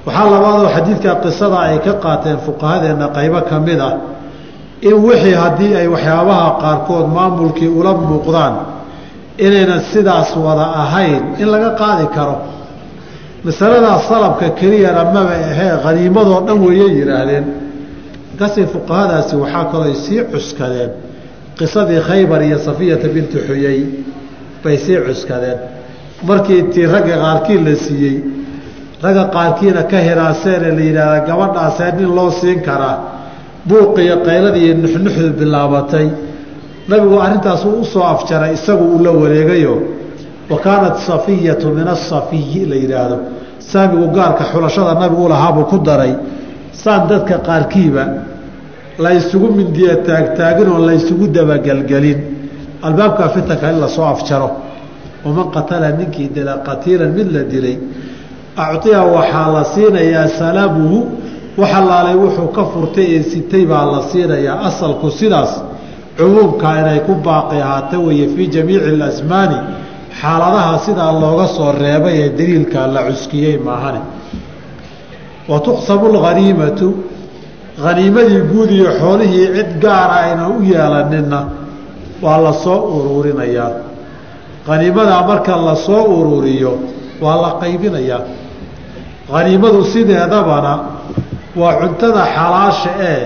Waxaa 0.07 0.31
labaadoo 0.35 0.69
xadiidka 0.77 1.13
qisada 1.25 1.59
ay 1.69 1.79
ka 1.85 1.93
qaateen 2.05 2.39
fuqahadeenna 2.47 3.07
qaybo 3.17 3.41
ka 3.51 3.57
mid 3.67 3.81
ah 3.89 3.95
in 4.89 4.95
wixii 5.07 5.35
haddii 5.43 5.73
ay 5.81 5.87
waxyaabaha 5.95 6.49
qaarkood 6.63 7.07
maamulkii 7.17 7.69
ula 7.79 7.93
muuqdaan 8.09 8.55
inaynan 9.47 9.81
sidaas 9.93 10.31
wada 10.47 10.65
ahayn 10.83 11.23
in 11.43 11.49
laga 11.53 11.71
qaadi 11.81 12.07
karo. 12.17 12.37
Masaladaas 13.45 14.03
salabka 14.09 14.47
keliyana 14.61 15.05
maba 15.15 15.35
ahee 15.53 15.73
haniimadoo 15.85 16.41
dhan 16.47 16.59
weeyay 16.67 16.91
yidhaahdeen 17.01 17.45
markaasay 18.31 18.67
fuqahadaasi 18.75 19.35
waxaa 19.43 19.65
kaloo 19.73 19.95
sii 20.05 20.21
cuskadeen. 20.33 20.91
Qisadii 21.59 22.01
khaybar 22.09 22.41
iyo 22.49 22.59
safiyata 22.67 23.09
binti 23.15 23.39
xuyey 23.47 23.79
bay 24.65 24.77
sii 24.85 24.99
cuskadeen 25.07 25.59
markii 26.29 26.63
tii 26.73 26.87
ragga 26.95 27.17
qaarkii 27.25 27.59
la 27.67 27.75
siiyey 27.85 28.17
ragga 29.05 29.25
qaarkiina 29.37 29.83
ka 29.91 29.99
hinaaseen 30.09 30.63
ee 30.69 30.73
la 30.79 30.83
yidhaahda 30.89 31.21
gabadhaasee 31.29 31.91
nin 31.99 32.11
loo 32.17 32.31
siin 32.41 32.61
karaa 32.69 32.97
buuqiyo 33.69 34.17
qayladii 34.27 34.65
iyo 34.67 34.75
nuxnuxdu 34.83 35.31
bilaabatay. 35.41 36.07
Nabigu 36.89 37.17
arrintaas 37.27 37.65
uu 37.65 37.81
u 37.81 37.85
soo 37.93 38.05
afjaray 38.15 38.53
isagu 38.59 38.85
uu 38.95 39.23
wareegayo. 39.23 39.75
Wa 40.51 40.59
kaanat 40.65 40.97
safiyatu 41.09 41.67
min 41.77 41.87
asafiyi 41.95 42.67
la 42.71 42.77
yidhaahdo. 42.83 43.17
Saamigu 43.71 44.07
gaarka 44.17 44.45
xulashada 44.53 44.95
nabigu 45.03 45.29
lahaabuu 45.29 45.65
ku 45.71 45.79
daray. 45.79 46.13
Saan 46.73 47.09
dadka 47.09 47.39
qaarkiiba 47.49 48.05
la 48.99 49.11
ysugu 49.19 49.49
mindiya 49.59 49.97
taagtaagin 50.07 50.69
oo 50.75 50.79
la 50.87 50.93
ysugu 51.01 51.27
dabagelgelin 51.37 52.19
albaabka 52.83 53.29
fitanka 53.35 53.71
in 53.73 53.81
la 53.81 53.89
soo 53.89 54.05
afjaro 54.05 54.51
waman 55.25 55.47
qatala 55.55 55.89
ninkii 55.99 56.29
dila 56.35 56.55
qatiilan 56.69 57.11
mid 57.17 57.29
la 57.37 57.43
dilay 57.53 57.77
aciya 58.57 59.01
waxaa 59.17 59.49
la 59.57 59.63
siinayaa 59.75 60.29
salabuhu 60.41 60.99
wax 61.61 61.73
allaalay 61.81 62.15
wuxuu 62.23 62.49
ka 62.57 62.63
furtay 62.73 63.07
ee 63.17 63.23
sitay 63.33 63.65
baa 63.67 63.85
la 63.93 64.01
siinayaa 64.13 64.59
asalku 64.69 65.11
sidaas 65.21 65.53
cumuumka 66.19 66.69
inay 66.81 67.01
ku 67.07 67.13
baaqi 67.27 67.57
ahaata 67.67 67.97
weeye 68.07 68.27
fii 68.35 68.47
jamiici 68.55 68.89
alasmaani 68.97 69.59
xaaladaha 70.21 70.79
sidaa 70.87 71.13
looga 71.23 71.47
soo 71.57 71.73
reebay 71.83 72.17
ee 72.25 72.29
daliilkaa 72.39 72.87
la 72.95 73.01
cuskiyey 73.09 73.57
maahane 73.67 74.01
wa 75.51 75.59
tuqsamu 75.67 76.07
lhaniimatu 76.17 76.89
haniimadii 77.85 78.43
guud 78.53 78.71
iyo 78.71 78.91
xoolihii 79.01 79.47
cid 79.57 79.71
gaara 79.85 80.15
ayna 80.25 80.45
u 80.49 80.63
yeelanina 80.73 81.39
waa 82.25 82.39
la 82.47 82.53
soo 82.65 82.79
uruurinayaa 82.97 83.71
haniimadaa 84.69 85.23
marka 85.31 85.57
la 85.57 85.75
soo 85.87 86.05
uruuriyo 86.19 86.73
waa 87.23 87.37
la 87.45 87.51
qaybinayaa. 87.63 88.21
Haniimadu 89.33 89.85
sideedabana 89.93 90.73
waa 91.61 91.75
cuntada 91.81 92.23
xalaasha 92.37 92.91
ee 93.11 93.23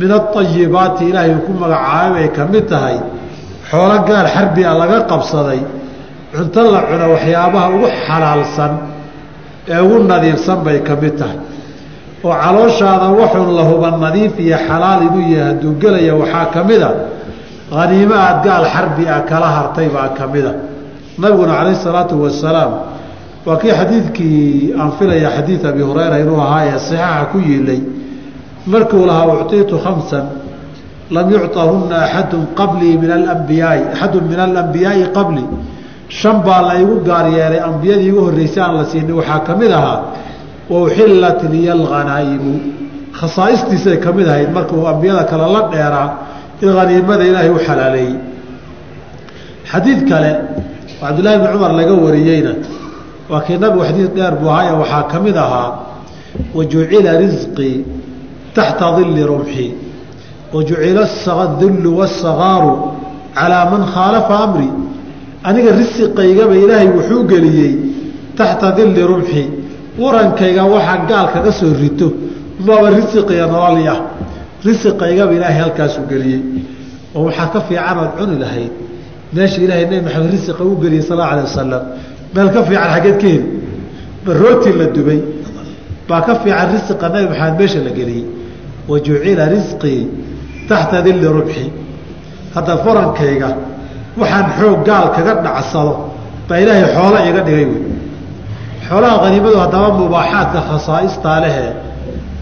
min 0.00 0.10
aayibaati 0.12 1.04
ilaahay 1.10 1.30
uu 1.34 1.42
ku 1.46 1.52
magacaabay 1.62 2.12
bay 2.14 2.28
ka 2.36 2.42
mid 2.52 2.66
tahay. 2.72 2.96
Xoolo 3.70 3.96
gaar 4.08 4.26
xarbi 4.34 4.62
a 4.64 4.72
laga 4.80 4.98
qabsaday. 5.10 5.60
Cunto 6.34 6.60
la 6.74 6.80
cuno 6.88 7.06
waxyaabaha 7.14 7.66
ugu 7.74 7.86
xalaalsan 8.06 8.72
ee 9.72 9.80
ugu 9.84 9.96
nadiifsan 10.12 10.58
bay 10.66 10.78
ka 10.88 10.94
mid 11.02 11.14
tahay. 11.20 11.38
Oo 12.24 12.32
calooshaada 12.42 13.06
waxun 13.20 13.48
la 13.58 13.62
huba 13.70 13.88
nadiif 14.04 14.32
iyo 14.44 14.56
xalaal 14.68 15.00
inuu 15.08 15.24
yahay 15.34 15.46
hadduu 15.48 15.72
gelaya 15.82 16.14
waxaa 16.20 16.46
ka 16.54 16.60
mid 16.68 16.82
a 16.82 16.90
haniimo 17.76 18.14
gaal 18.44 18.64
xarbi 18.74 19.04
ah 19.14 19.20
kala 19.30 19.48
hartay 19.56 19.88
baa 19.94 20.08
ka 20.18 20.24
mid 20.34 20.46
a. 20.46 20.52
Nabiguna 21.22 21.52
calayhi 21.58 21.78
salaatu 21.86 22.14
wasalaam 22.24 22.72
waa 23.46 23.56
kii 23.62 23.72
xadiidkii 23.80 24.74
aan 24.80 24.90
filaya 24.98 25.28
xadiid 25.36 25.62
abi 25.70 25.82
hureyra 25.88 26.16
inuu 26.22 26.40
ahaa 26.46 26.64
ee 26.70 26.78
saxiixa 26.78 27.24
ku 27.32 27.38
yiilay. 27.48 27.80
Markuu 28.72 29.06
lahaa 29.08 29.26
ucطiitu 29.34 29.76
khamsan 29.84 30.24
lam 31.14 31.26
yucطahuna 31.34 31.96
axadu 32.06 32.38
qablii 32.58 32.94
min 33.02 33.10
alambiyaai 33.18 33.82
axadu 33.94 34.18
min 34.30 34.38
alambiyaai 34.46 35.02
qablii 35.18 35.46
shan 36.18 36.36
baa 36.46 36.62
la 36.68 36.74
igu 36.82 36.94
gaar 37.08 37.26
yeelay 37.36 37.60
ambiyadii 37.68 38.08
igu 38.12 38.20
horreysay 38.26 38.62
aan 38.64 38.74
la 38.78 38.84
siinay 38.90 39.14
waxaa 39.20 39.40
ka 39.46 39.52
mid 39.60 39.70
ahaa 39.78 39.98
wa 40.70 40.76
uxillat 40.86 41.40
liya 41.52 41.72
alghanaa'imu 41.78 42.52
khasaa'istiisay 43.18 43.96
ka 44.04 44.10
mid 44.16 44.26
ahayd 44.32 44.50
markuu 44.56 44.82
ambiyada 44.92 45.22
kale 45.30 45.46
la 45.56 45.62
dheeraa 45.72 46.08
in 46.62 46.68
haniimada 46.78 47.24
ilaahay 47.30 47.50
u 47.56 47.58
xalaaleeyey 47.66 48.14
xadiid 49.72 50.00
kale 50.10 50.32
oo 50.36 51.00
cabdullahi 51.00 51.38
bni 51.38 51.48
cumar 51.54 51.72
laga 51.80 51.94
wariyeyna 52.04 52.52
waa 53.30 53.40
kii 53.46 53.58
nabigu 53.64 53.84
xadiid 53.88 54.10
dheer 54.16 54.34
buu 54.40 54.48
ahaaye 54.52 54.72
waxaa 54.82 55.02
ka 55.12 55.18
mid 55.26 55.36
ahaa 55.44 55.68
wajucila 56.56 57.10
risqii 57.22 57.84
taxta 58.56 58.86
dilli 58.96 59.22
rumxi 59.30 59.68
wajucila 60.54 61.04
dullu 61.60 61.90
waasagaaru 61.98 62.72
calaa 63.36 63.64
man 63.72 63.82
khaalafa 63.94 64.34
amri. 64.46 64.68
Aniga 65.48 65.70
risiqaygaba 65.80 66.54
ilaahay 66.62 66.88
wuxuu 66.96 67.22
geliyey 67.30 67.74
taxta 68.38 68.72
dilli 68.76 69.02
rumxi 69.10 69.44
warankayga 70.02 70.64
waxaa 70.74 71.06
gaal 71.08 71.26
kaga 71.34 71.52
soo 71.52 71.72
rito 71.80 72.08
maba 72.66 72.90
risiqiga 72.90 73.46
nololi 73.46 73.84
ah 73.94 74.00
risiqaygaba 74.64 75.32
ilaahay 75.34 75.60
halkaasuu 75.60 76.04
geliyey. 76.10 76.42
oo 77.14 77.24
waxaa 77.28 77.48
ka 77.52 77.60
fiican 77.68 77.98
ood 77.98 78.12
cuni 78.18 78.36
lahayd. 78.42 78.72
meesha 79.32 79.60
ilaahay 79.64 79.84
nebi 79.90 80.02
maxamed 80.06 80.30
risiqa 80.36 80.62
u 80.64 80.76
geliyey 80.82 81.02
sal 81.02 81.20
alla 81.20 81.32
alay 81.32 81.44
wasalam 81.48 81.82
meel 82.34 82.48
ka 82.54 82.60
fiican 82.68 82.88
xaggeed 82.94 83.16
ka 83.22 83.26
heli 83.28 83.48
barooti 84.26 84.70
la 84.80 84.86
dubay. 84.96 85.20
baa 86.08 86.20
ka 86.26 86.34
fiican 86.42 86.66
risiqa 86.74 87.06
nabi 87.14 87.26
maxamed 87.32 87.58
meesha 87.60 87.80
la 87.86 87.90
geliyey. 87.98 88.24
wa 88.88 88.96
jucila 89.06 89.44
risqii 89.54 90.02
taxta 90.68 91.02
dilli 91.06 91.26
rubxi. 91.36 91.66
hadda 92.54 92.72
farankayga 92.84 93.50
waxaan 94.20 94.46
xoog 94.58 94.78
gaal 94.88 95.06
kaga 95.16 95.32
dhacsado 95.44 95.92
baa 96.48 96.58
ilaahay 96.62 96.86
xoolo 96.94 97.18
iga 97.28 97.40
dhigay 97.46 97.66
wey. 97.72 97.82
xoolaha 98.88 99.16
haniimadu 99.24 99.56
haddaba 99.64 99.88
mubaaxaadka 100.00 100.60
khasaaistaa 100.68 101.38
lehee 101.44 101.72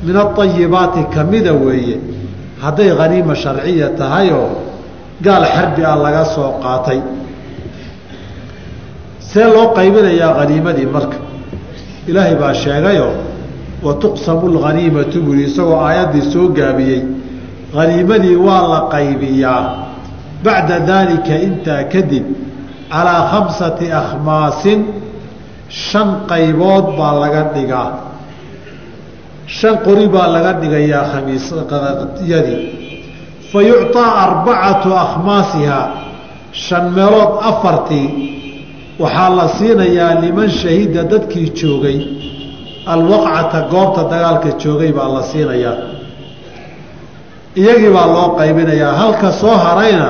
min 0.04 0.16
aayibaati 0.16 1.04
kamida 1.14 1.52
weeye. 1.52 1.98
Hadday 2.60 2.90
haniima 2.98 3.34
sharciya 3.34 3.88
tahayoo 3.88 4.48
gaal 5.20 5.44
xarbi 5.44 5.84
ah 5.84 5.96
laga 5.96 6.24
soo 6.24 6.60
qaatay. 6.62 7.00
See 9.20 9.44
loo 9.44 9.74
qaybinayaa 9.74 10.34
haniimadii 10.40 10.86
marka. 10.86 11.18
Ilaahay 12.06 12.34
baa 12.36 12.54
sheegayo 12.54 13.08
wa 13.82 13.94
tuqsamu 13.94 14.48
lghaniimatu 14.48 15.22
buri 15.22 15.44
isagoo 15.44 15.80
aayaddii 15.80 16.30
soo 16.32 16.48
gaabiyey. 16.48 17.02
Haniimadii 17.74 18.36
waa 18.36 18.68
la 18.68 18.80
qaybiyaa. 18.94 19.62
Bacda 20.44 20.80
daalika 20.80 21.34
intaa 21.36 21.84
kadib 21.92 22.24
calaa 22.90 23.22
khamsati 23.32 23.92
akhmaasin 23.92 24.80
shan 25.68 26.08
qaybood 26.28 26.96
baa 26.98 27.12
laga 27.22 27.42
dhigaa 27.54 28.03
shan 29.46 29.76
qori 29.84 30.06
baa 30.08 30.28
laga 30.34 30.52
dhigayaa 30.60 31.04
khamiisyadii 31.12 32.60
fa 33.52 33.58
yucطaa 33.70 34.10
arbacatu 34.26 34.88
akhmaasihaa 35.04 35.86
shan 36.52 36.84
meelood 36.96 37.32
afartii 37.50 38.08
waxaa 39.02 39.30
la 39.38 39.46
siinayaa 39.58 40.14
liman 40.22 40.50
shahida 40.50 41.02
dadkii 41.12 41.48
joogay 41.60 41.98
alwaqcata 42.86 43.60
goobta 43.72 44.02
dagaalka 44.12 44.50
joogay 44.62 44.92
baa 44.92 45.08
la 45.16 45.22
siinayaa. 45.22 45.76
Iyagii 47.60 47.90
baa 47.96 48.06
loo 48.14 48.28
qaybinayaa 48.38 48.92
halka 49.00 49.32
soo 49.32 49.56
harayna 49.64 50.08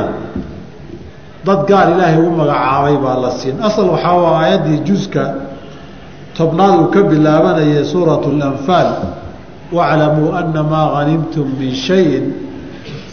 dad 1.46 1.60
gaar 1.68 1.86
ilaahay 1.94 2.18
u 2.18 2.30
magacaabay 2.30 2.96
baa 3.04 3.16
la 3.24 3.30
siin. 3.38 3.56
Asal 3.62 3.86
waxaa 3.94 4.36
aayaddii 4.40 4.78
juska 4.88 5.24
tobnaad 6.36 6.74
uu 6.80 6.86
ka 6.94 7.00
bilaabanayay 7.10 7.84
suuratu 7.84 8.28
اlanfaal 8.34 8.88
waclamuu 9.76 10.32
ana 10.40 10.62
maa 10.62 10.94
hanimtum 10.96 11.46
min 11.58 11.74
shayin 11.74 12.32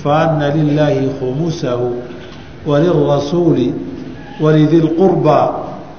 faana 0.03 0.49
lilaahi 0.55 1.09
khumusahu 1.19 1.89
walirasuuli 2.67 3.73
walidi 4.41 4.77
lqurbaa 4.87 5.49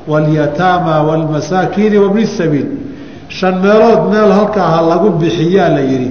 walyataama 0.09 1.03
wاlmasaakiini 1.03 1.99
wabni 1.99 2.27
sabiil 2.27 2.67
shan 3.29 3.55
meelood 3.65 4.11
meel 4.13 4.33
halkaa 4.33 4.69
ha 4.75 4.81
lagu 4.91 5.11
bixiyaa 5.11 5.69
la 5.69 5.81
yidhi 5.81 6.11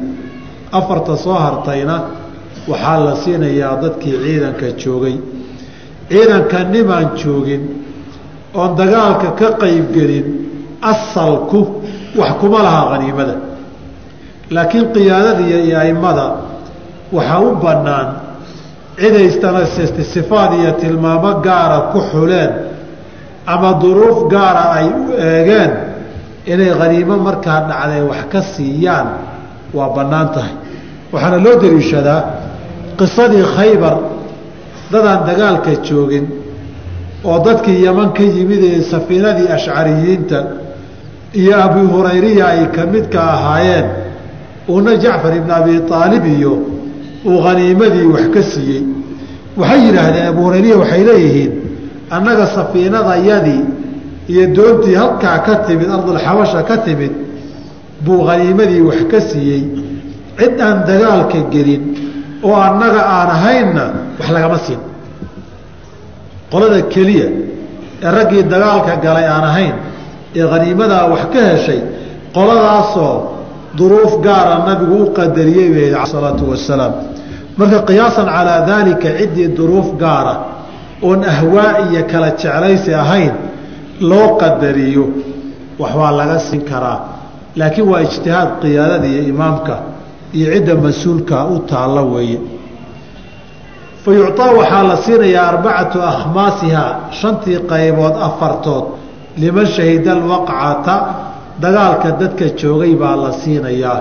afarta 0.71 1.17
soo 1.17 1.33
hartayna 1.45 1.95
waxaa 2.71 2.99
la 3.05 3.15
siinayaa 3.23 3.75
dadkii 3.83 4.15
ciidanka 4.23 4.65
joogay 4.83 5.15
ciidanka 6.09 6.63
nimaan 6.73 7.07
joogin 7.23 7.61
oon 8.53 8.71
dagaalka 8.77 9.29
ka 9.39 9.47
qaybgelin 9.61 10.25
asalku 10.91 11.59
wax 12.19 12.31
kuma 12.41 12.59
laha 12.63 12.81
haniimada 12.91 13.50
laakiin 14.55 14.85
qiyaadadiiyo 14.95 15.59
iyo 15.67 15.77
aimada 15.85 16.25
waxaa 17.15 17.39
u 17.39 17.55
bannaan 17.63 18.07
cidaystana 19.01 19.61
sifaad 20.13 20.51
iyo 20.59 20.71
tilmaamo 20.81 21.31
gaara 21.45 21.77
ku 21.91 21.99
xuleen 22.11 22.51
ama 23.53 23.69
duruuf 23.81 24.19
gaara 24.33 24.63
ay 24.77 24.87
u 24.99 25.03
eegeen 25.27 25.71
inay 26.51 26.71
haniimo 26.79 27.15
markaa 27.27 27.59
dhacday 27.69 28.01
wax 28.11 28.21
ka 28.31 28.41
siiyaan 28.53 29.07
waa 29.77 29.89
bannaan 29.95 30.27
tahay. 30.35 30.53
Waxaana 31.13 31.37
loo 31.45 31.55
daliishadaa 31.63 32.21
qisadii 32.99 33.45
khaybar 33.55 33.95
dadaan 34.91 35.19
dagaalka 35.27 35.71
joogin 35.87 36.25
oo 37.29 37.37
dadkii 37.45 37.83
yaman 37.85 38.09
ka 38.17 38.23
yimid 38.35 38.63
ee 38.71 38.81
safiinadii 38.91 39.47
ashcariyiinta 39.55 40.37
iyo 41.39 41.53
abi 41.65 41.81
hurayriya 41.93 42.45
ay 42.53 42.61
ka 42.75 42.81
midka 42.93 43.19
ahaayeen 43.35 43.85
uuna 44.71 44.91
jacfar 45.03 45.33
ibn 45.39 45.51
abi 45.59 45.73
aalib 45.99 46.23
iyo 46.37 46.53
uu 47.29 47.39
haniimadii 47.45 48.05
wax 48.13 48.25
ka 48.35 48.41
siiyey 48.51 48.83
waxay 49.59 49.79
yidhaahdeen 49.87 50.27
abu 50.31 50.41
hurayriya 50.45 50.75
waxay 50.81 51.01
leeyihiin 51.09 51.51
annaga 52.15 52.45
safiinadayadii 52.55 53.61
iyo 54.31 54.43
doontii 54.57 54.95
halkaa 55.01 55.37
ka 55.47 55.53
timid 55.67 55.89
ardulxabasha 55.95 56.59
ka 56.69 56.75
timid 56.85 57.13
buu 58.05 58.21
haniimadii 58.29 58.81
wax 58.89 58.99
ka 59.11 59.19
siiyey. 59.29 59.63
Cid 60.39 60.55
aan 60.67 60.77
dagaalka 60.89 61.39
gelin 61.53 61.83
oo 62.47 62.55
annaga 62.67 63.01
aan 63.15 63.29
ahaynna 63.37 63.85
wax 64.19 64.27
lagama 64.35 64.57
siin. 64.65 64.81
Qolada 66.51 66.79
keliya 66.93 67.27
ee 68.05 68.11
raggii 68.17 68.43
dagaalka 68.53 68.93
galay 69.05 69.25
aan 69.35 69.43
ahayn 69.51 69.75
ee 70.39 70.45
haniimadaa 70.53 71.05
wax 71.13 71.23
ka 71.33 71.39
heshay 71.51 71.79
qoladaasoo 72.35 73.15
duruuf 73.77 74.21
gaara 74.25 74.55
nabigu 74.67 74.95
u 75.03 75.13
qadariyey 75.13 75.69
bay 75.75 75.89
salaatu 76.05 76.49
wasalaam 76.51 76.93
marka 77.57 77.79
qiyaasan 77.89 78.25
calaa 78.25 78.65
daalika 78.67 79.09
ciddii 79.19 79.47
duruuf 79.57 79.95
gaara 79.99 80.33
oon 81.01 81.23
ahwaa 81.33 81.89
iyo 81.89 82.03
kala 82.11 82.29
jeclaysi 82.31 82.93
ahayn 82.93 83.33
loo 84.01 84.37
qadariyo 84.41 85.05
wax 85.79 85.95
waa 85.95 86.11
laga 86.11 86.39
siin 86.39 86.61
karaa. 86.61 86.99
Laakiin 87.55 87.87
waa 87.89 88.01
ijtihaad 88.01 88.49
qiyaadada 88.61 89.07
iyo 89.07 89.23
imaamka 89.33 89.75
iyo 90.33 90.53
cidda 90.53 90.75
mas'uulka 90.75 91.45
u 91.45 91.59
taalla 91.59 92.01
weeye. 92.01 92.39
Fa 94.03 94.11
yucطaa 94.11 94.51
waxaa 94.59 94.83
la 94.83 94.95
siinayaa 94.97 95.47
arbacatu 95.47 96.01
akhmaasiha 96.01 96.85
shantii 97.19 97.59
qaybood 97.71 98.15
afartood 98.27 98.85
liman 99.37 99.65
shahida 99.65 100.11
alwaqcata 100.11 100.95
dagaalka 101.63 102.09
dadka 102.21 102.45
joogay 102.59 102.93
baa 103.01 103.15
la 103.23 103.31
siinayaa. 103.41 103.99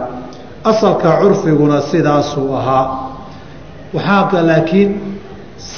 Asalka 0.71 1.11
curfiguna 1.21 1.81
sidaasuu 1.91 2.55
ahaa. 2.61 2.87
Waxaa 3.95 4.43
laakiin 4.51 4.91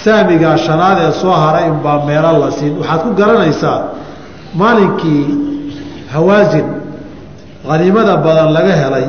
saamigaa 0.05 0.57
shanaad 0.67 0.99
ee 1.07 1.13
soo 1.21 1.33
haray 1.43 1.67
inbaa 1.73 1.99
meelo 2.07 2.33
la 2.43 2.51
siin. 2.51 2.73
Waxaad 2.81 3.01
ku 3.07 3.11
garanaysaa 3.21 3.79
maalinkii 4.61 5.27
hawaasin 6.13 6.67
haniimada 7.69 8.17
badan 8.17 8.53
laga 8.57 8.75
helay 8.83 9.07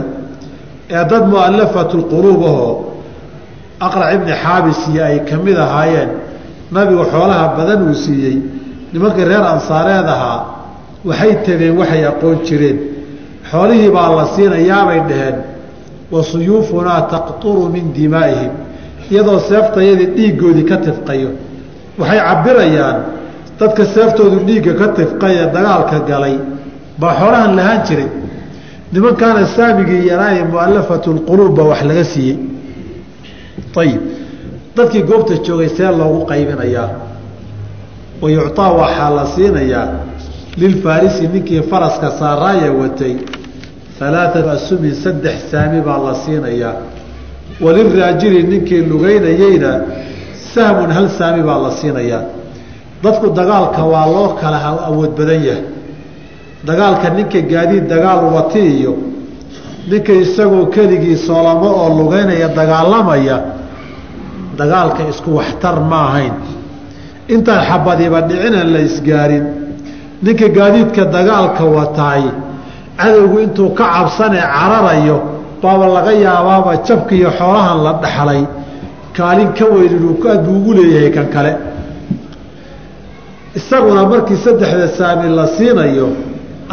ee 0.90 1.04
dad 1.12 1.24
mu'alafatu 1.34 1.98
lquluub 2.02 2.42
ahoo 2.52 2.74
aqrac 3.86 4.10
ibni 4.18 4.34
xaabis 4.44 4.80
iyo 4.92 5.04
ay 5.10 5.18
ka 5.30 5.36
mid 5.46 5.58
ahaayeen 5.66 6.10
nabigu 6.72 7.04
xoolaha 7.14 7.46
badan 7.58 7.80
uu 7.90 7.96
siiyey. 8.04 8.38
Nimankii 8.94 9.26
reer 9.30 9.44
ansaareed 9.54 10.08
ahaa 10.16 10.40
waxay 11.06 11.34
tabeen 11.46 11.78
waxay 11.78 12.04
aqoon 12.12 12.38
jireen. 12.48 12.78
Xoolihii 13.52 13.90
baa 13.96 14.10
la 14.16 14.26
siinayaabay 14.36 15.00
dhaheen 15.10 15.36
wa 16.12 16.24
suyuufunaa 16.24 17.02
taqturu 17.14 17.70
min 17.70 17.86
dimaa'ihim. 17.98 18.52
Iyadoo 19.12 19.40
seeftayadii 19.50 20.10
dhiiggoodii 20.18 20.66
ka 20.70 20.78
tifqayo. 20.86 21.30
Waxay 22.00 22.20
cabirayaan 22.28 22.98
dadka 23.60 23.86
seeftoodu 23.96 24.38
dhiigga 24.48 24.74
ka 24.80 24.88
tifqay 24.98 25.34
ee 25.42 25.48
dagaalka 25.56 25.98
galay 26.10 26.36
baa 27.02 27.14
xoolahan 27.20 27.56
lahaan 27.58 27.82
jiray. 27.88 28.10
Nimankaana 28.94 29.46
saamigii 29.56 30.08
yaraaye 30.12 30.44
mu'alafatu 30.54 31.10
lquluub 31.18 31.56
baa 31.58 31.68
wax 31.72 31.82
laga 31.90 32.04
siiyey. 32.14 32.38
Ayib 33.82 34.02
dadkii 34.76 35.04
goobta 35.10 35.34
joogay 35.46 35.70
see 35.78 35.90
loogu 36.00 36.20
qaybinayaa. 36.32 36.90
Wa 38.22 38.28
yucطaa 38.36 38.72
waxaa 38.82 39.10
la 39.18 39.26
siinayaa 39.36 39.88
lilfaarisi 40.58 41.28
ninkii 41.28 41.62
faraska 41.62 42.12
saaraaya 42.20 42.72
watay 42.72 43.16
alaaatu 44.02 44.50
asumin 44.50 44.96
saddex 45.04 45.36
saami 45.52 45.82
baa 45.82 45.98
la 45.98 46.16
siinayaa 46.16 46.74
waliraajili 47.62 48.44
ninkii 48.44 48.82
lugeynayeyna 48.92 49.72
sahmun 50.54 50.92
hal 50.92 51.10
saami 51.10 51.44
baa 51.44 51.58
la 51.66 51.72
siinayaa 51.72 52.22
dadku 53.04 53.30
dagaalka 53.30 53.84
waa 53.94 54.06
loo 54.14 54.30
kala 54.42 54.58
awood 54.90 55.12
badan 55.18 55.44
yahay 55.46 55.64
dagaalka 56.68 57.10
ninka 57.10 57.42
gaadiid 57.52 57.88
dagaal 57.94 58.22
wati 58.36 58.60
iyo 58.60 58.94
ninka 59.90 60.14
isagoo 60.24 60.66
keligii 60.66 61.18
soolamo 61.28 61.70
oo 61.82 61.90
lugeynaya 62.00 62.48
dagaalamaya 62.60 63.38
dagaalka 64.60 65.02
isku 65.12 65.30
waxtar 65.40 65.80
ma 65.90 66.00
ahayn 66.10 66.34
intaan 67.34 67.62
xabadiba 67.70 68.20
dhicinan 68.28 68.68
la 68.74 68.80
isgaarin 68.90 69.46
ninka 70.26 70.48
gaadiidka 70.58 71.04
dagaalka 71.16 71.64
wataay 71.78 72.24
cadowgu 73.02 73.38
intuu 73.46 73.70
ka 73.78 73.86
cabsanee 73.94 74.46
cararayo 74.56 75.18
baaba 75.62 75.86
laga 75.96 76.12
yaabaaba 76.26 76.72
jabka 76.88 77.14
iyo 77.20 77.30
xoolahan 77.40 77.78
la 77.86 77.92
dhaxlay. 78.04 78.42
Kaalin 79.18 79.50
ka 79.58 79.66
weyn 79.74 79.92
inuu 79.98 80.16
aad 80.32 80.42
buu 80.46 80.56
ugu 80.60 80.72
leeyahay 80.78 81.12
kan 81.16 81.28
kale. 81.34 81.52
Isaguna 83.56 84.02
markii 84.12 84.38
saddexda 84.46 84.88
saami 84.98 85.30
la 85.38 85.46
siinayo 85.56 86.08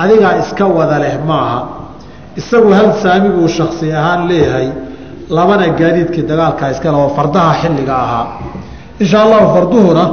adigaa 0.03 0.35
iska 0.43 0.65
wada 0.67 0.99
leh 0.99 1.15
maaha. 1.29 1.61
Isagu 2.41 2.71
hal 2.79 2.89
saami 3.03 3.29
buu 3.37 3.49
shaksi 3.49 3.87
ahaan 3.93 4.23
leeyahay. 4.31 4.69
Labana 5.37 5.67
gaadiidkii 5.81 6.23
dagaalkaa 6.31 6.71
iska 6.75 6.89
leh 6.93 6.99
oo 7.05 7.11
fardaha 7.17 7.53
xilliga 7.63 7.95
ahaa. 8.05 8.27
Insha 9.03 9.19
allahu 9.25 9.47
farduhuna 9.55 10.05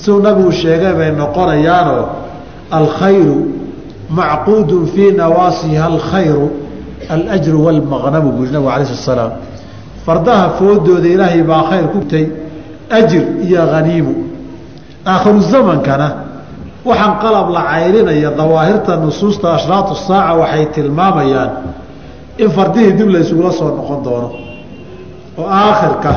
siduu 0.00 0.20
nabigu 0.26 0.52
sheegay 0.60 0.92
bay 0.98 1.10
noqonayaanoo 1.20 2.02
alkhayru 2.70 3.38
macquudun 4.10 4.86
fii 4.86 5.12
nawaasiha 5.12 5.84
alkhayru 5.86 6.50
alajru 7.08 7.64
walmaqnamu 7.64 8.32
buu 8.32 8.44
nabigu 8.46 8.70
alay 8.70 8.86
slat 8.86 9.04
slaam 9.04 9.32
fardaha 10.06 10.48
foodooda 10.58 11.08
ilaahay 11.08 11.42
baa 11.42 11.62
khayr 11.70 11.86
ku 11.92 12.00
tay 12.10 12.26
ajir 12.90 13.24
iyo 13.42 13.62
haniimu 13.72 14.14
aakhiru 15.06 15.40
zamankana 15.40 16.08
waxaan 16.84 17.18
qalab 17.22 17.50
la 17.50 17.62
cayrinaya 17.70 18.30
dawaahirta 18.30 18.96
nusuusta 18.96 19.54
ashraatu 19.54 19.94
saaca 19.94 20.34
waxay 20.40 20.66
tilmaamayaan 20.74 21.50
in 22.38 22.50
fardihii 22.50 22.92
dib 22.92 23.08
la 23.10 23.18
isugula 23.20 23.52
soo 23.52 23.68
noqon 23.76 24.02
doono 24.04 24.28
oo 25.38 25.46
aakhirka 25.46 26.12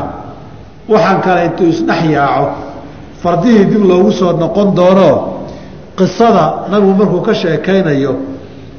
waxaan 0.89 1.21
kale 1.21 1.45
intuu 1.45 1.67
isdhex 1.67 2.01
yaaco 2.09 2.47
fardihii 3.23 3.65
dib 3.65 3.83
loogu 3.89 4.11
soo 4.11 4.31
noqon 4.33 4.75
doono 4.75 5.32
qisada 5.97 6.53
nabigu 6.71 6.93
markuu 6.93 7.21
ka 7.21 7.33
sheekaynayo 7.33 8.15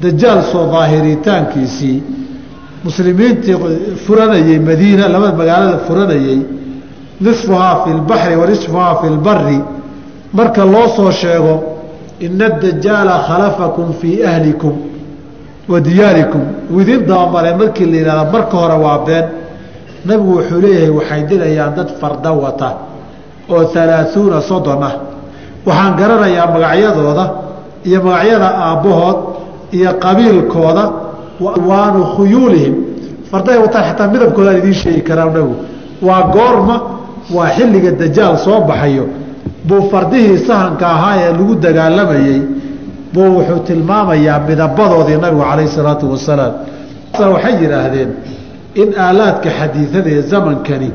dajaal 0.01 0.43
soo 0.51 0.71
daahiritaankiisii 0.71 2.03
muslimiintii 2.83 3.55
furanayey 4.05 4.59
madiina 4.59 5.07
labada 5.07 5.37
magaalada 5.37 5.77
furanayey 5.87 6.39
nisfuhaa 7.21 7.75
fi 7.83 7.89
lbaxri 7.89 8.35
wa 8.35 8.47
nisfuhaa 8.47 8.95
fi 9.01 9.07
lbari 9.07 9.59
marka 10.33 10.65
loo 10.65 10.87
soo 10.95 11.11
sheego 11.11 11.63
ina 12.19 12.45
adajaala 12.45 13.23
khalafakum 13.27 13.93
fii 14.01 14.23
ahlikum 14.23 14.73
wa 15.67 15.79
diyaarikum. 15.81 16.41
Uu 16.71 16.83
dabamaray 16.83 17.55
markii 17.55 17.85
la 17.85 17.97
yihahda 17.97 18.31
marka 18.31 18.57
hore 18.57 18.73
waa 18.83 19.05
been. 19.05 19.25
Nabigu 20.05 20.35
wuxuu 20.37 20.61
leeyahay 20.61 20.89
waxay 20.89 21.23
dilayaan 21.23 21.75
dad 21.75 21.89
farda 21.99 22.31
wata 22.31 22.75
oo 23.49 23.71
alaaثuuna 23.75 24.41
soddon 24.41 24.83
ah 24.83 24.95
waxaan 25.67 25.93
garanayaa 25.99 26.47
magacyadooda 26.55 27.25
iyo 27.87 27.99
magacyada 28.07 28.47
aabbahood 28.67 29.17
iyo 29.77 29.91
qabiilkooda 30.03 30.83
waanu 31.69 32.01
khuyuulihim. 32.15 32.75
Fardahay 33.31 33.59
wataan 33.65 33.83
xataa 33.89 34.07
midabkoodaan 34.13 34.57
idiin 34.61 34.73
sheegi 34.81 35.01
karaa 35.07 35.25
nabigu 35.29 35.55
waa 36.07 36.21
goorma 36.35 36.75
waa 37.35 37.49
xilliga 37.57 37.91
dajaal 38.01 38.35
soo 38.45 38.59
baxayo. 38.69 39.05
Buu 39.67 39.81
fardihii 39.91 40.37
sahanka 40.47 40.85
ahaa 40.95 41.15
ee 41.23 41.31
lagu 41.37 41.53
dagaalamayey. 41.65 42.39
Buu 43.13 43.27
wuxuu 43.37 43.59
tilmaamayaa 43.67 44.39
midabadoodii 44.47 45.17
nabigu 45.23 45.43
calayh 45.49 45.67
salaatu 45.77 46.05
wasalaam. 46.13 46.53
Waxay 47.33 47.53
yidhaahdeen 47.61 48.09
in 48.81 48.89
aalaadka 49.05 49.49
xadiidada 49.59 50.09
ee 50.17 50.21
zamankani 50.31 50.89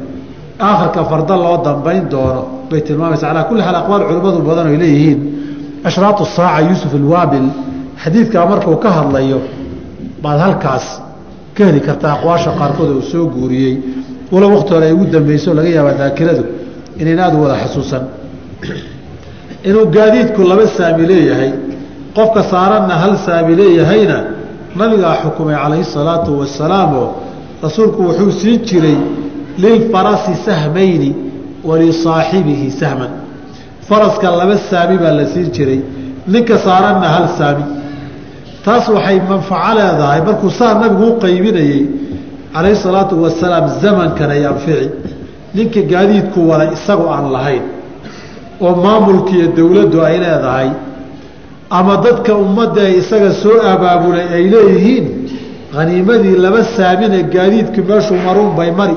aakhirka 0.69 1.01
farda 1.11 1.37
loo 1.45 1.57
dambayn 1.67 2.05
doono 2.13 2.43
bay 2.71 2.81
tilmaamaysa 2.87 3.27
calaa 3.29 3.45
kulli 3.49 3.63
xaal 3.67 3.77
aqwaal 3.83 4.03
culimmadu 4.09 4.39
badan 4.51 4.67
ay 4.73 4.77
leeyihiin. 4.83 5.19
Ashraatu 5.89 6.23
saaca 6.37 6.61
yuusuf 6.69 6.93
alwaabil 7.01 7.47
xadiidkaa 8.03 8.45
markuu 8.53 8.77
ka 8.85 8.89
hadlayo 8.99 9.39
baad 10.23 10.39
halkaas 10.45 10.87
ka 11.57 11.63
heli 11.69 11.81
kartaa 11.89 12.13
aqwaasha 12.17 12.51
qaarkood 12.61 12.91
uu 12.97 13.03
soo 13.13 13.25
guuriyey. 13.35 13.75
Walo 14.33 14.47
wakti 14.55 14.71
hore 14.75 14.87
ay 14.89 14.93
ugu 14.97 15.05
dambeyso 15.15 15.51
laga 15.59 15.69
yaabaa 15.77 15.99
daakiradu 16.01 16.45
inayn 17.01 17.19
aada 17.25 17.37
u 17.39 17.43
wada 17.45 17.57
xasuusan. 17.63 18.03
Inuu 19.69 19.87
gaadiidku 19.97 20.41
laba 20.51 20.67
saami 20.77 21.05
leeyahay 21.11 21.51
qofka 22.17 22.43
saaranna 22.53 22.95
hal 23.03 23.13
saami 23.27 23.53
leeyahayna 23.61 24.17
nabigaa 24.79 25.15
xukumay 25.23 25.57
calayhi 25.63 25.85
salaatu 25.97 26.31
wasalaamoo 26.41 27.09
rasuulku 27.65 28.01
wuxuu 28.09 28.33
siin 28.41 28.59
jiray 28.69 28.97
lilfarasi 29.63 30.33
sahmayni 30.47 31.11
wa 31.69 31.75
lisaaxibihi 31.83 32.71
sahman 32.81 33.11
faraska 33.89 34.31
laba 34.41 34.57
saami 34.71 34.97
baa 35.03 35.13
la 35.21 35.27
siin 35.33 35.49
jiray 35.57 35.81
ninka 36.33 36.57
saaranna 36.67 37.09
hal 37.15 37.27
saami 37.39 37.65
taas 38.65 38.89
waxay 38.97 39.19
manfaco 39.31 39.71
leedahay 39.79 40.21
markuu 40.29 40.51
saa 40.61 40.75
nabigu 40.83 41.05
u 41.13 41.19
qaybinayey 41.25 41.83
calayhi 42.55 42.77
salaatu 42.85 43.15
wasalaam 43.25 43.67
zamankan 43.83 44.31
ay 44.37 44.43
anfici 44.53 44.89
ninka 45.57 45.81
gaadiidku 45.93 46.39
wala 46.51 46.65
isagu 46.77 47.05
aan 47.15 47.27
lahayn 47.37 47.65
oo 48.65 48.75
maamulkiiyo 48.85 49.47
dowladdu 49.59 49.99
ay 50.09 50.17
leedahay 50.25 50.69
ama 51.79 51.95
dadka 52.07 52.33
ummadda 52.45 52.81
ay 52.89 52.95
isaga 53.03 53.31
soo 53.43 53.57
abaabulay 53.73 54.27
ay 54.37 54.45
leeyihiin 54.55 55.07
haniimadii 55.77 56.37
laba 56.45 56.61
saamine 56.77 57.19
gaadiidku 57.35 57.81
meeshuu 57.91 58.19
maruun 58.27 58.53
bay 58.59 58.71
mari 58.81 58.97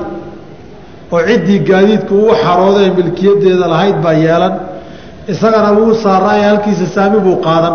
oo 1.12 1.20
ciddii 1.28 1.58
gaadiidku 1.70 2.14
uu 2.24 2.34
xarooday 2.44 2.88
milkiyadeeda 2.98 3.66
lahayd 3.72 3.96
baa 4.04 4.12
yeelan. 4.24 4.54
Isagana 5.32 5.70
wuu 5.78 5.94
saaraaye 6.04 6.44
halkiisa 6.50 6.86
saami 6.94 7.18
buu 7.26 7.36
qaadan. 7.46 7.74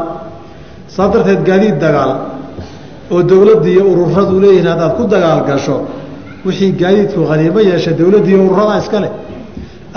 Saa 0.96 1.08
darteed 1.14 1.42
gaadiid 1.50 1.78
dagaal 1.84 2.12
oo 3.14 3.20
dowladda 3.30 3.70
iyo 3.74 3.84
ururadu 3.92 4.36
leeyihiin 4.44 4.68
haddaad 4.72 4.94
ku 4.98 5.04
dagaal 5.14 5.42
gasho 5.50 5.76
wixii 6.46 6.72
gaadiidku 6.82 7.20
haniimo 7.32 7.60
yeesha 7.70 7.92
dowladda 8.00 8.30
iyo 8.32 8.40
ururada 8.48 8.76
iska 8.82 9.00
leh. 9.04 9.12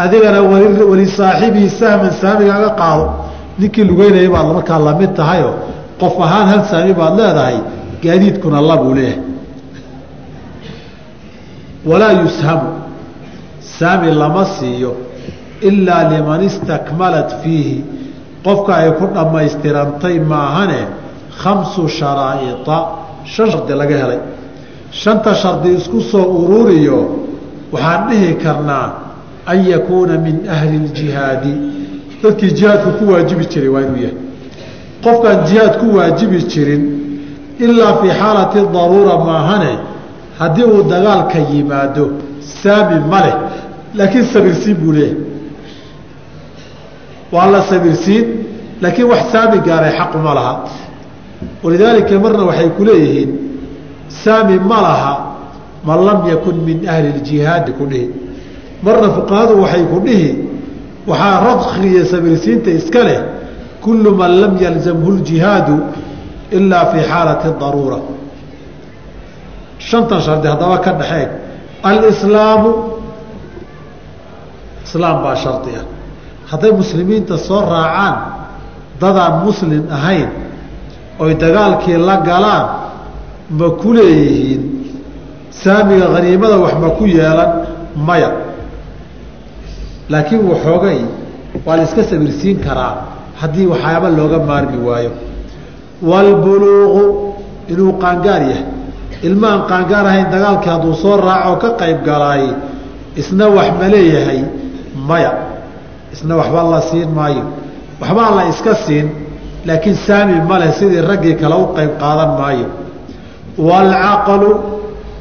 Adigana 0.03 0.41
wali 0.91 1.07
saaxibii 1.19 1.69
sahman 1.81 2.13
saamigaaga 2.21 2.71
qaado. 2.81 3.05
Ninkii 3.59 3.85
lugeynaya 3.91 4.31
baad 4.35 4.47
markaa 4.57 4.79
la 4.87 4.93
mid 5.01 5.11
tahayoo 5.19 5.55
qof 6.01 6.15
ahaan 6.27 6.47
hal 6.53 6.63
saami 6.71 6.93
baad 7.01 7.15
leedahay 7.21 7.57
gaadiidkuna 8.05 8.59
labuu 8.71 8.95
leeyahay. 8.99 9.21
Walaa 11.91 12.13
yushamu 12.23 12.67
saami 13.79 14.11
lama 14.11 14.45
siiyo 14.45 14.97
ilaa 15.61 16.09
liman 16.11 16.43
istakmalat 16.45 17.43
fiihi. 17.43 17.85
Qofka 18.45 18.75
ay 18.75 18.91
ku 18.99 19.07
dhammaystirantay 19.15 20.19
maahane 20.19 20.81
khamsu 21.43 21.89
sharaa'ia 21.89 22.55
shan 23.25 23.51
shardi 23.51 23.73
laga 23.75 23.97
helay. 24.03 24.21
Shanta 24.91 25.35
shardi 25.35 25.75
isku 25.79 26.01
soo 26.01 26.27
ururiyo 26.43 26.99
waxaan 27.73 28.09
dhihi 28.09 28.35
karnaa 28.35 28.87
an 29.47 29.59
yakuuna 29.65 30.19
min 30.19 30.49
ahli 30.49 30.77
اljihaadi 30.83 31.55
dadkii 32.23 32.51
jihaadku 32.59 32.91
ku 32.99 33.13
waajibi 33.13 33.47
jiray 33.47 33.69
waa 33.69 33.83
inuu 33.87 34.03
yahay. 34.05 34.17
Qofkaan 35.05 35.47
jihaad 35.47 35.75
ku 35.81 35.97
waajibi 35.97 36.39
jirin 36.53 36.83
ilaa 37.59 37.95
fii 38.03 38.11
xaalati 38.21 38.59
daruura 38.75 39.15
maahane 39.19 39.73
haddii 40.39 40.65
uu 40.65 40.83
dagaalka 40.83 41.39
yimaado 41.39 42.11
saami 42.63 42.97
ma 43.11 43.21
leh 43.25 43.37
laakiin 43.95 44.25
sabirsiin 44.33 44.77
buu 44.77 44.93
leeyahay 44.93 45.17
waa 47.33 47.47
la 47.53 47.63
sabirsiin 47.63 48.27
laakiin 48.83 49.09
wax 49.09 49.23
saami 49.33 49.59
gaaray 49.67 49.93
xaquma 49.99 50.35
laha. 50.35 50.55
Walidaalika 51.63 52.19
marna 52.19 52.45
waxay 52.45 52.69
ku 52.77 52.85
leeyihiin 52.85 53.31
saami 54.25 54.59
ma 54.59 54.79
laha 54.83 55.15
man 55.85 56.05
lam 56.05 56.29
yakun 56.29 56.57
min 56.67 56.89
ahli 56.89 57.09
اljihaadi 57.17 57.73
ku 57.79 57.87
dhihi. 57.87 58.11
Marna 58.83 59.09
fuqahadu 59.17 59.63
waxay 59.63 59.85
ku 59.93 59.99
dhihi 60.07 60.31
waxaa 61.07 61.41
radkiiyo 61.47 62.05
sabirsiinta 62.05 62.71
iska 62.71 63.03
leh 63.05 63.21
kullu 63.81 64.11
man 64.15 64.41
lam 64.41 64.53
yalzamhu 64.65 65.11
ljihaadu 65.19 65.77
ilaa 66.51 66.87
fii 66.93 67.05
xaalati 67.11 67.49
daruura 67.61 67.99
shantan 69.79 70.21
shardi 70.21 70.47
haddaba 70.49 70.79
ka 70.79 70.93
dhexeeg. 70.93 71.29
Alislaamu 71.83 72.71
islaam 74.93 75.17
baa 75.25 75.37
shardi 75.45 75.73
ah 75.81 75.85
hadday 76.51 76.73
muslimiinta 76.81 77.35
soo 77.49 77.61
raacaan 77.73 78.15
dadaan 79.01 79.35
muslim 79.47 79.83
ahayn 79.97 80.29
oy 81.23 81.33
dagaalkii 81.43 81.97
la 82.09 82.17
galaan 82.29 82.65
ma 83.59 83.69
ku 83.81 83.89
leeyihiin. 83.97 84.63
Saamiga 85.63 86.07
haniimada 86.15 86.57
wax 86.65 86.75
ma 86.83 86.89
ku 86.99 87.05
yeelan 87.07 87.51
maya. 88.07 88.31
Laakiin 90.13 90.43
waxoogay 90.51 90.99
waa 91.67 91.77
la 91.77 91.83
iska 91.83 92.03
sabirsiin 92.11 92.59
karaa 92.67 92.95
haddii 93.41 93.67
waxyaaba 93.73 94.09
looga 94.19 94.39
maarmi 94.49 94.79
waayo. 94.89 95.11
Waalbuluuqu 96.09 97.03
inuu 97.73 97.93
qaangaar 98.03 98.43
yahay. 98.51 98.65
Ilmaaan 99.27 99.61
qaangaar 99.71 100.05
ahayn 100.11 100.27
dagaalkii 100.35 100.71
hadduu 100.75 100.95
soo 101.03 101.17
raaco 101.27 101.55
ka 101.63 101.69
qayb 101.81 101.99
galaay 102.09 102.45
isna 103.21 103.47
wax 103.57 103.69
ma 103.81 103.87
leeyahay 103.95 104.41
maya. 105.09 105.33
Isna 106.13 106.37
waxba 106.37 106.63
la 106.73 106.81
siin 106.81 107.09
maayo. 107.19 107.45
Waxbaa 108.01 108.31
la 108.37 108.43
iska 108.53 108.75
siin 108.75 109.09
laakiin 109.67 109.97
saami 110.07 110.35
ma 110.49 110.59
leh 110.59 110.73
sidii 110.79 111.01
raggii 111.11 111.35
kale 111.41 111.55
u 111.55 111.67
qayb 111.77 111.91
qaadan 112.01 112.31
maayo. 112.41 112.67
Waalcaqlu 113.59 114.51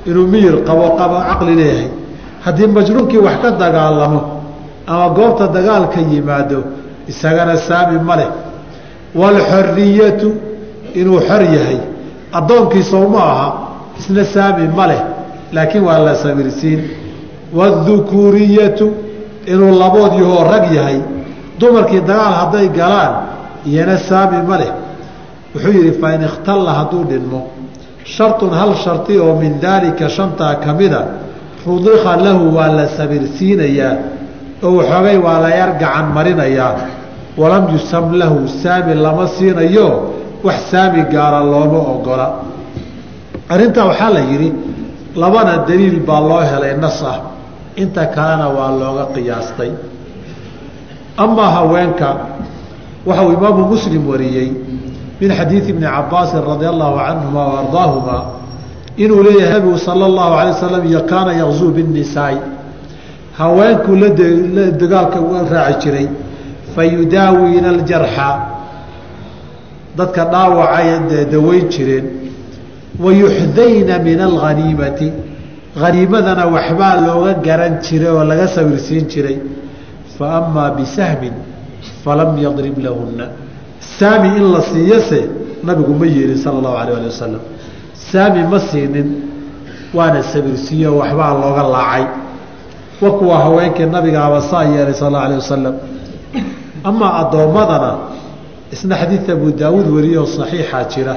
inuu 0.09 0.27
miyir 0.27 0.55
qabo 0.67 0.85
qabo 0.99 1.15
caqli 1.29 1.55
leeyahay. 1.59 1.87
Haddii 2.45 2.67
majnuunkii 2.67 3.17
wax 3.25 3.37
ka 3.41 3.49
dagaalamo 3.61 4.21
ama 4.87 5.09
goobta 5.17 5.47
dagaalka 5.55 5.99
yimaado 6.11 6.59
isagana 7.11 7.55
saami 7.67 7.99
ma 8.07 8.15
leh. 8.19 8.29
Waalxoriyatu 9.15 10.29
inuu 10.99 11.19
xor 11.27 11.41
yahay. 11.55 11.79
Addoonkiisoo 12.37 13.07
ma 13.13 13.21
aha 13.33 13.47
isna 13.99 14.23
saami 14.33 14.67
ma 14.77 14.85
leh. 14.87 15.01
Laakiin 15.53 15.83
waa 15.83 15.99
la 15.99 16.15
sabirsiin 16.15 16.81
waadhukuuriyatu 17.53 18.87
inuu 19.47 19.73
labood 19.79 20.13
yahoo 20.19 20.43
rag 20.43 20.71
yahay 20.71 21.01
dumarkii 21.59 22.01
dagaal 22.01 22.33
hadday 22.41 22.67
galaan 22.69 23.13
iyana 23.65 23.97
saami 23.97 24.41
ma 24.47 24.57
leh. 24.57 24.71
Wuxuu 25.53 25.71
yidhi 25.71 25.91
fain 26.01 26.21
ikhtalla 26.23 26.71
hadduu 26.79 27.03
dhinmo. 27.09 27.41
Shartun 28.03 28.49
hal 28.49 28.75
sharti 28.75 29.19
oo 29.19 29.35
min 29.35 29.59
daalika 29.61 30.09
shantaa 30.09 30.55
ka 30.55 30.73
mida 30.73 31.01
rudika 31.65 32.15
lahu 32.17 32.55
waa 32.55 32.67
la 32.77 32.87
sabirsiinayaa 32.97 33.95
oo 34.63 34.71
waxoogay 34.77 35.17
waa 35.17 35.39
la 35.41 35.49
yar 35.49 35.71
gacan 35.81 36.07
marinayaa. 36.15 36.75
Walam 37.37 37.69
yusam 37.73 38.13
lahu 38.13 38.47
saami 38.47 38.93
lama 38.95 39.27
siinayo 39.27 39.87
wax 40.43 40.59
saami 40.71 41.01
gaara 41.13 41.39
looma 41.43 41.79
ogola. 41.93 42.27
Arrintaa 43.49 43.85
waxaa 43.85 44.09
la 44.09 44.19
yidhi 44.19 44.53
labana 45.15 45.57
daliil 45.67 45.99
baa 45.99 46.19
loo 46.21 46.41
helay 46.41 46.73
nas 46.77 47.03
ah 47.03 47.30
inta 47.75 48.05
kalena 48.05 48.49
waa 48.49 48.71
looga 48.71 49.05
qiyaastay. 49.13 49.71
Amaa 51.17 51.49
haweenka 51.51 52.17
waxa 53.05 53.23
uu 53.23 53.33
imaamu 53.33 53.65
muslim 53.65 54.07
wariyey 54.09 54.51
min 55.21 55.29
xadiidi 55.31 55.73
bni 55.73 55.85
cabaasin 55.85 56.41
radia 56.41 56.69
allahu 56.69 56.97
canhuma 56.97 57.41
wa 57.47 57.59
ardaahuma 57.59 58.17
inuu 58.97 59.23
leeyahay 59.23 59.59
nabigu 59.59 59.77
sala 59.77 60.05
allahu 60.05 60.33
alay 60.33 60.53
wasalam 60.53 60.83
kaana 61.05 61.33
yaqzuu 61.33 61.71
binnisaai. 61.71 62.37
Haweenkuu 63.37 63.95
la 63.95 64.09
dagaalka 64.71 65.19
raaci 65.51 65.79
jiray 65.79 66.07
fa 66.75 66.83
yudaawiina 66.85 67.69
aljarxa. 67.69 68.39
Dadka 69.95 70.25
dhaawacay 70.25 71.25
daweyn 71.31 71.69
jireen 71.69 72.05
wa 72.99 73.11
min 74.03 74.19
alghaniimati 74.19 75.30
haniimadana 75.75 76.45
waxbaa 76.47 76.95
looga 77.07 77.33
garan 77.45 77.79
jiray 77.81 78.09
oo 78.11 78.23
laga 78.23 78.47
sawirsiin 78.47 79.07
jiray 79.07 79.37
fa 80.17 80.25
amaa 80.39 80.71
bisahmin 80.75 81.33
falam 82.03 82.37
yadrib 82.37 82.77
lahunna 82.77 83.25
saami 83.99 84.35
in 84.37 84.51
la 84.51 84.61
siiyose 84.61 85.29
nabigu 85.63 85.93
ma 85.93 86.05
yeelin 86.05 86.37
sala 86.37 86.57
allahu 86.59 86.77
alayh 86.77 86.95
ali 86.99 87.07
wasalam 87.07 87.41
saami 88.11 88.43
ma 88.51 88.59
siinin 88.59 89.07
waana 89.93 90.23
sabirsiiyo 90.23 90.97
waxbaa 90.97 91.33
looga 91.33 91.63
laacay 91.75 92.05
wa 93.01 93.11
kuwa 93.17 93.37
haweenkii 93.39 93.85
nabigaaba 93.85 94.41
saa 94.41 94.63
yeelay 94.63 94.93
sal 94.93 95.07
alla 95.07 95.23
alah 95.23 95.37
wasalam 95.39 95.75
amaa 96.83 97.13
addoommadana 97.23 97.91
isna 98.71 98.95
xadiid 98.95 99.29
abu 99.31 99.51
daawuud 99.51 99.87
wariyoo 99.95 100.25
saxiixaa 100.25 100.83
jira 100.93 101.15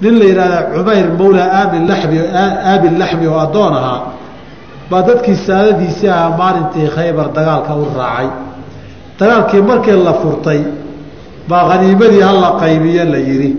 nin 0.00 0.18
la 0.18 0.24
yidhahda 0.24 0.58
cumayr 0.74 1.06
mawla 1.18 1.42
aabi 1.60 1.78
laxmi 1.90 2.18
aabi 2.70 2.88
laxmi 3.00 3.26
oo 3.26 3.38
addoon 3.46 3.74
ahaa 3.80 4.00
baa 4.90 5.02
dadkii 5.08 5.36
saadadiisii 5.46 6.08
ahaa 6.08 6.36
maalintii 6.40 6.88
khaybar 6.96 7.26
dagaalka 7.36 7.72
u 7.74 7.86
raacay. 7.98 8.28
Dagaalkii 9.20 9.62
markii 9.70 9.98
la 10.06 10.12
furtay 10.22 10.60
baa 11.48 11.64
khaniimadii 11.68 12.20
hala 12.28 12.48
qaybiye 12.62 13.04
la 13.12 13.18
yidhi 13.28 13.50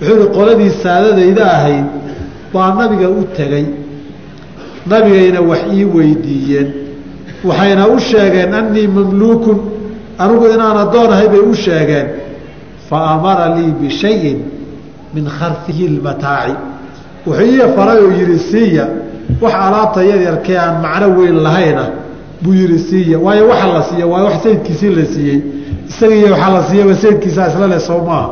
wuxuu 0.00 0.16
yihi 0.18 0.28
qoladii 0.36 0.70
saadadayda 0.82 1.44
ahayd 1.56 1.86
baa 2.54 2.68
nabiga 2.78 3.08
u 3.08 3.22
tegey. 3.36 3.66
Nabigayna 4.90 5.40
wax 5.50 5.62
ii 5.76 5.84
weydiiyeen. 5.94 6.68
Waxayna 7.48 7.84
u 7.88 7.98
sheegeen 8.00 8.54
annii 8.54 8.86
mamluukun 8.96 9.58
anigu 10.22 10.44
inaan 10.54 10.76
addoon 10.84 11.10
ahay 11.12 11.28
bay 11.28 11.42
u 11.50 11.54
sheegeen. 11.54 12.06
Fa 12.88 12.96
amara 13.14 13.46
lii 13.56 13.72
bishayin 13.80 14.38
min 15.14 15.24
kharfihi 15.38 15.88
lmataaci. 15.88 16.54
Wuxuu 17.26 17.44
ii 17.46 17.68
faray 17.76 17.98
oo 18.04 18.12
yidhi 18.18 18.38
siiya 18.38 18.86
wax 19.42 19.52
alaabta 19.66 20.00
yaryarkee 20.10 20.58
aan 20.58 20.74
macno 20.84 21.06
weyn 21.18 21.36
lahayna 21.46 21.84
buu 22.42 22.52
yidhi 22.60 22.78
siiya. 22.78 23.18
Waayo 23.18 23.48
waxa 23.48 23.66
la 23.74 23.82
siiya 23.82 24.06
waa 24.06 24.22
wax 24.24 24.42
sayidkiisii 24.42 24.90
la 24.98 25.04
siiyey. 25.14 25.38
Isagiiyo 25.88 26.28
waxaa 26.32 26.50
la 26.56 26.62
siiyaba 26.68 26.94
sayidkiisa 27.02 27.42
isla 27.48 27.66
leh 27.66 27.80
sow 27.88 28.00
maaha 28.08 28.28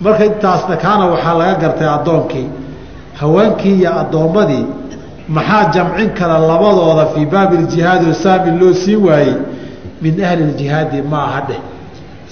marka 0.00 0.24
intaasna 0.24 0.76
kaana 0.76 1.04
waxaa 1.12 1.34
laga 1.38 1.54
gartay 1.62 1.88
addoonkii. 1.88 2.48
Haweenkii 3.20 3.74
iyo 3.80 3.90
addoommadii 4.00 4.64
maxaa 5.28 5.64
jamcin 5.74 6.10
kara 6.18 6.38
labadooda 6.38 7.06
fii 7.06 7.26
baabi 7.26 7.56
iljihaadi 7.56 8.06
oo 8.10 8.12
saami 8.22 8.50
loo 8.60 8.72
sii 8.72 8.96
waayey? 8.96 9.34
Min 10.02 10.24
ahli 10.24 10.44
ljihaadi 10.52 11.02
ma 11.10 11.18
aha 11.24 11.40
dheh. 11.48 11.60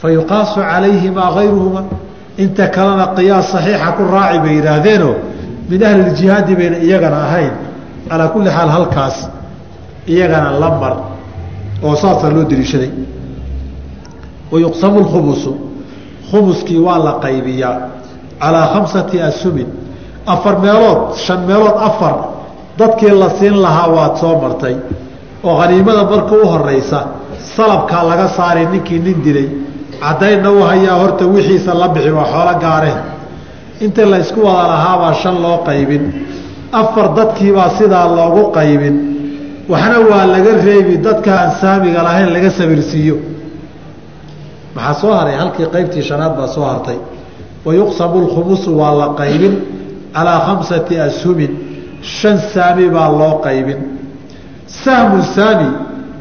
Fa 0.01 0.11
yuqaasu 0.11 0.61
calayhimaa 0.61 1.33
gayruhuma 1.37 1.83
inta 2.39 2.69
kalena 2.69 3.07
qiyaas 3.17 3.47
saxiixa 3.53 3.93
ku 3.97 4.03
raaci 4.15 4.39
bay 4.45 4.55
yidhaahdeenoo 4.59 5.15
min 5.69 5.81
ahli 5.85 6.03
ljihaadi 6.11 6.57
bayna 6.57 6.77
iyagana 6.87 7.17
ahayn 7.27 7.53
calaa 8.09 8.29
kulli 8.29 8.51
xaal 8.51 8.69
halkaas 8.77 9.17
iyagana 10.07 10.51
la 10.63 10.71
mar 10.81 10.95
oo 11.83 11.97
saasaa 11.97 12.31
loo 12.31 12.45
deliishaday. 12.51 12.91
Wayuqsamu 14.53 15.01
lkhumusu 15.01 15.53
khumuskii 16.31 16.79
waa 16.87 16.99
la 16.99 17.13
qaybiyaa 17.25 17.77
calaa 18.41 18.67
khamsati 18.75 19.17
asumin 19.23 19.69
afar 20.27 20.59
meelood 20.65 21.17
shan 21.25 21.41
meelood 21.49 21.77
afar 21.89 22.15
dadkii 22.79 23.11
la 23.11 23.29
siin 23.39 23.57
lahaa 23.63 23.89
waad 23.97 24.15
soo 24.21 24.35
martay 24.43 24.77
oo 25.45 25.55
khaniimada 25.61 26.05
marka 26.13 26.35
u 26.43 26.47
horeysa 26.53 26.99
salabkaa 27.57 28.03
laga 28.11 28.29
saaray 28.29 28.67
ninkii 28.73 28.99
nin 28.99 29.23
dilay 29.25 29.49
caddaynna 30.03 30.51
u 30.51 30.61
hayaa 30.69 30.97
horta 31.01 31.25
wixiisa 31.35 31.73
la 31.81 31.89
bixi 31.95 32.11
waa 32.19 32.25
xoolo 32.33 32.55
gaareen 32.65 33.01
inta 33.85 34.03
la 34.13 34.19
ysku 34.25 34.41
wada 34.47 34.69
lahaabaa 34.73 35.15
shan 35.23 35.37
loo 35.45 35.59
qaybin. 35.69 36.03
Afar 36.81 37.07
dadkiibaa 37.17 37.71
sidaa 37.79 38.07
loogu 38.17 38.43
qaybin. 38.59 38.95
Waxna 39.69 39.99
waa 40.11 40.27
laga 40.33 40.53
reebi 40.67 40.95
dadka 41.07 41.31
aan 41.41 41.51
saamiga 41.61 42.01
lahayn 42.07 42.31
laga 42.35 42.51
sabirsiiyo 42.59 43.17
maxaa 44.75 44.95
soo 45.01 45.13
haray? 45.19 45.35
Halkii 45.41 45.67
qaybtii 45.75 46.03
shanaad 46.09 46.33
baa 46.39 46.47
soo 46.55 46.65
hartay. 46.71 46.99
Wayuqsamu 47.67 48.17
lkhumusu 48.27 48.71
waa 48.81 48.95
la 49.01 49.07
qaybin 49.21 49.55
calaa 50.15 50.41
khamsati 50.47 50.95
ashumin. 51.07 51.53
Shan 52.03 52.39
saami 52.53 52.87
baa 52.97 53.09
loo 53.21 53.35
qaybin. 53.47 53.79
Sahmu 54.85 55.19
saami 55.37 55.69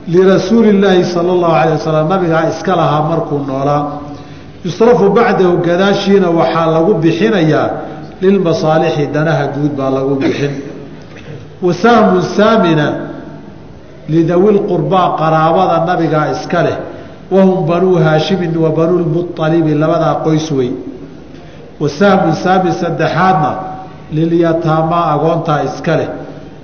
lirasuuli 0.07 0.69
illaahi 0.69 1.03
sala 1.05 1.31
allahu 1.31 1.53
alayh 1.53 1.73
wasalam 1.79 2.09
nabigaa 2.09 2.49
iska 2.49 2.75
lahaa 2.75 3.01
markuu 3.09 3.39
noolaa 3.47 3.99
yusrafu 4.65 5.09
bacdahu 5.09 5.57
gadaashiina 5.57 6.29
waxaa 6.29 6.67
lagu 6.67 6.93
bixinayaa 6.93 7.69
lilmasaalixi 8.21 9.07
danaha 9.07 9.47
guud 9.55 9.71
baa 9.77 9.89
lagu 9.89 10.15
bixin 10.15 10.51
wa 11.61 11.73
sahmu 11.73 12.21
saamina 12.21 12.87
lidawi 14.09 14.53
lqurbaa 14.53 15.15
qaraabada 15.19 15.85
nabigaa 15.85 16.31
iska 16.31 16.63
leh 16.63 16.77
wahum 17.31 17.65
banuu 17.67 17.95
haashimin 17.95 18.57
wa 18.57 18.69
banuu 18.69 18.99
lmualibi 18.99 19.73
labadaa 19.73 20.15
qoys 20.15 20.51
wey 20.51 20.71
wa 21.79 21.89
sahmu 21.89 22.35
saami 22.35 22.71
saddexaadna 22.71 23.51
lilyataamaa 24.11 25.05
agoontaa 25.15 25.63
iska 25.63 25.95
leh 25.95 26.09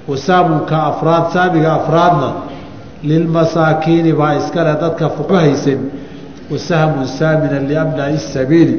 wa 0.07 0.17
sahmunka 0.17 0.83
afraad 0.83 1.23
saamiga 1.33 1.73
afraadna 1.73 2.49
lilmasaakiini 3.04 4.14
baa 4.14 4.36
iska 4.36 4.64
leh 4.64 4.76
dadka 4.82 5.10
haysan 5.36 5.80
wa 6.52 6.58
sahmun 6.60 7.08
saamina 7.08 7.60
liamnai 7.60 8.18
sabiili 8.18 8.76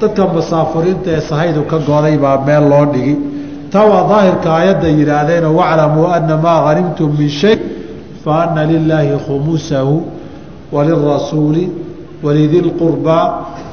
dadka 0.00 0.26
musaafiriinta 0.26 1.10
ee 1.10 1.20
sahaydu 1.20 1.62
ka 1.62 1.78
goday 1.78 2.16
baa 2.18 2.38
meel 2.46 2.68
loo 2.68 2.84
dhigi 2.92 3.16
taa 3.72 3.84
waa 3.92 4.08
daahirka 4.08 4.48
aayadda 4.56 4.88
yidhaahdeenoo 4.88 5.54
waclamuu 5.56 6.06
ana 6.06 6.36
maa 6.36 6.60
hanimtum 6.66 7.16
min 7.18 7.28
shay 7.28 7.56
fa 8.24 8.42
ana 8.42 8.64
lilaahi 8.72 9.16
khumusahu 9.26 9.96
walirasuuli 10.72 11.70
walidi 12.22 12.60
lqurbaa 12.60 13.26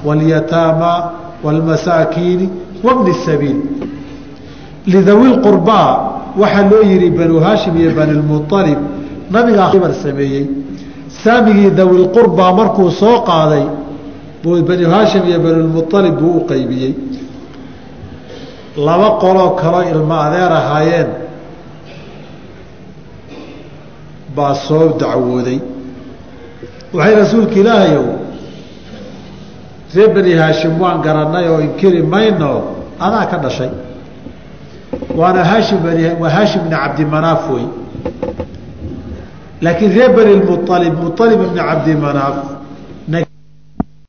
walyataamaa 0.06 1.12
wاlmasaakiini 1.44 2.50
wabni 2.84 3.14
sabiil 3.26 3.58
lidawi 4.86 5.28
lqurbaa 5.28 5.90
waxaa 6.42 6.70
loo 6.72 6.82
yihi 6.92 7.10
banu 7.10 7.40
haashim 7.40 7.78
iyo 7.82 7.92
bani 7.92 8.14
lmualib 8.14 8.80
nabigaa 9.30 9.94
sameeyey. 10.04 10.48
Saamigii 11.24 11.72
dawi 11.72 11.98
lqurbaa 12.06 12.54
markuu 12.54 12.92
soo 12.92 13.22
qaaday 13.30 13.66
buu 14.44 14.62
bani 14.64 14.84
haashim 14.86 15.24
iyo 15.30 15.40
banilmualib 15.40 16.16
buu 16.20 16.38
u 16.38 16.46
qaybiyey. 16.48 16.94
Laba 18.78 19.10
qoloo 19.22 19.50
kaloo 19.62 19.84
ilmo 19.92 20.16
adeer 20.26 20.52
ahaayeen 20.52 21.10
baa 24.36 24.54
soo 24.56 24.96
dacwooday. 25.00 25.60
Waxay 26.94 27.16
rasuulka 27.16 27.56
ilaahayow 27.62 28.06
reer 29.96 30.14
bani 30.14 30.34
haashim 30.34 30.80
waan 30.82 31.02
garanay 31.02 31.50
oo 31.50 31.60
inkiri 31.60 32.02
mayno 32.04 32.52
adaa 33.00 33.26
ka 33.26 33.38
dhashay. 33.38 33.70
Waana 35.16 35.44
haashim 35.44 35.80
waa 36.22 36.30
haashim 36.30 36.62
bni 36.62 36.76
cabdimanaaf 36.76 37.50
wey 37.54 37.66
laakiin 39.62 39.92
reer 39.98 40.12
bani 40.18 40.32
lmualib 40.40 40.94
mualib 41.04 41.40
ibni 41.48 41.60
cabdimanaaf 41.60 42.38